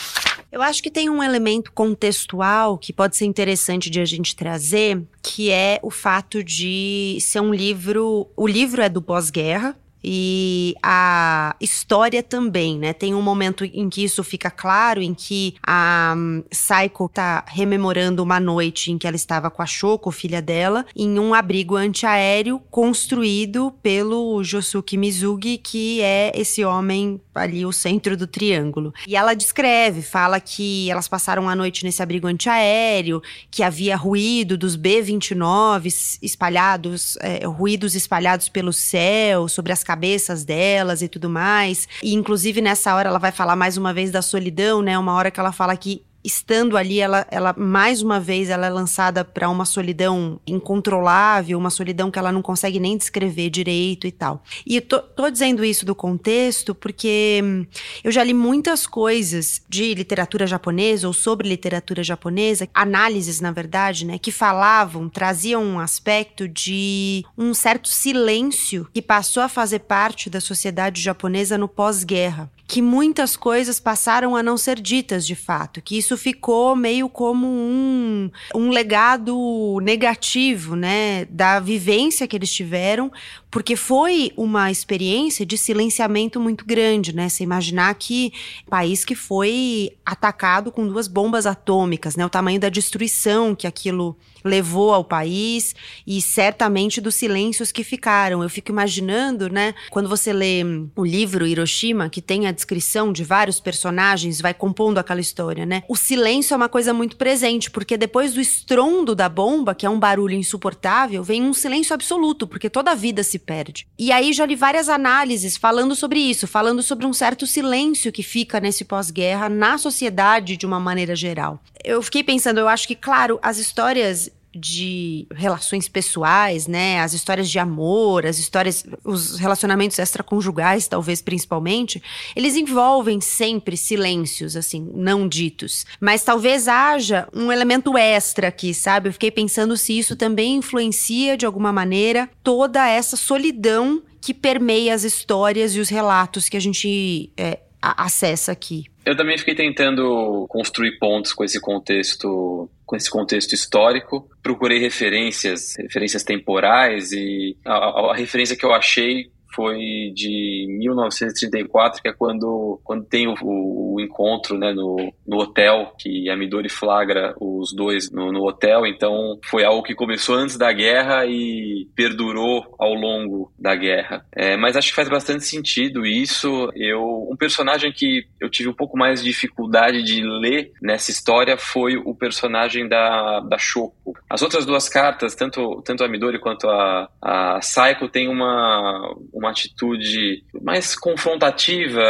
Eu 0.52 0.60
acho 0.60 0.82
que 0.82 0.90
tem 0.90 1.08
um 1.08 1.22
elemento 1.22 1.72
contextual 1.72 2.76
que 2.76 2.92
pode 2.92 3.16
ser 3.16 3.24
interessante 3.24 3.88
de 3.88 3.98
a 4.00 4.04
gente 4.04 4.36
trazer, 4.36 5.02
que 5.22 5.50
é 5.50 5.80
o 5.82 5.90
fato 5.90 6.44
de 6.44 7.16
ser 7.22 7.40
um 7.40 7.54
livro. 7.54 8.28
O 8.36 8.46
livro 8.46 8.82
é 8.82 8.88
do 8.90 9.00
pós-guerra, 9.00 9.74
e 10.04 10.74
a 10.82 11.54
história 11.60 12.22
também, 12.22 12.78
né? 12.78 12.92
Tem 12.92 13.14
um 13.14 13.22
momento 13.22 13.64
em 13.64 13.88
que 13.88 14.02
isso 14.02 14.24
fica 14.24 14.50
claro, 14.50 15.00
em 15.00 15.14
que 15.14 15.54
a 15.66 16.14
um, 16.16 16.42
Saiko 16.50 17.08
tá 17.08 17.44
rememorando 17.46 18.22
uma 18.22 18.40
noite 18.40 18.90
em 18.90 18.98
que 18.98 19.06
ela 19.06 19.16
estava 19.16 19.50
com 19.50 19.62
a 19.62 19.66
Shoko, 19.66 20.10
filha 20.10 20.42
dela, 20.42 20.84
em 20.96 21.18
um 21.18 21.34
abrigo 21.34 21.76
antiaéreo 21.76 22.60
construído 22.70 23.72
pelo 23.82 24.42
Josuke 24.42 24.96
Mizugi, 24.96 25.58
que 25.58 26.00
é 26.02 26.32
esse 26.34 26.64
homem 26.64 27.20
ali, 27.34 27.64
o 27.64 27.72
centro 27.72 28.16
do 28.16 28.26
triângulo. 28.26 28.92
E 29.06 29.16
ela 29.16 29.34
descreve, 29.34 30.02
fala 30.02 30.40
que 30.40 30.90
elas 30.90 31.08
passaram 31.08 31.48
a 31.48 31.54
noite 31.54 31.84
nesse 31.84 32.02
abrigo 32.02 32.26
antiaéreo, 32.26 33.22
que 33.50 33.62
havia 33.62 33.96
ruído 33.96 34.58
dos 34.58 34.76
B-29 34.76 36.18
espalhados, 36.22 37.16
é, 37.20 37.46
ruídos 37.46 37.94
espalhados 37.94 38.48
pelo 38.48 38.72
céu, 38.72 39.48
sobre 39.48 39.72
as 39.72 39.82
cabeças 39.92 40.42
delas 40.42 41.02
e 41.02 41.08
tudo 41.08 41.28
mais. 41.28 41.86
E 42.02 42.14
inclusive 42.14 42.62
nessa 42.62 42.94
hora 42.94 43.10
ela 43.10 43.18
vai 43.18 43.30
falar 43.30 43.54
mais 43.54 43.76
uma 43.76 43.92
vez 43.92 44.10
da 44.10 44.22
solidão, 44.22 44.80
né? 44.80 44.98
Uma 44.98 45.12
hora 45.12 45.30
que 45.30 45.38
ela 45.38 45.52
fala 45.52 45.76
que 45.76 46.02
estando 46.24 46.76
ali, 46.76 47.00
ela, 47.00 47.26
ela 47.30 47.54
mais 47.56 48.02
uma 48.02 48.20
vez 48.20 48.48
ela 48.48 48.66
é 48.66 48.70
lançada 48.70 49.24
para 49.24 49.48
uma 49.48 49.64
solidão 49.64 50.40
incontrolável, 50.46 51.58
uma 51.58 51.70
solidão 51.70 52.10
que 52.10 52.18
ela 52.18 52.32
não 52.32 52.42
consegue 52.42 52.78
nem 52.78 52.96
descrever 52.96 53.50
direito 53.50 54.06
e 54.06 54.12
tal. 54.12 54.42
E 54.64 54.80
tô, 54.80 55.00
tô 55.00 55.30
dizendo 55.30 55.64
isso 55.64 55.84
do 55.84 55.94
contexto 55.94 56.74
porque 56.74 57.40
hum, 57.42 57.66
eu 58.04 58.12
já 58.12 58.22
li 58.22 58.34
muitas 58.34 58.86
coisas 58.86 59.62
de 59.68 59.94
literatura 59.94 60.46
japonesa 60.46 61.06
ou 61.06 61.12
sobre 61.12 61.48
literatura 61.48 62.02
japonesa, 62.02 62.68
análises 62.72 63.40
na 63.40 63.50
verdade, 63.50 64.06
né, 64.06 64.18
que 64.18 64.30
falavam, 64.30 65.08
traziam 65.08 65.62
um 65.62 65.80
aspecto 65.80 66.48
de 66.48 67.24
um 67.36 67.52
certo 67.54 67.88
silêncio 67.88 68.88
que 68.92 69.02
passou 69.02 69.42
a 69.42 69.48
fazer 69.48 69.80
parte 69.80 70.30
da 70.30 70.40
sociedade 70.40 71.00
japonesa 71.00 71.58
no 71.58 71.68
pós-guerra 71.68 72.50
que 72.72 72.80
muitas 72.80 73.36
coisas 73.36 73.78
passaram 73.78 74.34
a 74.34 74.42
não 74.42 74.56
ser 74.56 74.80
ditas 74.80 75.26
de 75.26 75.34
fato, 75.34 75.82
que 75.82 75.98
isso 75.98 76.16
ficou 76.16 76.74
meio 76.74 77.06
como 77.06 77.46
um, 77.46 78.30
um 78.54 78.70
legado 78.70 79.78
negativo, 79.82 80.74
né, 80.74 81.26
da 81.26 81.60
vivência 81.60 82.26
que 82.26 82.34
eles 82.34 82.50
tiveram, 82.50 83.12
porque 83.50 83.76
foi 83.76 84.32
uma 84.38 84.70
experiência 84.70 85.44
de 85.44 85.58
silenciamento 85.58 86.40
muito 86.40 86.64
grande, 86.64 87.14
né? 87.14 87.28
Você 87.28 87.44
imaginar 87.44 87.94
que 87.94 88.32
país 88.70 89.04
que 89.04 89.14
foi 89.14 89.90
atacado 90.06 90.72
com 90.72 90.88
duas 90.88 91.06
bombas 91.06 91.44
atômicas, 91.44 92.16
né? 92.16 92.24
O 92.24 92.30
tamanho 92.30 92.58
da 92.58 92.70
destruição 92.70 93.54
que 93.54 93.66
aquilo 93.66 94.16
levou 94.44 94.92
ao 94.92 95.04
país 95.04 95.74
e 96.06 96.20
certamente 96.20 97.00
dos 97.00 97.14
silêncios 97.14 97.72
que 97.72 97.84
ficaram. 97.84 98.42
Eu 98.42 98.48
fico 98.48 98.70
imaginando, 98.70 99.48
né, 99.48 99.74
quando 99.90 100.08
você 100.08 100.32
lê 100.32 100.62
o 100.96 101.04
livro 101.04 101.46
Hiroshima, 101.46 102.08
que 102.08 102.22
tem 102.22 102.46
a 102.46 102.52
descrição 102.52 103.12
de 103.12 103.24
vários 103.24 103.60
personagens, 103.60 104.40
vai 104.40 104.54
compondo 104.54 104.98
aquela 104.98 105.20
história, 105.20 105.66
né? 105.66 105.82
O 105.88 105.96
silêncio 105.96 106.54
é 106.54 106.56
uma 106.56 106.68
coisa 106.68 106.92
muito 106.92 107.16
presente, 107.16 107.70
porque 107.70 107.96
depois 107.96 108.34
do 108.34 108.40
estrondo 108.40 109.14
da 109.14 109.28
bomba, 109.28 109.74
que 109.74 109.86
é 109.86 109.90
um 109.90 109.98
barulho 109.98 110.34
insuportável, 110.34 111.22
vem 111.22 111.42
um 111.42 111.54
silêncio 111.54 111.94
absoluto, 111.94 112.46
porque 112.46 112.70
toda 112.70 112.92
a 112.92 112.94
vida 112.94 113.22
se 113.22 113.38
perde. 113.38 113.86
E 113.98 114.12
aí 114.12 114.32
já 114.32 114.46
li 114.46 114.56
várias 114.56 114.88
análises 114.88 115.56
falando 115.56 115.94
sobre 115.94 116.18
isso, 116.18 116.46
falando 116.46 116.82
sobre 116.82 117.06
um 117.06 117.12
certo 117.12 117.46
silêncio 117.46 118.12
que 118.12 118.22
fica 118.22 118.60
nesse 118.60 118.84
pós-guerra 118.84 119.48
na 119.48 119.78
sociedade 119.78 120.56
de 120.56 120.66
uma 120.66 120.80
maneira 120.80 121.14
geral. 121.14 121.62
Eu 121.84 122.02
fiquei 122.02 122.22
pensando, 122.22 122.58
eu 122.58 122.68
acho 122.68 122.86
que, 122.86 122.94
claro, 122.94 123.38
as 123.42 123.58
histórias 123.58 124.30
de 124.54 125.26
relações 125.34 125.88
pessoais, 125.88 126.66
né? 126.66 127.00
As 127.00 127.14
histórias 127.14 127.48
de 127.48 127.58
amor, 127.58 128.26
as 128.26 128.38
histórias, 128.38 128.84
os 129.02 129.38
relacionamentos 129.38 129.98
extraconjugais, 129.98 130.86
talvez 130.86 131.22
principalmente, 131.22 132.02
eles 132.36 132.54
envolvem 132.54 133.20
sempre 133.20 133.76
silêncios, 133.76 134.54
assim, 134.54 134.90
não 134.94 135.26
ditos. 135.26 135.86
Mas 135.98 136.22
talvez 136.22 136.68
haja 136.68 137.26
um 137.32 137.50
elemento 137.50 137.96
extra 137.96 138.48
aqui, 138.48 138.74
sabe? 138.74 139.08
Eu 139.08 139.12
fiquei 139.14 139.30
pensando 139.30 139.76
se 139.76 139.98
isso 139.98 140.16
também 140.16 140.56
influencia 140.56 141.36
de 141.36 141.46
alguma 141.46 141.72
maneira 141.72 142.28
toda 142.42 142.86
essa 142.86 143.16
solidão 143.16 144.02
que 144.20 144.34
permeia 144.34 144.94
as 144.94 145.02
histórias 145.02 145.74
e 145.74 145.80
os 145.80 145.88
relatos 145.88 146.48
que 146.48 146.56
a 146.56 146.60
gente 146.60 147.32
é, 147.36 147.58
acessa 147.80 148.52
aqui. 148.52 148.91
Eu 149.04 149.16
também 149.16 149.36
fiquei 149.36 149.54
tentando 149.54 150.46
construir 150.48 150.98
pontos 150.98 151.32
com 151.32 151.42
esse 151.42 151.60
contexto, 151.60 152.70
com 152.86 152.94
esse 152.94 153.10
contexto 153.10 153.52
histórico. 153.52 154.28
Procurei 154.42 154.78
referências, 154.78 155.74
referências 155.76 156.22
temporais 156.22 157.10
e 157.10 157.56
a, 157.64 157.72
a, 157.72 158.12
a 158.12 158.14
referência 158.14 158.56
que 158.56 158.64
eu 158.64 158.72
achei 158.72 159.31
foi 159.54 160.12
de 160.14 160.66
1934, 160.68 162.02
que 162.02 162.08
é 162.08 162.12
quando, 162.12 162.80
quando 162.84 163.04
tem 163.04 163.28
o, 163.28 163.34
o, 163.42 164.00
encontro 164.00 164.58
né, 164.58 164.72
no, 164.72 165.12
no 165.26 165.38
hotel, 165.38 165.94
que 165.98 166.28
a 166.30 166.36
Midori 166.36 166.68
flagra 166.68 167.34
os 167.40 167.72
dois 167.74 168.10
no, 168.10 168.32
no, 168.32 168.44
hotel. 168.44 168.86
Então, 168.86 169.38
foi 169.44 169.64
algo 169.64 169.82
que 169.82 169.94
começou 169.94 170.34
antes 170.34 170.56
da 170.56 170.72
guerra 170.72 171.26
e 171.26 171.88
perdurou 171.94 172.74
ao 172.78 172.94
longo 172.94 173.52
da 173.58 173.74
guerra. 173.74 174.24
É, 174.34 174.56
mas 174.56 174.76
acho 174.76 174.88
que 174.88 174.96
faz 174.96 175.08
bastante 175.08 175.44
sentido 175.44 176.06
isso. 176.06 176.70
Eu, 176.74 177.02
um 177.30 177.36
personagem 177.36 177.92
que 177.92 178.26
eu 178.40 178.50
tive 178.50 178.68
um 178.68 178.74
pouco 178.74 178.96
mais 178.96 179.22
de 179.22 179.28
dificuldade 179.28 180.02
de 180.02 180.22
ler 180.22 180.72
nessa 180.82 181.10
história 181.10 181.56
foi 181.56 181.96
o 181.96 182.14
personagem 182.14 182.88
da, 182.88 183.40
da 183.40 183.58
Shoko. 183.58 184.14
As 184.28 184.42
outras 184.42 184.66
duas 184.66 184.88
cartas, 184.88 185.34
tanto, 185.34 185.82
tanto 185.84 186.04
a 186.04 186.08
Midori 186.08 186.38
quanto 186.38 186.68
a, 186.68 187.08
a 187.20 187.60
Saiko, 187.60 188.08
tem 188.08 188.28
uma 188.28 189.12
uma 189.32 189.41
atitude 189.50 190.44
mais 190.62 190.94
confrontativa. 190.96 192.02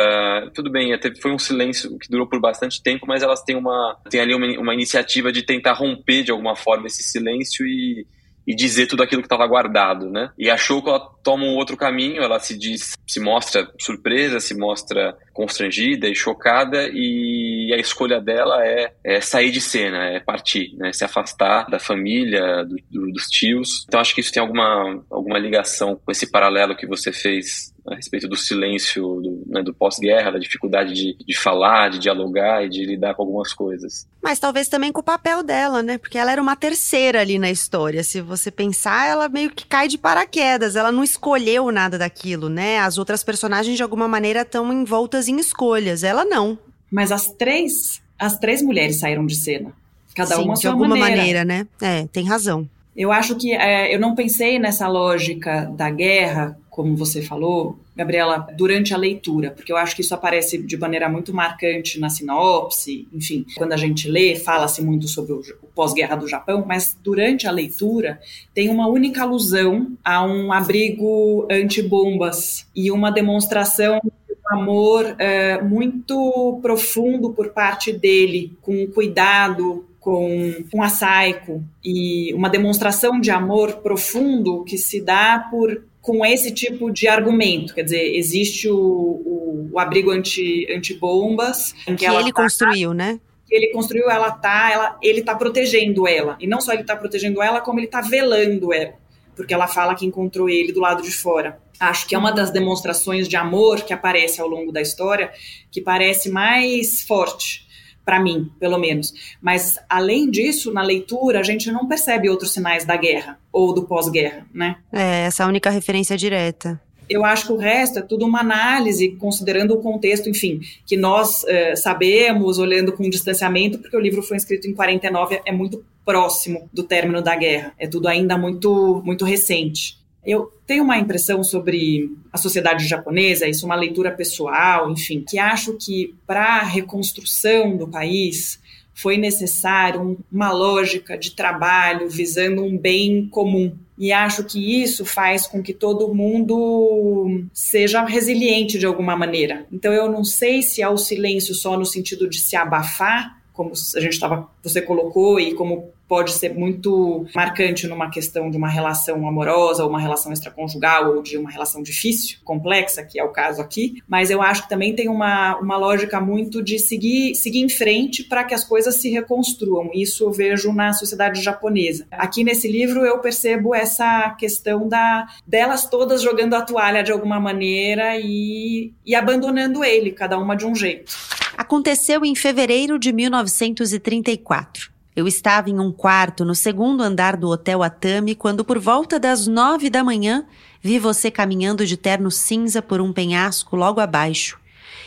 Tudo 0.54 0.70
bem, 0.70 0.92
até 0.92 1.14
foi 1.14 1.32
um 1.32 1.38
silêncio 1.38 1.98
que 1.98 2.08
durou 2.08 2.26
por 2.26 2.40
bastante 2.40 2.82
tempo, 2.82 3.06
mas 3.06 3.22
elas 3.22 3.42
têm 3.42 3.56
uma 3.56 3.96
têm 4.10 4.20
ali 4.20 4.34
uma, 4.34 4.46
uma 4.60 4.74
iniciativa 4.74 5.32
de 5.32 5.42
tentar 5.42 5.72
romper 5.72 6.22
de 6.22 6.30
alguma 6.30 6.54
forma 6.54 6.86
esse 6.86 7.02
silêncio 7.02 7.66
e 7.66 8.06
e 8.46 8.54
dizer 8.54 8.86
tudo 8.86 9.02
aquilo 9.02 9.22
que 9.22 9.26
estava 9.26 9.46
guardado, 9.46 10.10
né? 10.10 10.30
E 10.38 10.50
a 10.50 10.56
Shoko 10.56 10.88
ela 10.88 11.00
toma 11.22 11.44
um 11.44 11.56
outro 11.56 11.76
caminho, 11.76 12.22
ela 12.22 12.38
se 12.40 12.58
diz, 12.58 12.94
se 13.06 13.20
mostra 13.20 13.70
surpresa, 13.78 14.40
se 14.40 14.56
mostra 14.56 15.16
constrangida 15.32 16.08
e 16.08 16.14
chocada 16.14 16.88
e 16.92 17.72
a 17.72 17.76
escolha 17.78 18.20
dela 18.20 18.66
é, 18.66 18.92
é 19.04 19.20
sair 19.20 19.50
de 19.50 19.60
cena, 19.60 20.04
é 20.04 20.20
partir, 20.20 20.74
né? 20.76 20.92
Se 20.92 21.04
afastar 21.04 21.66
da 21.70 21.78
família, 21.78 22.64
do, 22.64 22.76
do, 22.90 23.12
dos 23.12 23.26
tios. 23.26 23.84
Então 23.86 24.00
acho 24.00 24.14
que 24.14 24.20
isso 24.20 24.32
tem 24.32 24.40
alguma 24.40 25.02
alguma 25.10 25.38
ligação 25.38 26.00
com 26.04 26.10
esse 26.10 26.30
paralelo 26.30 26.76
que 26.76 26.86
você 26.86 27.12
fez 27.12 27.71
a 27.86 27.96
respeito 27.96 28.28
do 28.28 28.36
silêncio 28.36 29.20
do, 29.20 29.42
né, 29.46 29.62
do 29.62 29.74
pós-guerra, 29.74 30.30
da 30.30 30.38
dificuldade 30.38 30.94
de, 30.94 31.16
de 31.16 31.36
falar, 31.36 31.90
de 31.90 31.98
dialogar 31.98 32.64
e 32.64 32.68
de 32.68 32.84
lidar 32.84 33.14
com 33.14 33.22
algumas 33.22 33.52
coisas. 33.52 34.06
Mas 34.22 34.38
talvez 34.38 34.68
também 34.68 34.92
com 34.92 35.00
o 35.00 35.04
papel 35.04 35.42
dela, 35.42 35.82
né? 35.82 35.98
Porque 35.98 36.16
ela 36.16 36.30
era 36.30 36.40
uma 36.40 36.54
terceira 36.54 37.20
ali 37.20 37.38
na 37.38 37.50
história. 37.50 38.04
Se 38.04 38.20
você 38.20 38.50
pensar, 38.50 39.08
ela 39.08 39.28
meio 39.28 39.50
que 39.50 39.66
cai 39.66 39.88
de 39.88 39.98
paraquedas. 39.98 40.76
Ela 40.76 40.92
não 40.92 41.02
escolheu 41.02 41.72
nada 41.72 41.98
daquilo, 41.98 42.48
né? 42.48 42.78
As 42.78 42.98
outras 42.98 43.24
personagens, 43.24 43.76
de 43.76 43.82
alguma 43.82 44.06
maneira, 44.06 44.42
estão 44.42 44.72
envoltas 44.72 45.26
em 45.26 45.38
escolhas. 45.38 46.04
Ela 46.04 46.24
não. 46.24 46.56
Mas 46.90 47.10
as 47.10 47.32
três, 47.32 48.00
as 48.16 48.38
três 48.38 48.62
mulheres 48.62 49.00
saíram 49.00 49.26
de 49.26 49.34
cena. 49.34 49.72
Cada 50.14 50.36
Sim, 50.36 50.44
uma 50.44 50.54
de 50.54 50.66
alguma 50.68 50.96
maneira. 50.96 51.16
maneira, 51.16 51.44
né? 51.44 51.66
É, 51.80 52.06
tem 52.06 52.28
razão. 52.28 52.68
Eu 52.94 53.10
acho 53.10 53.34
que 53.36 53.52
é, 53.52 53.92
eu 53.92 53.98
não 53.98 54.14
pensei 54.14 54.58
nessa 54.58 54.86
lógica 54.86 55.64
da 55.74 55.90
guerra 55.90 56.56
como 56.72 56.96
você 56.96 57.20
falou, 57.20 57.78
Gabriela, 57.94 58.48
durante 58.56 58.94
a 58.94 58.96
leitura, 58.96 59.50
porque 59.50 59.70
eu 59.70 59.76
acho 59.76 59.94
que 59.94 60.00
isso 60.00 60.14
aparece 60.14 60.56
de 60.56 60.74
maneira 60.78 61.06
muito 61.06 61.34
marcante 61.34 62.00
na 62.00 62.08
sinopse, 62.08 63.06
enfim, 63.12 63.44
quando 63.58 63.74
a 63.74 63.76
gente 63.76 64.08
lê, 64.08 64.36
fala-se 64.36 64.82
muito 64.82 65.06
sobre 65.06 65.34
o 65.34 65.42
pós-guerra 65.74 66.16
do 66.16 66.26
Japão, 66.26 66.64
mas 66.66 66.96
durante 67.04 67.46
a 67.46 67.50
leitura 67.50 68.18
tem 68.54 68.70
uma 68.70 68.88
única 68.88 69.20
alusão 69.20 69.92
a 70.02 70.24
um 70.24 70.50
abrigo 70.50 71.46
antibombas 71.50 72.66
e 72.74 72.90
uma 72.90 73.10
demonstração 73.10 74.00
de 74.02 74.32
amor 74.50 75.14
é, 75.18 75.60
muito 75.60 76.58
profundo 76.62 77.34
por 77.34 77.50
parte 77.50 77.92
dele, 77.92 78.56
com 78.62 78.86
cuidado, 78.86 79.84
com, 80.00 80.64
com 80.72 80.82
a 80.82 80.88
Saiko, 80.88 81.62
e 81.84 82.32
uma 82.32 82.48
demonstração 82.48 83.20
de 83.20 83.30
amor 83.30 83.74
profundo 83.82 84.64
que 84.64 84.78
se 84.78 85.02
dá 85.02 85.38
por 85.50 85.91
com 86.02 86.26
esse 86.26 86.50
tipo 86.50 86.90
de 86.90 87.06
argumento. 87.06 87.72
Quer 87.72 87.84
dizer, 87.84 88.16
existe 88.16 88.68
o, 88.68 88.76
o, 88.76 89.70
o 89.72 89.78
abrigo 89.78 90.10
anti, 90.10 90.66
anti-bombas. 90.70 91.72
Que, 91.84 91.94
que 91.94 92.04
ele 92.04 92.32
tá, 92.32 92.42
construiu, 92.42 92.92
né? 92.92 93.20
Que 93.46 93.54
ele 93.54 93.68
construiu, 93.68 94.10
ela 94.10 94.32
tá, 94.32 94.70
ela, 94.70 94.98
ele 95.00 95.22
tá 95.22 95.34
protegendo 95.34 96.06
ela. 96.06 96.36
E 96.40 96.46
não 96.46 96.60
só 96.60 96.72
ele 96.72 96.82
tá 96.82 96.96
protegendo 96.96 97.40
ela, 97.40 97.60
como 97.60 97.78
ele 97.78 97.86
tá 97.86 98.00
velando 98.00 98.74
ela. 98.74 98.94
Porque 99.36 99.54
ela 99.54 99.68
fala 99.68 99.94
que 99.94 100.04
encontrou 100.04 100.50
ele 100.50 100.72
do 100.72 100.80
lado 100.80 101.02
de 101.02 101.12
fora. 101.12 101.58
Acho 101.78 102.06
que 102.06 102.14
é 102.14 102.18
uma 102.18 102.32
das 102.32 102.50
demonstrações 102.50 103.28
de 103.28 103.36
amor 103.36 103.82
que 103.82 103.94
aparece 103.94 104.40
ao 104.40 104.48
longo 104.48 104.72
da 104.72 104.80
história 104.80 105.32
que 105.70 105.80
parece 105.80 106.28
mais 106.28 107.02
forte 107.02 107.66
para 108.04 108.20
mim, 108.20 108.50
pelo 108.58 108.78
menos. 108.78 109.14
Mas 109.40 109.78
além 109.88 110.28
disso, 110.28 110.72
na 110.72 110.82
leitura, 110.82 111.38
a 111.38 111.42
gente 111.42 111.70
não 111.70 111.86
percebe 111.86 112.28
outros 112.28 112.52
sinais 112.52 112.84
da 112.84 112.96
guerra 112.96 113.38
ou 113.52 113.74
do 113.74 113.82
pós-guerra, 113.82 114.46
né? 114.52 114.76
É, 114.90 115.26
essa 115.26 115.42
é 115.42 115.46
única 115.46 115.70
referência 115.70 116.16
direta. 116.16 116.80
Eu 117.08 117.24
acho 117.24 117.46
que 117.46 117.52
o 117.52 117.56
resto 117.56 117.98
é 117.98 118.02
tudo 118.02 118.24
uma 118.24 118.40
análise, 118.40 119.10
considerando 119.16 119.74
o 119.74 119.82
contexto, 119.82 120.30
enfim, 120.30 120.60
que 120.86 120.96
nós 120.96 121.44
é, 121.44 121.76
sabemos, 121.76 122.58
olhando 122.58 122.92
com 122.92 123.08
distanciamento, 123.10 123.78
porque 123.78 123.96
o 123.96 124.00
livro 124.00 124.22
foi 124.22 124.36
escrito 124.38 124.66
em 124.66 124.72
49, 124.72 125.42
é 125.44 125.52
muito 125.52 125.84
próximo 126.04 126.70
do 126.72 126.82
término 126.82 127.20
da 127.20 127.36
guerra. 127.36 127.74
É 127.78 127.86
tudo 127.86 128.08
ainda 128.08 128.38
muito, 128.38 129.02
muito 129.04 129.24
recente. 129.24 129.98
Eu 130.24 130.52
tenho 130.66 130.84
uma 130.84 130.96
impressão 130.96 131.42
sobre 131.42 132.08
a 132.32 132.38
sociedade 132.38 132.86
japonesa, 132.86 133.48
isso 133.48 133.64
é 133.64 133.66
uma 133.66 133.74
leitura 133.74 134.10
pessoal, 134.10 134.90
enfim, 134.90 135.24
que 135.28 135.36
acho 135.36 135.76
que 135.76 136.14
para 136.26 136.60
a 136.60 136.62
reconstrução 136.62 137.76
do 137.76 137.88
país 137.88 138.61
foi 138.94 139.16
necessário 139.16 140.18
uma 140.30 140.52
lógica 140.52 141.16
de 141.16 141.32
trabalho 141.32 142.08
visando 142.08 142.62
um 142.62 142.76
bem 142.76 143.26
comum. 143.28 143.72
E 143.96 144.12
acho 144.12 144.44
que 144.44 144.82
isso 144.82 145.04
faz 145.04 145.46
com 145.46 145.62
que 145.62 145.72
todo 145.72 146.14
mundo 146.14 147.44
seja 147.52 148.04
resiliente 148.04 148.78
de 148.78 148.86
alguma 148.86 149.16
maneira. 149.16 149.66
Então 149.72 149.92
eu 149.92 150.10
não 150.10 150.24
sei 150.24 150.62
se 150.62 150.82
é 150.82 150.88
o 150.88 150.96
silêncio 150.96 151.54
só 151.54 151.76
no 151.78 151.86
sentido 151.86 152.28
de 152.28 152.38
se 152.38 152.56
abafar, 152.56 153.41
como 153.52 153.72
a 153.72 154.00
gente 154.00 154.14
estava, 154.14 154.48
você 154.62 154.80
colocou 154.80 155.38
e 155.38 155.54
como 155.54 155.92
pode 156.12 156.32
ser 156.32 156.52
muito 156.52 157.24
marcante 157.34 157.86
numa 157.86 158.10
questão 158.10 158.50
de 158.50 158.56
uma 158.58 158.68
relação 158.68 159.26
amorosa 159.26 159.82
ou 159.82 159.88
uma 159.88 159.98
relação 159.98 160.30
extraconjugal 160.30 161.16
ou 161.16 161.22
de 161.22 161.38
uma 161.38 161.50
relação 161.50 161.82
difícil, 161.82 162.36
complexa, 162.44 163.02
que 163.02 163.18
é 163.18 163.24
o 163.24 163.30
caso 163.30 163.62
aqui, 163.62 164.02
mas 164.06 164.30
eu 164.30 164.42
acho 164.42 164.64
que 164.64 164.68
também 164.68 164.94
tem 164.94 165.08
uma, 165.08 165.56
uma 165.56 165.78
lógica 165.78 166.20
muito 166.20 166.62
de 166.62 166.78
seguir, 166.78 167.34
seguir 167.34 167.60
em 167.60 167.68
frente 167.70 168.24
para 168.24 168.44
que 168.44 168.52
as 168.52 168.62
coisas 168.62 168.96
se 168.96 169.08
reconstruam. 169.08 169.90
Isso 169.94 170.24
eu 170.24 170.30
vejo 170.30 170.70
na 170.70 170.92
sociedade 170.92 171.40
japonesa. 171.40 172.06
Aqui 172.10 172.44
nesse 172.44 172.70
livro 172.70 173.06
eu 173.06 173.18
percebo 173.20 173.74
essa 173.74 174.36
questão 174.38 174.86
da 174.86 175.26
delas 175.46 175.88
todas 175.88 176.20
jogando 176.20 176.52
a 176.52 176.60
toalha 176.60 177.02
de 177.02 177.10
alguma 177.10 177.40
maneira 177.40 178.18
e, 178.18 178.92
e 179.06 179.14
abandonando 179.14 179.82
ele, 179.82 180.12
cada 180.12 180.38
uma 180.38 180.54
de 180.54 180.66
um 180.66 180.74
jeito. 180.74 181.16
Aconteceu 181.62 182.24
em 182.24 182.34
fevereiro 182.34 182.98
de 182.98 183.12
1934. 183.12 184.90
Eu 185.14 185.28
estava 185.28 185.70
em 185.70 185.78
um 185.78 185.92
quarto 185.92 186.44
no 186.44 186.56
segundo 186.56 187.04
andar 187.04 187.36
do 187.36 187.48
Hotel 187.48 187.84
Atami 187.84 188.34
quando, 188.34 188.64
por 188.64 188.80
volta 188.80 189.16
das 189.16 189.46
nove 189.46 189.88
da 189.88 190.02
manhã, 190.02 190.44
vi 190.82 190.98
você 190.98 191.30
caminhando 191.30 191.86
de 191.86 191.96
terno 191.96 192.32
cinza 192.32 192.82
por 192.82 193.00
um 193.00 193.12
penhasco 193.12 193.76
logo 193.76 194.00
abaixo. 194.00 194.58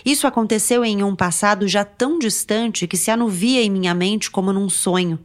Isso 0.06 0.26
aconteceu 0.26 0.86
em 0.86 1.04
um 1.04 1.14
passado 1.14 1.68
já 1.68 1.84
tão 1.84 2.18
distante 2.18 2.88
que 2.88 2.96
se 2.96 3.12
anuvia 3.12 3.62
em 3.62 3.70
minha 3.70 3.94
mente 3.94 4.32
como 4.32 4.54
num 4.54 4.70
sonho. 4.70 5.20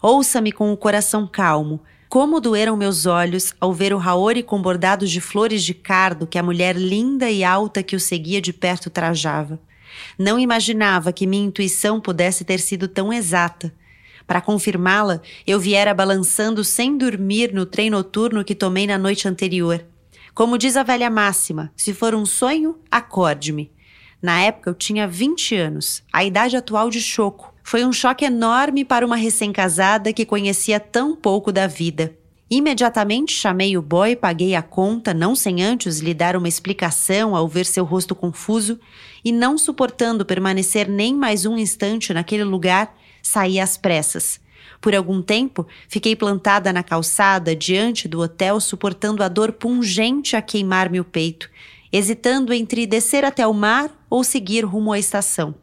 Ouça-me 0.00 0.52
com 0.52 0.72
o 0.72 0.76
coração 0.76 1.26
calmo. 1.26 1.80
Como 2.08 2.40
doeram 2.40 2.76
meus 2.76 3.06
olhos 3.06 3.52
ao 3.60 3.74
ver 3.74 3.92
o 3.92 3.98
Raori 3.98 4.44
com 4.44 4.62
bordados 4.62 5.10
de 5.10 5.20
flores 5.20 5.64
de 5.64 5.74
cardo 5.74 6.28
que 6.28 6.38
a 6.38 6.44
mulher 6.44 6.76
linda 6.76 7.28
e 7.28 7.42
alta 7.42 7.82
que 7.82 7.96
o 7.96 8.00
seguia 8.00 8.40
de 8.40 8.52
perto 8.52 8.88
trajava. 8.88 9.58
Não 10.18 10.38
imaginava 10.38 11.12
que 11.12 11.26
minha 11.26 11.46
intuição 11.46 12.00
pudesse 12.00 12.44
ter 12.44 12.60
sido 12.60 12.88
tão 12.88 13.12
exata. 13.12 13.72
Para 14.26 14.40
confirmá-la, 14.40 15.20
eu 15.46 15.58
viera 15.58 15.92
balançando 15.92 16.62
sem 16.62 16.96
dormir 16.96 17.52
no 17.52 17.66
trem 17.66 17.90
noturno 17.90 18.44
que 18.44 18.54
tomei 18.54 18.86
na 18.86 18.96
noite 18.96 19.26
anterior. 19.26 19.84
Como 20.34 20.56
diz 20.56 20.76
a 20.76 20.82
velha 20.82 21.10
máxima, 21.10 21.72
se 21.76 21.92
for 21.92 22.14
um 22.14 22.24
sonho, 22.24 22.78
acorde-me. 22.90 23.72
Na 24.22 24.40
época 24.40 24.70
eu 24.70 24.74
tinha 24.74 25.08
20 25.08 25.56
anos, 25.56 26.02
a 26.12 26.22
idade 26.24 26.56
atual 26.56 26.90
de 26.90 27.00
choco. 27.00 27.54
Foi 27.62 27.84
um 27.84 27.92
choque 27.92 28.24
enorme 28.24 28.84
para 28.84 29.04
uma 29.04 29.16
recém-casada 29.16 30.12
que 30.12 30.26
conhecia 30.26 30.78
tão 30.78 31.16
pouco 31.16 31.50
da 31.50 31.66
vida. 31.66 32.14
Imediatamente 32.50 33.32
chamei 33.32 33.76
o 33.76 33.82
boy, 33.82 34.16
paguei 34.16 34.54
a 34.56 34.62
conta, 34.62 35.14
não 35.14 35.36
sem 35.36 35.62
antes 35.62 36.00
lhe 36.00 36.12
dar 36.12 36.34
uma 36.36 36.48
explicação 36.48 37.36
ao 37.36 37.46
ver 37.46 37.64
seu 37.64 37.84
rosto 37.84 38.14
confuso, 38.14 38.80
e 39.24 39.30
não 39.30 39.56
suportando 39.56 40.26
permanecer 40.26 40.88
nem 40.88 41.14
mais 41.14 41.46
um 41.46 41.56
instante 41.56 42.12
naquele 42.12 42.42
lugar, 42.42 42.92
Saí 43.22 43.60
às 43.60 43.76
pressas. 43.76 44.40
Por 44.80 44.94
algum 44.94 45.20
tempo, 45.20 45.66
fiquei 45.88 46.16
plantada 46.16 46.72
na 46.72 46.82
calçada 46.82 47.54
diante 47.54 48.08
do 48.08 48.20
hotel, 48.20 48.60
suportando 48.60 49.22
a 49.22 49.28
dor 49.28 49.52
pungente 49.52 50.36
a 50.36 50.42
queimar-me 50.42 51.00
o 51.00 51.04
peito, 51.04 51.50
hesitando 51.92 52.52
entre 52.52 52.86
descer 52.86 53.24
até 53.24 53.46
o 53.46 53.52
mar 53.52 53.90
ou 54.08 54.24
seguir 54.24 54.64
rumo 54.64 54.92
à 54.92 54.98
estação. 54.98 55.54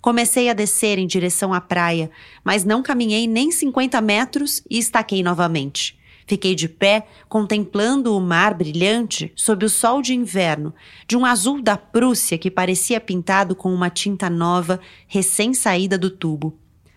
Comecei 0.00 0.48
a 0.48 0.54
descer 0.54 0.98
em 0.98 1.06
direção 1.06 1.52
à 1.52 1.60
praia, 1.60 2.10
mas 2.44 2.64
não 2.64 2.82
caminhei 2.82 3.26
nem 3.26 3.50
50 3.50 4.00
metros 4.00 4.62
e 4.70 4.78
estaquei 4.78 5.22
novamente. 5.22 5.97
Fiquei 6.28 6.54
de 6.54 6.68
pé, 6.68 7.06
contemplando 7.26 8.14
o 8.14 8.20
mar 8.20 8.52
brilhante 8.52 9.32
sob 9.34 9.64
o 9.64 9.68
sol 9.70 10.02
de 10.02 10.12
inverno, 10.14 10.74
de 11.06 11.16
um 11.16 11.24
azul 11.24 11.62
da 11.62 11.74
Prússia 11.74 12.36
que 12.36 12.50
parecia 12.50 13.00
pintado 13.00 13.56
com 13.56 13.72
uma 13.72 13.88
tinta 13.88 14.28
nova, 14.28 14.78
recém-saída 15.06 15.96
do 15.96 16.10
tubo. 16.10 16.54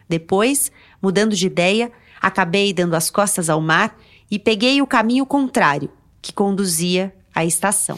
Depois, 0.09 0.69
mudando 1.01 1.33
de 1.33 1.47
ideia, 1.47 1.93
acabei 2.21 2.73
dando 2.73 2.93
as 2.93 3.09
costas 3.09 3.49
ao 3.49 3.61
mar 3.61 3.97
e 4.29 4.37
peguei 4.37 4.81
o 4.81 4.87
caminho 4.87 5.25
contrário, 5.25 5.89
que 6.21 6.33
conduzia 6.33 7.15
à 7.33 7.45
estação. 7.45 7.97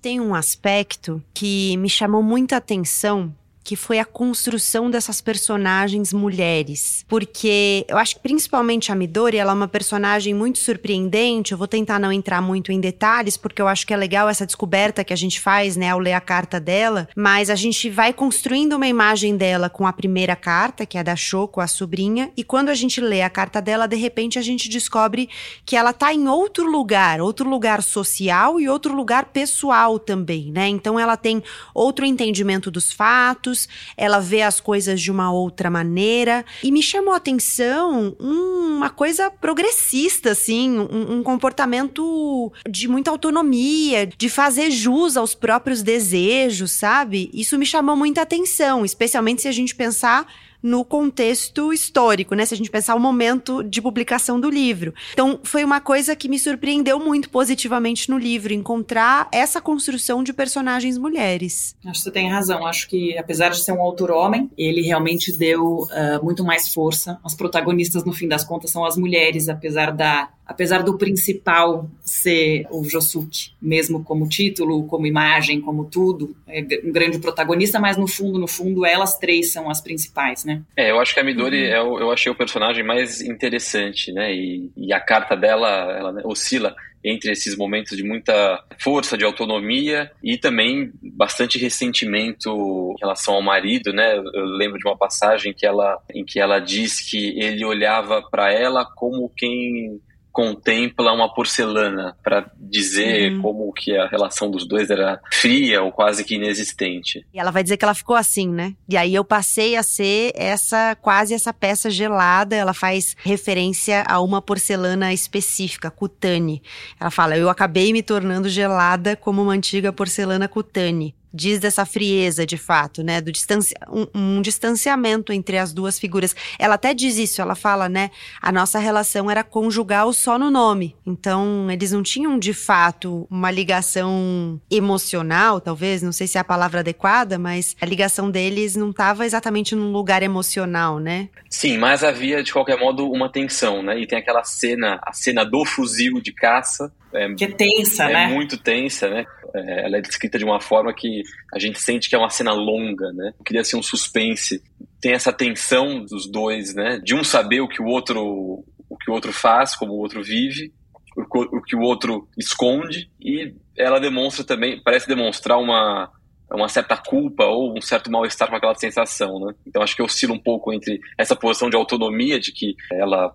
Tem 0.00 0.20
um 0.20 0.32
aspecto 0.32 1.20
que 1.34 1.76
me 1.78 1.90
chamou 1.90 2.22
muita 2.22 2.56
atenção 2.56 3.34
que 3.68 3.76
foi 3.76 3.98
a 3.98 4.04
construção 4.06 4.90
dessas 4.90 5.20
personagens 5.20 6.10
mulheres. 6.10 7.04
Porque 7.06 7.84
eu 7.86 7.98
acho 7.98 8.14
que 8.14 8.22
principalmente 8.22 8.90
a 8.90 8.94
Midori, 8.94 9.36
ela 9.36 9.52
é 9.52 9.54
uma 9.54 9.68
personagem 9.68 10.32
muito 10.32 10.58
surpreendente. 10.58 11.52
Eu 11.52 11.58
vou 11.58 11.68
tentar 11.68 11.98
não 11.98 12.10
entrar 12.10 12.40
muito 12.40 12.72
em 12.72 12.80
detalhes, 12.80 13.36
porque 13.36 13.60
eu 13.60 13.68
acho 13.68 13.86
que 13.86 13.92
é 13.92 13.96
legal 13.98 14.26
essa 14.26 14.46
descoberta 14.46 15.04
que 15.04 15.12
a 15.12 15.16
gente 15.16 15.38
faz, 15.38 15.76
né, 15.76 15.90
ao 15.90 15.98
ler 15.98 16.14
a 16.14 16.20
carta 16.20 16.58
dela. 16.58 17.10
Mas 17.14 17.50
a 17.50 17.54
gente 17.54 17.90
vai 17.90 18.10
construindo 18.10 18.72
uma 18.72 18.86
imagem 18.86 19.36
dela 19.36 19.68
com 19.68 19.86
a 19.86 19.92
primeira 19.92 20.34
carta, 20.34 20.86
que 20.86 20.96
é 20.96 21.04
da 21.04 21.14
Shoko, 21.14 21.60
a 21.60 21.66
sobrinha, 21.66 22.32
e 22.38 22.42
quando 22.42 22.70
a 22.70 22.74
gente 22.74 23.02
lê 23.02 23.20
a 23.20 23.28
carta 23.28 23.60
dela, 23.60 23.86
de 23.86 23.96
repente 23.96 24.38
a 24.38 24.42
gente 24.42 24.70
descobre 24.70 25.28
que 25.66 25.76
ela 25.76 25.92
tá 25.92 26.10
em 26.14 26.26
outro 26.26 26.64
lugar, 26.64 27.20
outro 27.20 27.46
lugar 27.46 27.82
social 27.82 28.58
e 28.58 28.66
outro 28.66 28.94
lugar 28.94 29.26
pessoal 29.26 29.98
também, 29.98 30.50
né? 30.50 30.68
Então 30.68 30.98
ela 30.98 31.18
tem 31.18 31.42
outro 31.74 32.06
entendimento 32.06 32.70
dos 32.70 32.90
fatos, 32.90 33.57
ela 33.96 34.20
vê 34.20 34.42
as 34.42 34.60
coisas 34.60 35.00
de 35.00 35.10
uma 35.10 35.32
outra 35.32 35.70
maneira. 35.70 36.44
E 36.62 36.70
me 36.70 36.82
chamou 36.82 37.14
a 37.14 37.16
atenção 37.16 38.14
uma 38.20 38.90
coisa 38.90 39.30
progressista, 39.30 40.32
assim, 40.32 40.78
um, 40.78 41.18
um 41.18 41.22
comportamento 41.22 42.52
de 42.68 42.86
muita 42.86 43.10
autonomia, 43.10 44.06
de 44.06 44.28
fazer 44.28 44.70
jus 44.70 45.16
aos 45.16 45.34
próprios 45.34 45.82
desejos, 45.82 46.72
sabe? 46.72 47.30
Isso 47.32 47.58
me 47.58 47.66
chamou 47.66 47.96
muita 47.96 48.22
atenção, 48.22 48.84
especialmente 48.84 49.42
se 49.42 49.48
a 49.48 49.52
gente 49.52 49.74
pensar 49.74 50.26
no 50.62 50.84
contexto 50.84 51.72
histórico, 51.72 52.34
né? 52.34 52.44
Se 52.44 52.54
a 52.54 52.56
gente 52.56 52.70
pensar 52.70 52.94
o 52.94 53.00
momento 53.00 53.62
de 53.62 53.80
publicação 53.80 54.40
do 54.40 54.50
livro. 54.50 54.94
Então, 55.12 55.40
foi 55.42 55.64
uma 55.64 55.80
coisa 55.80 56.16
que 56.16 56.28
me 56.28 56.38
surpreendeu 56.38 56.98
muito 56.98 57.30
positivamente 57.30 58.10
no 58.10 58.18
livro, 58.18 58.52
encontrar 58.52 59.28
essa 59.32 59.60
construção 59.60 60.22
de 60.22 60.32
personagens 60.32 60.98
mulheres. 60.98 61.76
Acho 61.84 62.00
que 62.00 62.04
você 62.04 62.10
tem 62.10 62.28
razão. 62.28 62.66
Acho 62.66 62.88
que, 62.88 63.16
apesar 63.16 63.50
de 63.50 63.58
ser 63.58 63.72
um 63.72 63.80
autor 63.80 64.10
homem, 64.10 64.50
ele 64.56 64.82
realmente 64.82 65.36
deu 65.36 65.82
uh, 65.82 66.24
muito 66.24 66.44
mais 66.44 66.72
força. 66.72 67.18
As 67.24 67.34
protagonistas, 67.34 68.04
no 68.04 68.12
fim 68.12 68.28
das 68.28 68.44
contas, 68.44 68.70
são 68.70 68.84
as 68.84 68.96
mulheres, 68.96 69.48
apesar 69.48 69.92
da 69.92 70.28
apesar 70.48 70.82
do 70.82 70.96
principal 70.96 71.90
ser 72.00 72.66
o 72.70 72.82
Josuke, 72.82 73.50
mesmo 73.60 74.02
como 74.02 74.26
título, 74.26 74.86
como 74.86 75.06
imagem, 75.06 75.60
como 75.60 75.84
tudo, 75.84 76.34
é 76.48 76.66
um 76.82 76.90
grande 76.90 77.18
protagonista, 77.18 77.78
mas 77.78 77.98
no 77.98 78.08
fundo, 78.08 78.38
no 78.38 78.48
fundo, 78.48 78.86
elas 78.86 79.18
três 79.18 79.52
são 79.52 79.68
as 79.70 79.82
principais, 79.82 80.46
né? 80.46 80.62
É, 80.74 80.90
eu 80.90 80.98
acho 80.98 81.12
que 81.12 81.20
a 81.20 81.24
Midori, 81.24 81.66
uhum. 81.66 81.74
eu, 81.74 82.00
eu 82.00 82.10
achei 82.10 82.32
o 82.32 82.34
personagem 82.34 82.82
mais 82.82 83.20
interessante, 83.20 84.10
né? 84.10 84.34
E, 84.34 84.70
e 84.74 84.92
a 84.92 84.98
carta 84.98 85.36
dela, 85.36 85.68
ela 85.68 86.12
né, 86.12 86.22
oscila 86.24 86.74
entre 87.04 87.30
esses 87.30 87.56
momentos 87.56 87.96
de 87.96 88.02
muita 88.02 88.64
força, 88.78 89.16
de 89.16 89.24
autonomia 89.24 90.10
e 90.22 90.36
também 90.36 90.90
bastante 91.00 91.58
ressentimento 91.58 92.94
em 92.96 93.00
relação 93.00 93.34
ao 93.34 93.42
marido, 93.42 93.92
né? 93.92 94.16
Eu 94.16 94.44
lembro 94.44 94.78
de 94.78 94.86
uma 94.86 94.96
passagem 94.96 95.52
que 95.52 95.66
ela, 95.66 95.98
em 96.12 96.24
que 96.24 96.40
ela 96.40 96.58
diz 96.58 97.00
que 97.00 97.38
ele 97.38 97.64
olhava 97.64 98.22
para 98.22 98.52
ela 98.52 98.84
como 98.84 99.30
quem 99.36 100.00
contempla 100.38 101.12
uma 101.12 101.34
porcelana 101.34 102.16
para 102.22 102.48
dizer 102.56 103.32
uhum. 103.32 103.42
como 103.42 103.72
que 103.72 103.96
a 103.96 104.06
relação 104.06 104.48
dos 104.48 104.64
dois 104.68 104.88
era 104.88 105.20
fria 105.32 105.82
ou 105.82 105.90
quase 105.90 106.22
que 106.22 106.36
inexistente. 106.36 107.26
E 107.34 107.40
ela 107.40 107.50
vai 107.50 107.64
dizer 107.64 107.76
que 107.76 107.84
ela 107.84 107.92
ficou 107.92 108.14
assim, 108.14 108.48
né? 108.48 108.76
E 108.88 108.96
aí 108.96 109.16
eu 109.16 109.24
passei 109.24 109.74
a 109.74 109.82
ser 109.82 110.30
essa 110.36 110.94
quase 111.02 111.34
essa 111.34 111.52
peça 111.52 111.90
gelada. 111.90 112.54
Ela 112.54 112.72
faz 112.72 113.16
referência 113.24 114.04
a 114.06 114.20
uma 114.20 114.40
porcelana 114.40 115.12
específica, 115.12 115.90
cutane. 115.90 116.62
Ela 117.00 117.10
fala: 117.10 117.36
"Eu 117.36 117.50
acabei 117.50 117.92
me 117.92 118.00
tornando 118.00 118.48
gelada 118.48 119.16
como 119.16 119.42
uma 119.42 119.54
antiga 119.54 119.92
porcelana 119.92 120.46
cutane" 120.46 121.16
diz 121.32 121.58
dessa 121.58 121.84
frieza, 121.84 122.46
de 122.46 122.56
fato, 122.56 123.02
né? 123.02 123.20
Do 123.20 123.30
distanci 123.30 123.74
um, 123.90 124.06
um, 124.14 124.42
distanciamento 124.42 125.32
entre 125.32 125.58
as 125.58 125.72
duas 125.72 125.98
figuras. 125.98 126.34
Ela 126.58 126.74
até 126.74 126.94
diz 126.94 127.18
isso, 127.18 127.40
ela 127.40 127.54
fala, 127.54 127.88
né? 127.88 128.10
A 128.40 128.50
nossa 128.50 128.78
relação 128.78 129.30
era 129.30 129.44
conjugal 129.44 130.12
só 130.12 130.38
no 130.38 130.50
nome. 130.50 130.96
Então, 131.06 131.70
eles 131.70 131.92
não 131.92 132.02
tinham, 132.02 132.38
de 132.38 132.52
fato, 132.52 133.26
uma 133.30 133.50
ligação 133.50 134.60
emocional, 134.70 135.60
talvez, 135.60 136.02
não 136.02 136.12
sei 136.12 136.26
se 136.26 136.38
é 136.38 136.40
a 136.40 136.44
palavra 136.44 136.80
adequada, 136.80 137.38
mas 137.38 137.76
a 137.80 137.86
ligação 137.86 138.30
deles 138.30 138.76
não 138.76 138.90
estava 138.90 139.26
exatamente 139.26 139.74
num 139.74 139.92
lugar 139.92 140.22
emocional, 140.22 140.98
né? 140.98 141.28
Sim, 141.48 141.78
mas 141.78 142.04
havia, 142.04 142.42
de 142.42 142.52
qualquer 142.52 142.78
modo, 142.78 143.10
uma 143.10 143.30
tensão, 143.30 143.82
né? 143.82 143.98
E 143.98 144.06
tem 144.06 144.18
aquela 144.18 144.44
cena, 144.44 145.00
a 145.02 145.12
cena 145.12 145.44
do 145.44 145.64
fuzil 145.64 146.20
de 146.20 146.32
caça, 146.32 146.92
é, 147.12 147.34
que 147.34 147.44
é 147.44 147.50
tensa, 147.50 148.04
é 148.04 148.12
né? 148.12 148.24
É 148.24 148.28
muito 148.28 148.56
tensa, 148.56 149.08
né? 149.08 149.24
É, 149.54 149.86
ela 149.86 149.96
é 149.96 150.00
descrita 150.00 150.38
de 150.38 150.44
uma 150.44 150.60
forma 150.60 150.92
que 150.94 151.22
a 151.52 151.58
gente 151.58 151.80
sente 151.80 152.08
que 152.08 152.14
é 152.14 152.18
uma 152.18 152.30
cena 152.30 152.52
longa, 152.52 153.12
né? 153.12 153.32
Queria 153.44 153.64
ser 153.64 153.76
um 153.76 153.82
suspense. 153.82 154.62
Tem 155.00 155.12
essa 155.12 155.32
tensão 155.32 156.04
dos 156.04 156.30
dois, 156.30 156.74
né? 156.74 156.98
De 157.02 157.14
um 157.14 157.24
saber 157.24 157.60
o 157.60 157.68
que 157.68 157.82
o 157.82 157.86
outro 157.86 158.64
o 158.90 158.96
que 158.96 159.10
o 159.10 159.14
outro 159.14 159.32
faz, 159.32 159.76
como 159.76 159.92
o 159.92 159.98
outro 159.98 160.22
vive, 160.22 160.72
o, 161.16 161.56
o 161.58 161.62
que 161.62 161.76
o 161.76 161.80
outro 161.80 162.28
esconde 162.38 163.10
e 163.20 163.54
ela 163.76 164.00
demonstra 164.00 164.44
também, 164.44 164.80
parece 164.82 165.06
demonstrar 165.06 165.58
uma 165.58 166.10
uma 166.50 166.68
certa 166.68 166.96
culpa 166.96 167.44
ou 167.44 167.76
um 167.76 167.80
certo 167.80 168.10
mal-estar 168.10 168.48
com 168.48 168.56
aquela 168.56 168.74
sensação, 168.74 169.38
né? 169.38 169.54
Então 169.66 169.82
acho 169.82 169.94
que 169.94 170.02
oscila 170.02 170.32
um 170.32 170.38
pouco 170.38 170.72
entre 170.72 170.98
essa 171.18 171.36
posição 171.36 171.68
de 171.68 171.76
autonomia 171.76 172.40
de 172.40 172.52
que 172.52 172.74
ela 172.90 173.34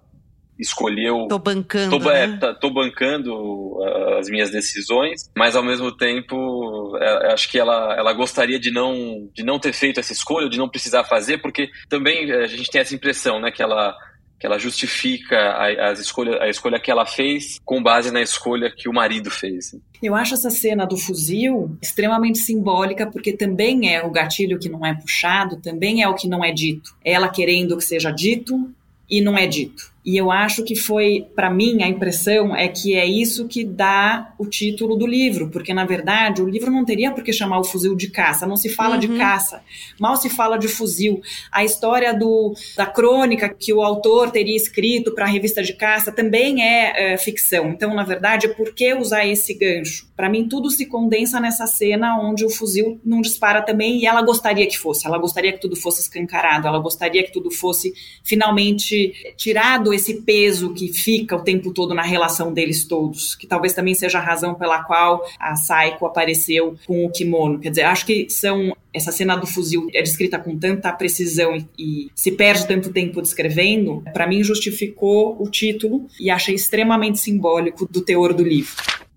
escolheu. 0.58 1.28
Tô 1.28 1.40
bancando. 1.40 2.00
Tô, 2.00 2.12
é, 2.12 2.28
né? 2.28 2.38
tá, 2.38 2.54
tô 2.54 2.70
bancando 2.70 3.34
uh, 3.34 4.18
as 4.20 4.30
minhas 4.30 4.50
decisões, 4.50 5.30
mas 5.36 5.56
ao 5.56 5.64
mesmo 5.64 5.92
tempo 5.92 6.98
é, 6.98 7.34
acho 7.34 7.50
que 7.50 7.60
ela, 7.60 7.96
ela 7.98 8.14
gostaria 8.14 8.60
de 8.60 8.72
não, 8.72 9.30
de 9.34 9.44
não 9.44 9.60
ter 9.60 9.74
feito 9.74 10.00
essa 10.00 10.14
escolha, 10.14 10.50
de 10.50 10.58
não 10.58 10.70
precisar 10.70 11.04
fazer, 11.04 11.40
porque 11.40 11.70
também 11.90 12.32
a 12.32 12.48
gente 12.48 12.70
tem 12.70 12.82
essa 12.82 12.96
impressão, 12.96 13.40
né, 13.40 13.52
que 13.52 13.62
ela 13.62 13.96
que 14.44 14.48
ela 14.48 14.60
justifica 14.60 15.38
a, 15.38 15.92
a, 15.92 15.94
escolha, 15.94 16.44
a 16.44 16.50
escolha 16.50 16.78
que 16.78 16.92
ela 16.92 17.06
fez 17.06 17.62
com 17.64 17.82
base 17.82 18.12
na 18.12 18.22
escolha 18.22 18.70
que 18.70 18.90
o 18.90 18.94
marido 18.94 19.32
fez. 19.32 19.74
Eu 20.02 20.14
acho 20.16 20.34
essa 20.34 20.50
cena 20.50 20.86
do 20.86 20.98
fuzil 20.98 21.78
extremamente 21.82 22.40
simbólica, 22.40 23.10
porque 23.10 23.32
também 23.32 23.96
é 23.96 24.04
o 24.04 24.12
gatilho 24.12 24.60
que 24.60 24.68
não 24.68 24.86
é 24.86 24.94
puxado, 24.94 25.62
também 25.62 26.04
é 26.04 26.10
o 26.10 26.14
que 26.14 26.28
não 26.28 26.44
é 26.44 26.52
dito. 26.52 26.94
É 27.06 27.14
ela 27.14 27.30
querendo 27.30 27.78
que 27.78 27.86
seja 27.86 28.12
dito 28.12 28.70
e 29.10 29.22
não 29.22 29.38
é 29.38 29.48
dito. 29.48 29.93
E 30.06 30.18
eu 30.18 30.30
acho 30.30 30.64
que 30.64 30.76
foi, 30.76 31.28
para 31.34 31.50
mim, 31.50 31.82
a 31.82 31.88
impressão 31.88 32.56
é 32.56 32.68
que 32.68 32.96
é 32.96 33.06
isso 33.06 33.48
que 33.48 33.64
dá 33.64 34.34
o 34.38 34.46
título 34.46 34.98
do 34.98 35.08
livro, 35.08 35.50
porque 35.50 35.74
na 35.74 35.86
verdade 35.86 36.42
o 36.42 36.50
livro 36.50 36.70
não 36.70 36.84
teria 36.84 37.12
por 37.12 37.24
que 37.24 37.32
chamar 37.32 37.60
o 37.60 37.64
fuzil 37.64 37.96
de 37.96 38.10
caça, 38.10 38.46
não 38.46 38.58
se 38.58 38.68
fala 38.68 38.96
uhum. 38.96 39.00
de 39.00 39.08
caça, 39.18 39.64
mal 40.00 40.18
se 40.18 40.30
fala 40.30 40.58
de 40.58 40.68
fuzil. 40.68 41.22
A 41.52 41.64
história 41.64 42.14
do, 42.14 42.54
da 42.76 42.86
crônica 42.86 43.48
que 43.48 43.74
o 43.74 43.82
autor 43.82 44.30
teria 44.32 44.56
escrito 44.56 45.14
para 45.14 45.26
a 45.26 45.30
revista 45.30 45.64
de 45.64 45.74
caça 45.74 46.12
também 46.12 46.62
é, 46.62 47.14
é, 47.14 47.18
ficção. 47.18 47.70
Então, 47.70 47.94
na 47.94 48.04
verdade, 48.04 48.50
por 48.50 48.74
que 48.74 48.94
usar 48.94 49.26
esse 49.26 49.54
gancho? 49.54 50.08
Para 50.16 50.30
mim, 50.30 50.48
tudo 50.48 50.70
se 50.70 50.86
condensa 50.86 51.40
nessa 51.40 51.66
cena 51.66 52.20
onde 52.20 52.46
o 52.46 52.50
fuzil 52.50 53.00
não 53.04 53.22
dispara 53.22 53.62
também 53.62 54.00
e 54.00 54.06
ela 54.06 54.22
gostaria 54.22 54.68
que 54.68 54.78
fosse, 54.78 55.08
ela 55.08 55.18
gostaria 55.18 55.52
que 55.52 55.60
tudo 55.60 55.76
fosse 55.76 56.02
escancarado, 56.02 56.68
ela 56.68 56.80
gostaria 56.80 57.24
que 57.24 57.32
tudo 57.32 57.50
fosse 57.50 57.94
finalmente 58.24 59.14
tirado 59.36 59.94
esse 59.94 60.22
peso 60.22 60.74
que 60.74 60.94
fica 60.94 61.36
o 61.36 61.44
tempo 61.44 61.74
todo 61.74 61.94
na 61.94 62.04
relação 62.04 62.54
deles 62.54 62.86
todos, 62.86 63.36
que 63.36 63.48
talvez 63.48 63.74
também 63.74 63.96
seja 63.96 64.20
a 64.20 64.22
razão 64.22 64.54
pela 64.54 64.84
qual 64.84 65.26
a 65.40 65.56
Saiko 65.56 66.06
apareceu 66.06 66.76
com 66.86 67.06
o 67.06 67.12
kimono. 67.12 67.60
Quer 67.60 67.70
dizer, 67.70 67.84
acho 67.84 68.06
que 68.06 68.30
são 68.30 68.76
essa 68.94 69.12
cena 69.12 69.36
do 69.36 69.48
fuzil 69.48 69.88
é 69.94 70.02
descrita 70.02 70.38
com 70.38 70.58
tanta 70.58 70.92
precisão 70.94 71.56
e, 71.56 71.66
e 71.78 72.12
se 72.14 72.32
perde 72.32 72.68
tanto 72.68 72.94
tempo 72.94 73.22
descrevendo, 73.22 74.04
para 74.14 74.28
mim 74.28 74.44
justificou 74.44 75.36
o 75.42 75.50
título 75.50 76.06
e 76.20 76.30
achei 76.30 76.54
extremamente 76.54 77.20
simbólico 77.20 77.88
do 77.90 78.02
teor 78.02 78.34
do 78.34 78.44
livro. 78.44 78.72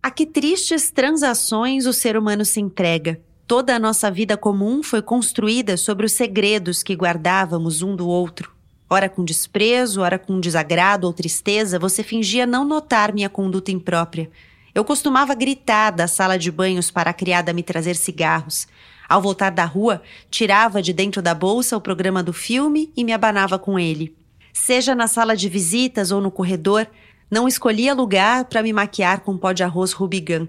A 0.07 0.11
que 0.13 0.25
tristes 0.25 0.89
transações 0.89 1.85
o 1.85 1.93
ser 1.93 2.17
humano 2.17 2.45
se 2.45 2.61
entrega. 2.61 3.21
Toda 3.45 3.75
a 3.75 3.79
nossa 3.81 4.09
vida 4.09 4.37
comum 4.37 4.81
foi 4.81 5.03
construída 5.03 5.77
sobre 5.77 6.07
os 6.07 6.13
segredos 6.13 6.81
que 6.81 6.95
guardávamos 6.95 7.83
um 7.83 7.97
do 7.97 8.07
outro. 8.07 8.53
Ora 8.89 9.09
com 9.09 9.25
desprezo, 9.25 10.03
ora 10.03 10.17
com 10.17 10.39
desagrado 10.39 11.09
ou 11.09 11.13
tristeza, 11.13 11.77
você 11.77 12.05
fingia 12.05 12.47
não 12.47 12.65
notar 12.65 13.13
minha 13.13 13.29
conduta 13.29 13.73
imprópria. 13.73 14.31
Eu 14.73 14.85
costumava 14.85 15.35
gritar 15.35 15.91
da 15.91 16.07
sala 16.07 16.39
de 16.39 16.53
banhos 16.53 16.89
para 16.89 17.11
a 17.11 17.13
criada 17.13 17.53
me 17.53 17.65
trazer 17.65 17.97
cigarros. 17.97 18.69
Ao 19.09 19.21
voltar 19.21 19.51
da 19.51 19.65
rua, 19.65 20.01
tirava 20.31 20.81
de 20.81 20.93
dentro 20.93 21.21
da 21.21 21.35
bolsa 21.35 21.77
o 21.77 21.81
programa 21.81 22.23
do 22.23 22.33
filme 22.33 22.93
e 22.97 23.03
me 23.03 23.13
abanava 23.13 23.59
com 23.59 23.77
ele. 23.77 24.15
Seja 24.53 24.95
na 24.95 25.09
sala 25.09 25.37
de 25.37 25.49
visitas 25.49 26.13
ou 26.13 26.21
no 26.21 26.31
corredor, 26.31 26.87
não 27.31 27.49
escolhia 27.49 27.93
lugar 27.93 28.45
para 28.45 28.63
me 28.63 28.73
maquiar 28.73 29.21
com 29.21 29.37
pó 29.37 29.53
de 29.53 29.65
arroz 29.65 29.93
Rubigã. 29.93 30.47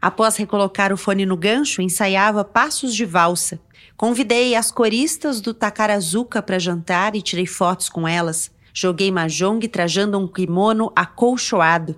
Após 0.00 0.36
recolocar 0.36 0.92
o 0.92 0.96
fone 0.96 1.24
no 1.24 1.36
gancho, 1.36 1.80
ensaiava 1.80 2.44
passos 2.44 2.94
de 2.94 3.04
valsa. 3.04 3.58
Convidei 3.96 4.54
as 4.54 4.70
coristas 4.70 5.40
do 5.40 5.54
Takarazuka 5.54 6.42
para 6.42 6.58
jantar 6.58 7.16
e 7.16 7.22
tirei 7.22 7.46
fotos 7.46 7.88
com 7.88 8.06
elas. 8.06 8.50
Joguei 8.72 9.10
mahjong 9.10 9.66
trajando 9.66 10.18
um 10.18 10.28
kimono 10.28 10.92
acolchoado. 10.94 11.96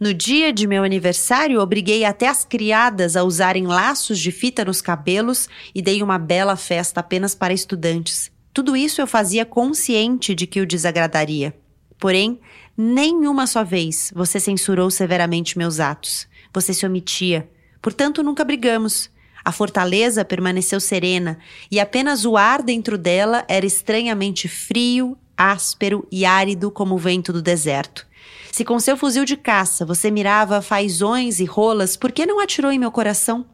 No 0.00 0.14
dia 0.14 0.52
de 0.52 0.66
meu 0.66 0.82
aniversário, 0.82 1.60
obriguei 1.60 2.04
até 2.04 2.28
as 2.28 2.44
criadas 2.44 3.14
a 3.14 3.22
usarem 3.22 3.66
laços 3.66 4.18
de 4.18 4.32
fita 4.32 4.64
nos 4.64 4.80
cabelos 4.80 5.48
e 5.74 5.82
dei 5.82 6.02
uma 6.02 6.18
bela 6.18 6.56
festa 6.56 7.00
apenas 7.00 7.34
para 7.34 7.52
estudantes. 7.52 8.30
Tudo 8.52 8.74
isso 8.74 9.02
eu 9.02 9.06
fazia 9.06 9.44
consciente 9.44 10.34
de 10.34 10.46
que 10.46 10.60
o 10.60 10.66
desagradaria. 10.66 11.54
Porém, 11.98 12.40
nenhuma 12.76 13.46
só 13.46 13.64
vez 13.64 14.12
você 14.14 14.38
censurou 14.38 14.90
severamente 14.90 15.56
meus 15.56 15.80
atos. 15.80 16.28
Você 16.52 16.72
se 16.74 16.86
omitia. 16.86 17.48
Portanto, 17.80 18.22
nunca 18.22 18.44
brigamos. 18.44 19.10
A 19.44 19.52
fortaleza 19.52 20.24
permaneceu 20.24 20.80
serena 20.80 21.38
e 21.70 21.78
apenas 21.78 22.24
o 22.24 22.36
ar 22.36 22.62
dentro 22.62 22.98
dela 22.98 23.44
era 23.46 23.64
estranhamente 23.64 24.48
frio, 24.48 25.16
áspero 25.36 26.06
e 26.10 26.24
árido 26.24 26.70
como 26.70 26.96
o 26.96 26.98
vento 26.98 27.32
do 27.32 27.40
deserto. 27.40 28.06
Se 28.50 28.64
com 28.64 28.80
seu 28.80 28.96
fuzil 28.96 29.24
de 29.24 29.36
caça 29.36 29.84
você 29.84 30.10
mirava 30.10 30.62
fazões 30.62 31.38
e 31.38 31.44
rolas, 31.44 31.96
por 31.96 32.10
que 32.10 32.26
não 32.26 32.40
atirou 32.40 32.72
em 32.72 32.78
meu 32.78 32.90
coração? 32.90 33.46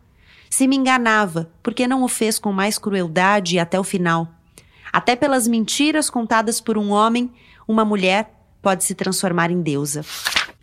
Se 0.48 0.66
me 0.66 0.76
enganava, 0.76 1.50
por 1.62 1.74
que 1.74 1.86
não 1.86 2.02
o 2.02 2.08
fez 2.08 2.38
com 2.38 2.52
mais 2.52 2.78
crueldade 2.78 3.58
até 3.58 3.78
o 3.78 3.84
final? 3.84 4.28
Até 4.92 5.16
pelas 5.16 5.48
mentiras 5.48 6.08
contadas 6.08 6.60
por 6.60 6.78
um 6.78 6.90
homem, 6.90 7.30
uma 7.66 7.84
mulher 7.84 8.32
pode 8.62 8.84
se 8.84 8.94
transformar 8.94 9.50
em 9.50 9.60
deusa 9.60 10.02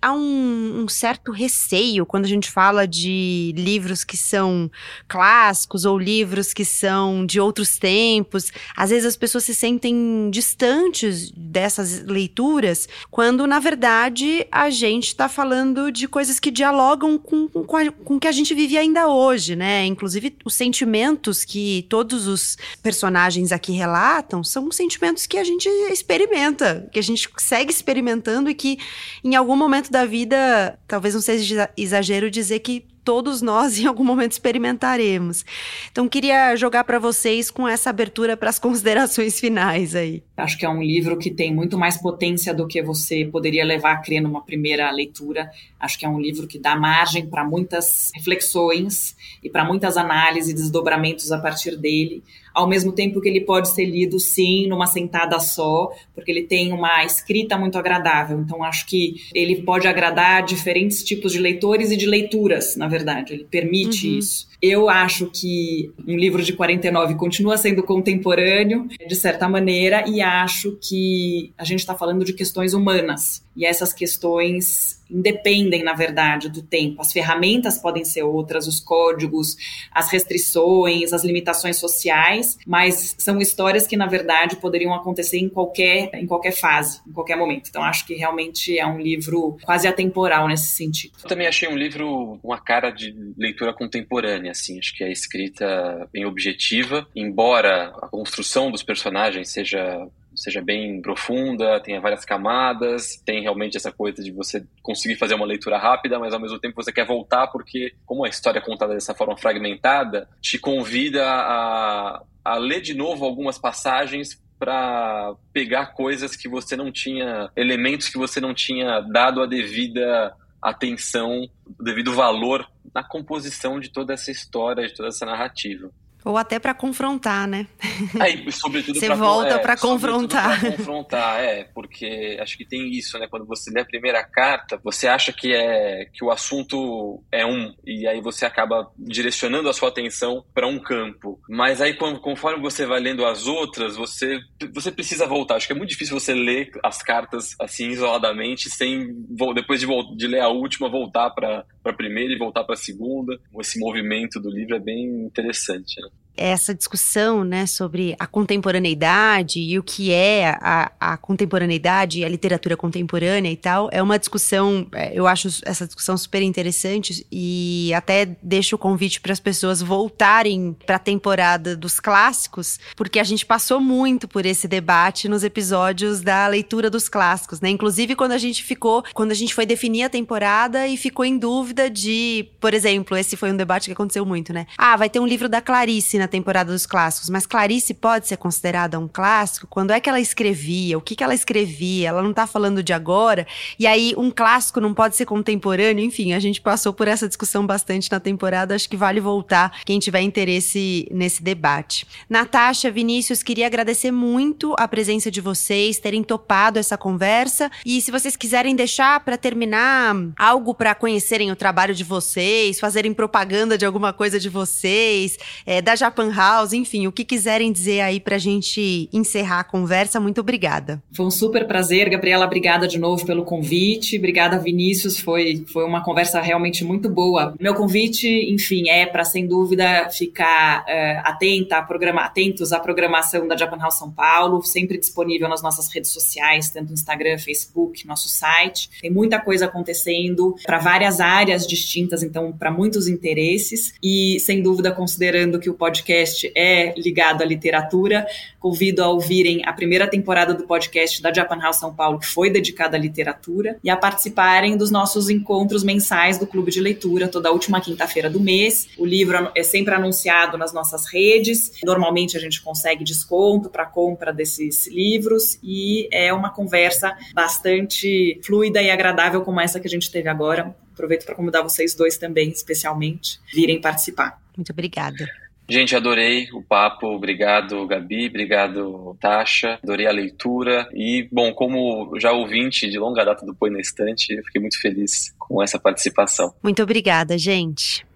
há 0.02 0.14
um, 0.14 0.84
um, 0.84 0.88
certo 0.88 1.32
receio 1.32 2.06
quando 2.06 2.26
a 2.26 2.28
gente 2.28 2.50
fala 2.50 2.88
de 2.88 3.54
livros 3.56 4.04
que 4.04 4.18
são 4.18 4.70
clássicos 5.08 5.86
ou 5.86 5.97
livros 5.97 6.54
que 6.54 6.66
são 6.66 7.26
de 7.26 7.39
outros 7.39 7.78
tempos. 7.78 8.52
Às 8.76 8.89
vezes 8.89 9.06
as 9.06 9.18
pessoas 9.18 9.43
se 9.43 9.54
sentem 9.54 10.30
distantes 10.32 11.32
dessas 11.36 12.04
leituras, 12.04 12.88
quando 13.12 13.45
na 13.45 13.60
verdade 13.60 14.47
a 14.52 14.70
gente 14.70 15.08
está 15.08 15.28
falando 15.28 15.91
de 15.91 16.08
coisas 16.08 16.39
que 16.39 16.52
dialogam 16.52 17.18
com, 17.18 17.47
com, 17.47 17.66
com 17.66 18.16
o 18.16 18.20
que 18.20 18.28
a 18.28 18.32
gente 18.32 18.54
vive 18.54 18.78
ainda 18.78 19.08
hoje, 19.08 19.56
né? 19.56 19.86
Inclusive 19.86 20.36
os 20.45 20.54
sentimentos 20.54 21.43
que 21.43 21.86
todos 21.89 22.28
os 22.28 22.58
personagens 22.82 23.52
aqui 23.52 23.72
relatam 23.72 24.43
são 24.43 24.72
sentimentos 24.72 25.26
que 25.26 25.38
a 25.38 25.43
gente 25.43 25.68
experimenta, 25.91 26.89
que 26.91 27.00
a 27.00 27.04
gente 27.04 27.30
segue 27.38 27.72
experimentando 27.72 28.50
e 28.50 28.54
que 28.54 28.78
em 29.24 29.36
algum 29.36 29.56
momento 29.56 29.88
da 29.91 30.05
vida, 30.05 30.77
talvez 30.87 31.13
não 31.13 31.21
seja 31.21 31.69
exagero 31.77 32.29
dizer 32.29 32.59
que 32.59 32.85
todos 33.03 33.41
nós 33.41 33.77
em 33.81 33.87
algum 33.87 34.03
momento 34.03 34.33
experimentaremos. 34.33 35.43
Então 35.91 36.07
queria 36.07 36.55
jogar 36.55 36.83
para 36.83 36.99
vocês 36.99 37.49
com 37.49 37.67
essa 37.67 37.89
abertura 37.89 38.37
para 38.37 38.49
as 38.49 38.59
considerações 38.59 39.39
finais 39.39 39.95
aí. 39.95 40.23
Acho 40.37 40.57
que 40.57 40.65
é 40.65 40.69
um 40.69 40.83
livro 40.83 41.17
que 41.17 41.31
tem 41.31 41.53
muito 41.53 41.77
mais 41.77 41.97
potência 41.97 42.53
do 42.53 42.67
que 42.67 42.83
você 42.83 43.25
poderia 43.25 43.65
levar 43.65 43.93
a 43.93 43.97
crer 43.97 44.21
numa 44.21 44.43
primeira 44.43 44.91
leitura. 44.91 45.49
Acho 45.79 45.97
que 45.97 46.05
é 46.05 46.09
um 46.09 46.19
livro 46.19 46.47
que 46.47 46.59
dá 46.59 46.75
margem 46.75 47.25
para 47.25 47.43
muitas 47.43 48.11
reflexões 48.13 49.15
e 49.43 49.49
para 49.49 49.65
muitas 49.65 49.97
análises 49.97 50.51
e 50.51 50.53
desdobramentos 50.53 51.31
a 51.31 51.39
partir 51.39 51.75
dele 51.75 52.23
ao 52.60 52.68
mesmo 52.68 52.91
tempo 52.91 53.22
que 53.22 53.30
ele 53.30 53.39
pode 53.39 53.70
ser 53.70 53.86
lido, 53.86 54.20
sim, 54.20 54.68
numa 54.68 54.86
sentada 54.86 55.39
só, 55.39 55.93
porque 56.14 56.30
ele 56.30 56.43
tem 56.43 56.74
uma 56.74 57.05
escrita 57.05 57.57
muito 57.57 57.78
agradável. 57.78 58.38
Então, 58.38 58.62
acho 58.62 58.86
que 58.86 59.16
ele 59.34 59.62
pode 59.62 59.88
agradar 59.88 60.43
diferentes 60.43 61.01
tipos 61.01 61.32
de 61.32 61.39
leitores 61.39 61.89
e 61.89 61.95
de 61.95 62.05
leituras, 62.05 62.76
na 62.76 62.86
verdade. 62.86 63.34
Ele 63.34 63.45
permite 63.45 64.10
uhum. 64.10 64.20
isso. 64.20 64.49
Eu 64.62 64.89
acho 64.89 65.28
que 65.28 65.91
um 66.07 66.18
livro 66.18 66.43
de 66.43 66.53
49 66.53 67.16
continua 67.16 67.57
sendo 67.57 67.82
contemporâneo, 67.84 68.88
de 69.07 69.16
certa 69.16 69.47
maneira, 69.47 70.03
e 70.07 70.22
acho 70.22 70.78
que 70.82 71.53
a 71.57 71.64
gente 71.64 71.80
está 71.80 71.95
falando 71.95 72.26
de 72.26 72.34
questões 72.34 72.74
humanas. 72.74 73.43
E 73.55 73.66
essas 73.66 73.93
questões 73.93 74.99
independem, 75.10 75.84
na 75.84 75.93
verdade, 75.93 76.49
do 76.49 76.62
tempo. 76.62 77.01
As 77.01 77.12
ferramentas 77.12 77.78
podem 77.78 78.05
ser 78.05 78.24
outras, 78.24 78.68
os 78.68 78.80
códigos, 78.80 79.57
as 79.91 80.12
restrições, 80.12 81.14
as 81.14 81.24
limitações 81.24 81.78
sociais, 81.78 82.57
mas 82.66 83.16
são 83.18 83.39
histórias 83.39 83.88
que, 83.88 83.97
na 83.97 84.05
verdade, 84.05 84.55
poderiam 84.57 84.93
acontecer 84.93 85.39
em 85.39 85.49
qualquer, 85.49 86.12
em 86.14 86.28
qualquer 86.28 86.51
fase, 86.51 87.01
em 87.07 87.12
qualquer 87.12 87.36
momento. 87.36 87.70
Então, 87.70 87.84
acho 87.84 88.05
que 88.05 88.14
realmente 88.14 88.78
é 88.78 88.86
um 88.86 88.99
livro 88.99 89.57
quase 89.64 89.88
atemporal 89.88 90.47
nesse 90.47 90.68
sentido. 90.68 91.14
Eu 91.24 91.28
também 91.28 91.47
achei 91.47 91.68
um 91.68 91.76
livro 91.76 92.39
uma 92.43 92.60
cara 92.60 92.91
de 92.91 93.16
leitura 93.38 93.74
contemporânea, 93.74 94.49
assim. 94.50 94.80
Acho 94.80 94.95
que 94.95 95.04
a 95.04 95.10
escrita 95.10 96.08
bem 96.12 96.26
objetiva, 96.26 97.08
embora 97.16 97.93
a 98.02 98.08
construção 98.08 98.72
dos 98.72 98.84
personagens 98.84 99.50
seja 99.50 100.08
seja 100.36 100.62
bem 100.62 101.02
profunda, 101.02 101.82
tenha 101.82 102.00
várias 102.00 102.24
camadas, 102.24 103.22
tem 103.26 103.41
realmente 103.41 103.76
essa 103.76 103.91
coisa 103.91 104.24
de 104.24 104.32
você 104.32 104.66
conseguir 104.82 105.18
fazer 105.18 105.34
uma 105.34 105.45
leitura 105.45 105.78
rápida, 105.78 106.18
mas 106.18 106.34
ao 106.34 106.39
mesmo 106.39 106.58
tempo 106.60 106.82
você 106.82 106.93
quer 106.93 107.06
voltar 107.06 107.47
porque, 107.47 107.93
como 108.06 108.24
a 108.24 108.30
história 108.30 108.60
é 108.60 108.62
contada 108.62 108.93
dessa 108.93 109.14
forma 109.14 109.36
fragmentada, 109.36 110.30
te 110.39 110.58
convida 110.58 111.28
a, 111.28 112.24
a 112.43 112.58
ler 112.58 112.82
de 112.82 112.93
novo 112.93 113.26
algumas 113.26 113.58
passagens 113.58 114.41
para 114.58 115.34
pegar 115.54 115.88
coisas 115.88 116.36
que 116.36 116.47
você 116.47 116.76
não 116.76 116.91
tinha, 116.91 117.50
elementos 117.56 118.10
que 118.10 118.18
você 118.18 118.41
não 118.41 118.54
tinha 118.54 119.00
dado 119.02 119.41
a 119.41 119.45
devida 119.45 120.36
atenção, 120.62 121.50
o 121.80 121.84
devido 121.84 122.14
valor 122.14 122.68
na 122.93 123.03
composição 123.03 123.79
de 123.79 123.91
toda 123.91 124.13
essa 124.13 124.31
história, 124.31 124.87
de 124.87 124.93
toda 124.93 125.09
essa 125.09 125.25
narrativa. 125.25 125.91
Ou 126.23 126.37
até 126.37 126.59
para 126.59 126.73
confrontar, 126.73 127.47
né? 127.47 127.65
Aí, 128.19 128.51
sobretudo 128.51 128.99
Você 128.99 129.05
pra, 129.05 129.15
volta 129.15 129.55
é, 129.55 129.57
para 129.57 129.77
confrontar. 129.77 130.59
Pra 130.59 130.71
confrontar, 130.75 131.41
é, 131.41 131.63
porque 131.73 132.37
acho 132.41 132.57
que 132.57 132.65
tem 132.65 132.91
isso, 132.91 133.17
né? 133.17 133.27
Quando 133.27 133.45
você 133.45 133.71
lê 133.71 133.81
a 133.81 133.85
primeira 133.85 134.23
carta, 134.23 134.79
você 134.83 135.07
acha 135.07 135.31
que 135.31 135.53
é 135.53 136.05
que 136.13 136.23
o 136.23 136.29
assunto 136.29 137.23
é 137.31 137.45
um 137.45 137.73
e 137.85 138.05
aí 138.05 138.19
você 138.21 138.45
acaba 138.45 138.91
direcionando 138.97 139.69
a 139.69 139.73
sua 139.73 139.89
atenção 139.89 140.43
para 140.53 140.67
um 140.67 140.77
campo. 140.77 141.39
Mas 141.49 141.81
aí 141.81 141.93
quando, 141.93 142.19
conforme 142.19 142.61
você 142.61 142.85
vai 142.85 142.99
lendo 142.99 143.25
as 143.25 143.47
outras, 143.47 143.95
você 143.95 144.39
você 144.73 144.91
precisa 144.91 145.25
voltar. 145.25 145.55
Acho 145.55 145.67
que 145.67 145.73
é 145.73 145.75
muito 145.75 145.89
difícil 145.89 146.19
você 146.19 146.33
ler 146.33 146.69
as 146.83 147.01
cartas 147.01 147.55
assim 147.61 147.89
isoladamente 147.89 148.69
sem 148.69 149.07
depois 149.55 149.79
de, 149.79 149.87
de 150.17 150.27
ler 150.27 150.41
a 150.41 150.49
última 150.49 150.89
voltar 150.89 151.29
para 151.29 151.63
para 151.89 151.97
primeira 151.97 152.33
e 152.33 152.37
voltar 152.37 152.63
para 152.63 152.75
a 152.75 152.77
segunda. 152.77 153.39
Esse 153.59 153.79
movimento 153.79 154.39
do 154.39 154.49
livro 154.49 154.75
é 154.75 154.79
bem 154.79 155.05
interessante. 155.25 156.01
Né? 156.01 156.09
Essa 156.39 156.73
discussão 156.73 157.43
né, 157.43 157.65
sobre 157.65 158.15
a 158.17 158.25
contemporaneidade 158.25 159.59
e 159.59 159.77
o 159.77 159.83
que 159.83 160.11
é 160.11 160.57
a, 160.61 160.91
a 160.99 161.17
contemporaneidade 161.17 162.19
e 162.19 162.25
a 162.25 162.29
literatura 162.29 162.77
contemporânea 162.77 163.51
e 163.51 163.57
tal, 163.57 163.89
é 163.91 164.01
uma 164.01 164.17
discussão, 164.17 164.87
é, 164.93 165.11
eu 165.13 165.27
acho 165.27 165.49
essa 165.65 165.85
discussão 165.85 166.17
super 166.17 166.41
interessante 166.41 167.25
e 167.31 167.91
até 167.93 168.37
deixo 168.41 168.75
o 168.75 168.79
convite 168.79 169.19
para 169.19 169.33
as 169.33 169.39
pessoas 169.39 169.81
voltarem 169.81 170.75
para 170.85 170.95
a 170.95 170.99
temporada 170.99 171.75
dos 171.75 171.99
clássicos, 171.99 172.79
porque 172.95 173.19
a 173.19 173.23
gente 173.23 173.45
passou 173.45 173.81
muito 173.81 174.27
por 174.27 174.45
esse 174.45 174.67
debate 174.67 175.27
nos 175.27 175.43
episódios 175.43 176.21
da 176.21 176.47
leitura 176.47 176.89
dos 176.89 177.09
clássicos, 177.09 177.59
né? 177.59 177.69
Inclusive 177.69 178.15
quando 178.15 178.31
a 178.31 178.37
gente 178.37 178.63
ficou, 178.63 179.03
quando 179.13 179.31
a 179.31 179.35
gente 179.35 179.53
foi 179.53 179.65
definir 179.65 180.03
a 180.03 180.09
temporada 180.09 180.87
e 180.87 180.95
ficou 180.95 181.25
em 181.25 181.37
dúvida 181.37 181.89
de, 181.89 182.47
por 182.59 182.73
exemplo, 182.73 183.17
esse 183.17 183.35
foi 183.35 183.51
um 183.51 183.57
debate 183.57 183.85
que 183.85 183.93
aconteceu 183.93 184.25
muito, 184.25 184.53
né? 184.53 184.65
Ah, 184.77 184.95
vai 184.95 185.09
ter 185.09 185.19
um 185.19 185.27
livro 185.27 185.49
da 185.49 185.61
Clarice 185.61 186.17
na 186.17 186.27
temporada 186.30 186.71
dos 186.71 186.86
clássicos, 186.86 187.30
mas 187.30 187.45
Clarice 187.45 187.93
pode 187.93 188.27
ser 188.27 188.38
considerada 188.38 188.97
um 188.97 189.07
clássico? 189.07 189.67
Quando 189.67 189.91
é 189.91 189.99
que 189.99 190.09
ela 190.09 190.19
escrevia? 190.19 190.97
O 190.97 191.01
que, 191.01 191.15
que 191.15 191.23
ela 191.23 191.34
escrevia? 191.34 192.09
Ela 192.09 192.21
não 192.21 192.32
está 192.32 192.47
falando 192.47 192.82
de 192.82 192.93
agora? 192.93 193.45
E 193.77 193.86
aí, 193.86 194.13
um 194.17 194.32
clássico 194.32 194.80
não 194.80 194.93
pode 194.93 195.15
ser 195.15 195.25
contemporâneo? 195.25 196.03
Enfim, 196.03 196.34
a 196.34 196.39
gente 196.39 196.61
passou 196.61 196.93
por 196.93 197.07
essa 197.07 197.27
discussão 197.27 197.65
bastante 197.65 198.11
na 198.11 198.19
temporada. 198.19 198.75
Acho 198.75 198.89
que 198.89 198.97
vale 198.97 199.19
voltar 199.19 199.82
quem 199.86 199.99
tiver 199.99 200.21
interesse 200.21 201.07
nesse 201.11 201.41
debate. 201.41 202.05
Natasha, 202.30 202.91
Vinícius, 202.91 203.43
queria 203.43 203.65
agradecer 203.65 204.11
muito 204.11 204.75
a 204.77 204.88
presença 204.88 205.32
de 205.32 205.41
vocês, 205.41 205.99
terem 205.99 206.23
topado 206.23 206.77
essa 206.80 206.97
conversa. 206.97 207.71
E 207.86 208.01
se 208.01 208.11
vocês 208.11 208.36
quiserem 208.36 208.75
deixar 208.75 209.19
para 209.21 209.38
terminar 209.38 210.15
algo 210.38 210.73
para 210.73 210.93
conhecerem 210.93 211.51
o 211.51 211.55
trabalho 211.55 211.95
de 211.95 212.03
vocês, 212.03 212.80
fazerem 212.80 213.13
propaganda 213.13 213.77
de 213.77 213.86
alguma 213.86 214.13
coisa 214.13 214.39
de 214.39 214.49
vocês, 214.49 215.38
é, 215.65 215.82
da 215.82 215.95
Japan 215.95 216.18
Japan 216.20 216.34
House, 216.34 216.74
enfim, 216.74 217.07
o 217.07 217.11
que 217.11 217.24
quiserem 217.24 217.72
dizer 217.72 218.01
aí 218.01 218.20
pra 218.20 218.38
gente 218.38 219.09
encerrar 219.13 219.61
a 219.61 219.63
conversa, 219.63 220.20
muito 220.20 220.41
obrigada. 220.41 221.01
Foi 221.13 221.26
um 221.26 221.32
super 221.32 221.65
prazer, 221.65 222.09
Gabriela, 222.09 222.45
obrigada 222.45 222.88
de 222.88 222.99
novo 222.99 223.26
pelo 223.26 223.45
convite, 223.45 224.17
obrigada 224.17 224.59
Vinícius, 224.59 225.17
foi, 225.17 225.63
foi 225.72 225.86
uma 225.86 226.03
conversa 226.03 226.41
realmente 226.41 226.84
muito 226.84 227.09
boa. 227.09 227.55
Meu 227.59 227.74
convite, 227.74 228.28
enfim, 228.28 228.89
é 228.89 229.05
para 229.05 229.24
sem 229.24 229.47
dúvida 229.47 230.09
ficar 230.09 230.82
uh, 230.82 231.22
atenta 231.24 231.78
a 231.78 231.84
programa, 231.84 232.22
atentos 232.22 232.74
à 232.74 232.80
programação 232.80 233.47
da 233.47 233.55
Japan 233.55 233.78
House 233.78 233.97
São 233.97 234.11
Paulo, 234.11 234.61
sempre 234.63 234.97
disponível 234.97 235.47
nas 235.47 235.61
nossas 235.61 235.88
redes 235.93 236.11
sociais, 236.11 236.70
tanto 236.70 236.91
Instagram, 236.91 237.38
Facebook, 237.38 238.05
nosso 238.05 238.28
site. 238.28 238.89
Tem 239.01 239.09
muita 239.09 239.39
coisa 239.39 239.65
acontecendo 239.65 240.55
para 240.65 240.80
várias 240.80 241.22
áreas 241.22 241.65
distintas, 241.65 242.24
então 242.24 242.51
para 242.51 242.72
muitos 242.72 243.07
interesses 243.07 243.93
e 244.03 244.38
sem 244.41 244.61
dúvida 244.61 244.91
considerando 244.91 245.59
que 245.59 245.70
o 245.70 245.74
podcast 245.74 245.99
podcast 246.00 246.52
é 246.56 246.93
ligado 246.97 247.41
à 247.41 247.45
literatura. 247.45 248.26
Convido 248.60 249.04
a 249.04 249.10
ouvirem 249.10 249.66
a 249.66 249.74
primeira 249.74 250.08
temporada 250.08 250.54
do 250.54 250.64
podcast 250.64 251.22
da 251.22 251.34
Japan 251.34 251.60
House 251.60 251.78
São 251.78 251.93
Paulo, 251.93 252.20
que 252.20 252.26
foi 252.26 252.50
dedicada 252.50 252.97
à 252.97 253.00
literatura, 253.00 253.78
e 253.84 253.89
a 253.89 253.97
participarem 253.97 254.78
dos 254.78 254.89
nossos 254.89 255.30
encontros 255.30 255.84
mensais 255.84 256.38
do 256.38 256.47
Clube 256.47 256.72
de 256.72 256.80
Leitura, 256.80 257.28
toda 257.28 257.52
última 257.52 257.82
quinta-feira 257.82 258.30
do 258.30 258.39
mês. 258.39 258.88
O 258.97 259.06
livro 259.06 259.52
é 259.56 259.64
sempre 259.64 259.93
anunciado 259.93 260.58
nas 260.58 260.74
nossas 260.74 261.06
redes. 261.06 261.72
Normalmente 261.84 262.38
a 262.38 262.39
gente 262.39 262.62
consegue 262.62 263.04
desconto 263.04 263.70
para 263.70 263.86
compra 263.86 264.32
desses 264.34 264.88
livros 264.88 265.60
e 265.62 266.08
é 266.12 266.34
uma 266.34 266.50
conversa 266.50 267.16
bastante 267.34 268.39
fluida 268.43 268.82
e 268.82 268.89
agradável 268.89 269.41
como 269.41 269.60
essa 269.60 269.80
que 269.80 269.88
a 269.88 269.89
gente 269.89 270.10
teve 270.10 270.30
agora. 270.30 270.76
Aproveito 270.93 271.26
para 271.26 271.36
convidar 271.36 271.62
vocês 271.62 271.95
dois 271.95 272.18
também, 272.18 272.50
especialmente, 272.50 273.39
virem 273.54 273.80
participar. 273.80 274.38
Muito 274.58 274.74
obrigada. 274.74 275.26
Gente, 275.70 275.95
adorei 275.95 276.47
o 276.51 276.61
papo. 276.63 277.07
Obrigado, 277.07 277.86
Gabi. 277.86 278.28
Obrigado, 278.28 279.15
Tasha. 279.20 279.80
Adorei 279.84 280.07
a 280.07 280.11
leitura. 280.11 280.89
E, 280.93 281.28
bom, 281.32 281.53
como 281.53 282.20
já 282.20 282.32
ouvinte 282.32 282.89
de 282.89 282.97
longa 282.97 283.24
data 283.24 283.45
do 283.45 283.53
Põe 283.53 283.70
na 283.70 283.80
Estante, 283.80 284.41
fiquei 284.43 284.59
muito 284.59 284.82
feliz 284.82 285.34
com 285.38 285.61
essa 285.61 285.80
participação. 285.80 286.53
Muito 286.63 286.82
obrigada, 286.82 287.38
gente. 287.38 288.09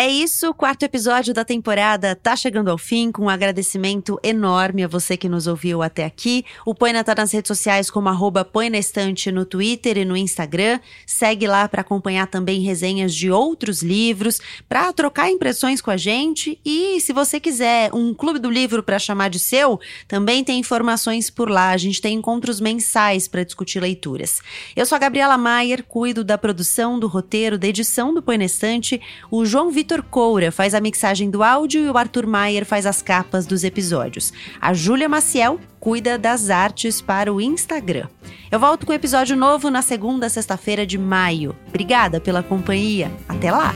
É 0.00 0.08
isso, 0.08 0.48
o 0.48 0.54
quarto 0.54 0.84
episódio 0.84 1.34
da 1.34 1.44
temporada 1.44 2.14
tá 2.14 2.36
chegando 2.36 2.70
ao 2.70 2.78
fim, 2.78 3.10
com 3.10 3.24
um 3.24 3.28
agradecimento 3.28 4.16
enorme 4.22 4.84
a 4.84 4.86
você 4.86 5.16
que 5.16 5.28
nos 5.28 5.48
ouviu 5.48 5.82
até 5.82 6.04
aqui. 6.04 6.44
O 6.64 6.72
Poina 6.72 7.02
tá 7.02 7.16
nas 7.16 7.32
redes 7.32 7.48
sociais 7.48 7.90
como 7.90 8.08
arroba 8.08 8.44
Põe 8.44 8.70
na 8.70 8.78
Estante 8.78 9.32
no 9.32 9.44
Twitter 9.44 9.98
e 9.98 10.04
no 10.04 10.16
Instagram. 10.16 10.78
Segue 11.04 11.48
lá 11.48 11.68
para 11.68 11.80
acompanhar 11.80 12.28
também 12.28 12.60
resenhas 12.60 13.12
de 13.12 13.28
outros 13.28 13.82
livros, 13.82 14.40
para 14.68 14.92
trocar 14.92 15.32
impressões 15.32 15.80
com 15.80 15.90
a 15.90 15.96
gente. 15.96 16.60
E 16.64 17.00
se 17.00 17.12
você 17.12 17.40
quiser 17.40 17.92
um 17.92 18.14
clube 18.14 18.38
do 18.38 18.48
livro 18.48 18.84
para 18.84 19.00
chamar 19.00 19.30
de 19.30 19.40
seu, 19.40 19.80
também 20.06 20.44
tem 20.44 20.60
informações 20.60 21.28
por 21.28 21.50
lá. 21.50 21.70
A 21.70 21.76
gente 21.76 22.00
tem 22.00 22.14
encontros 22.14 22.60
mensais 22.60 23.26
para 23.26 23.42
discutir 23.42 23.80
leituras. 23.80 24.40
Eu 24.76 24.86
sou 24.86 24.94
a 24.94 25.00
Gabriela 25.00 25.36
Maier, 25.36 25.82
cuido 25.82 26.22
da 26.22 26.38
produção, 26.38 27.00
do 27.00 27.08
roteiro, 27.08 27.58
da 27.58 27.66
edição 27.66 28.14
do 28.14 28.22
Põe 28.22 28.38
na 28.38 28.44
Estante. 28.44 29.00
O 29.28 29.44
João 29.44 29.72
Vitor 29.72 29.87
Vitor 29.88 30.02
Coura 30.02 30.52
faz 30.52 30.74
a 30.74 30.82
mixagem 30.82 31.30
do 31.30 31.42
áudio 31.42 31.80
e 31.80 31.88
o 31.88 31.96
Arthur 31.96 32.26
Maier 32.26 32.66
faz 32.66 32.84
as 32.84 33.00
capas 33.00 33.46
dos 33.46 33.64
episódios. 33.64 34.34
A 34.60 34.74
Júlia 34.74 35.08
Maciel 35.08 35.58
cuida 35.80 36.18
das 36.18 36.50
artes 36.50 37.00
para 37.00 37.32
o 37.32 37.40
Instagram. 37.40 38.06
Eu 38.50 38.60
volto 38.60 38.84
com 38.84 38.92
um 38.92 38.94
episódio 38.94 39.34
novo 39.34 39.70
na 39.70 39.80
segunda 39.80 40.28
sexta-feira 40.28 40.86
de 40.86 40.98
maio. 40.98 41.56
Obrigada 41.68 42.20
pela 42.20 42.42
companhia. 42.42 43.10
Até 43.26 43.50
lá! 43.50 43.74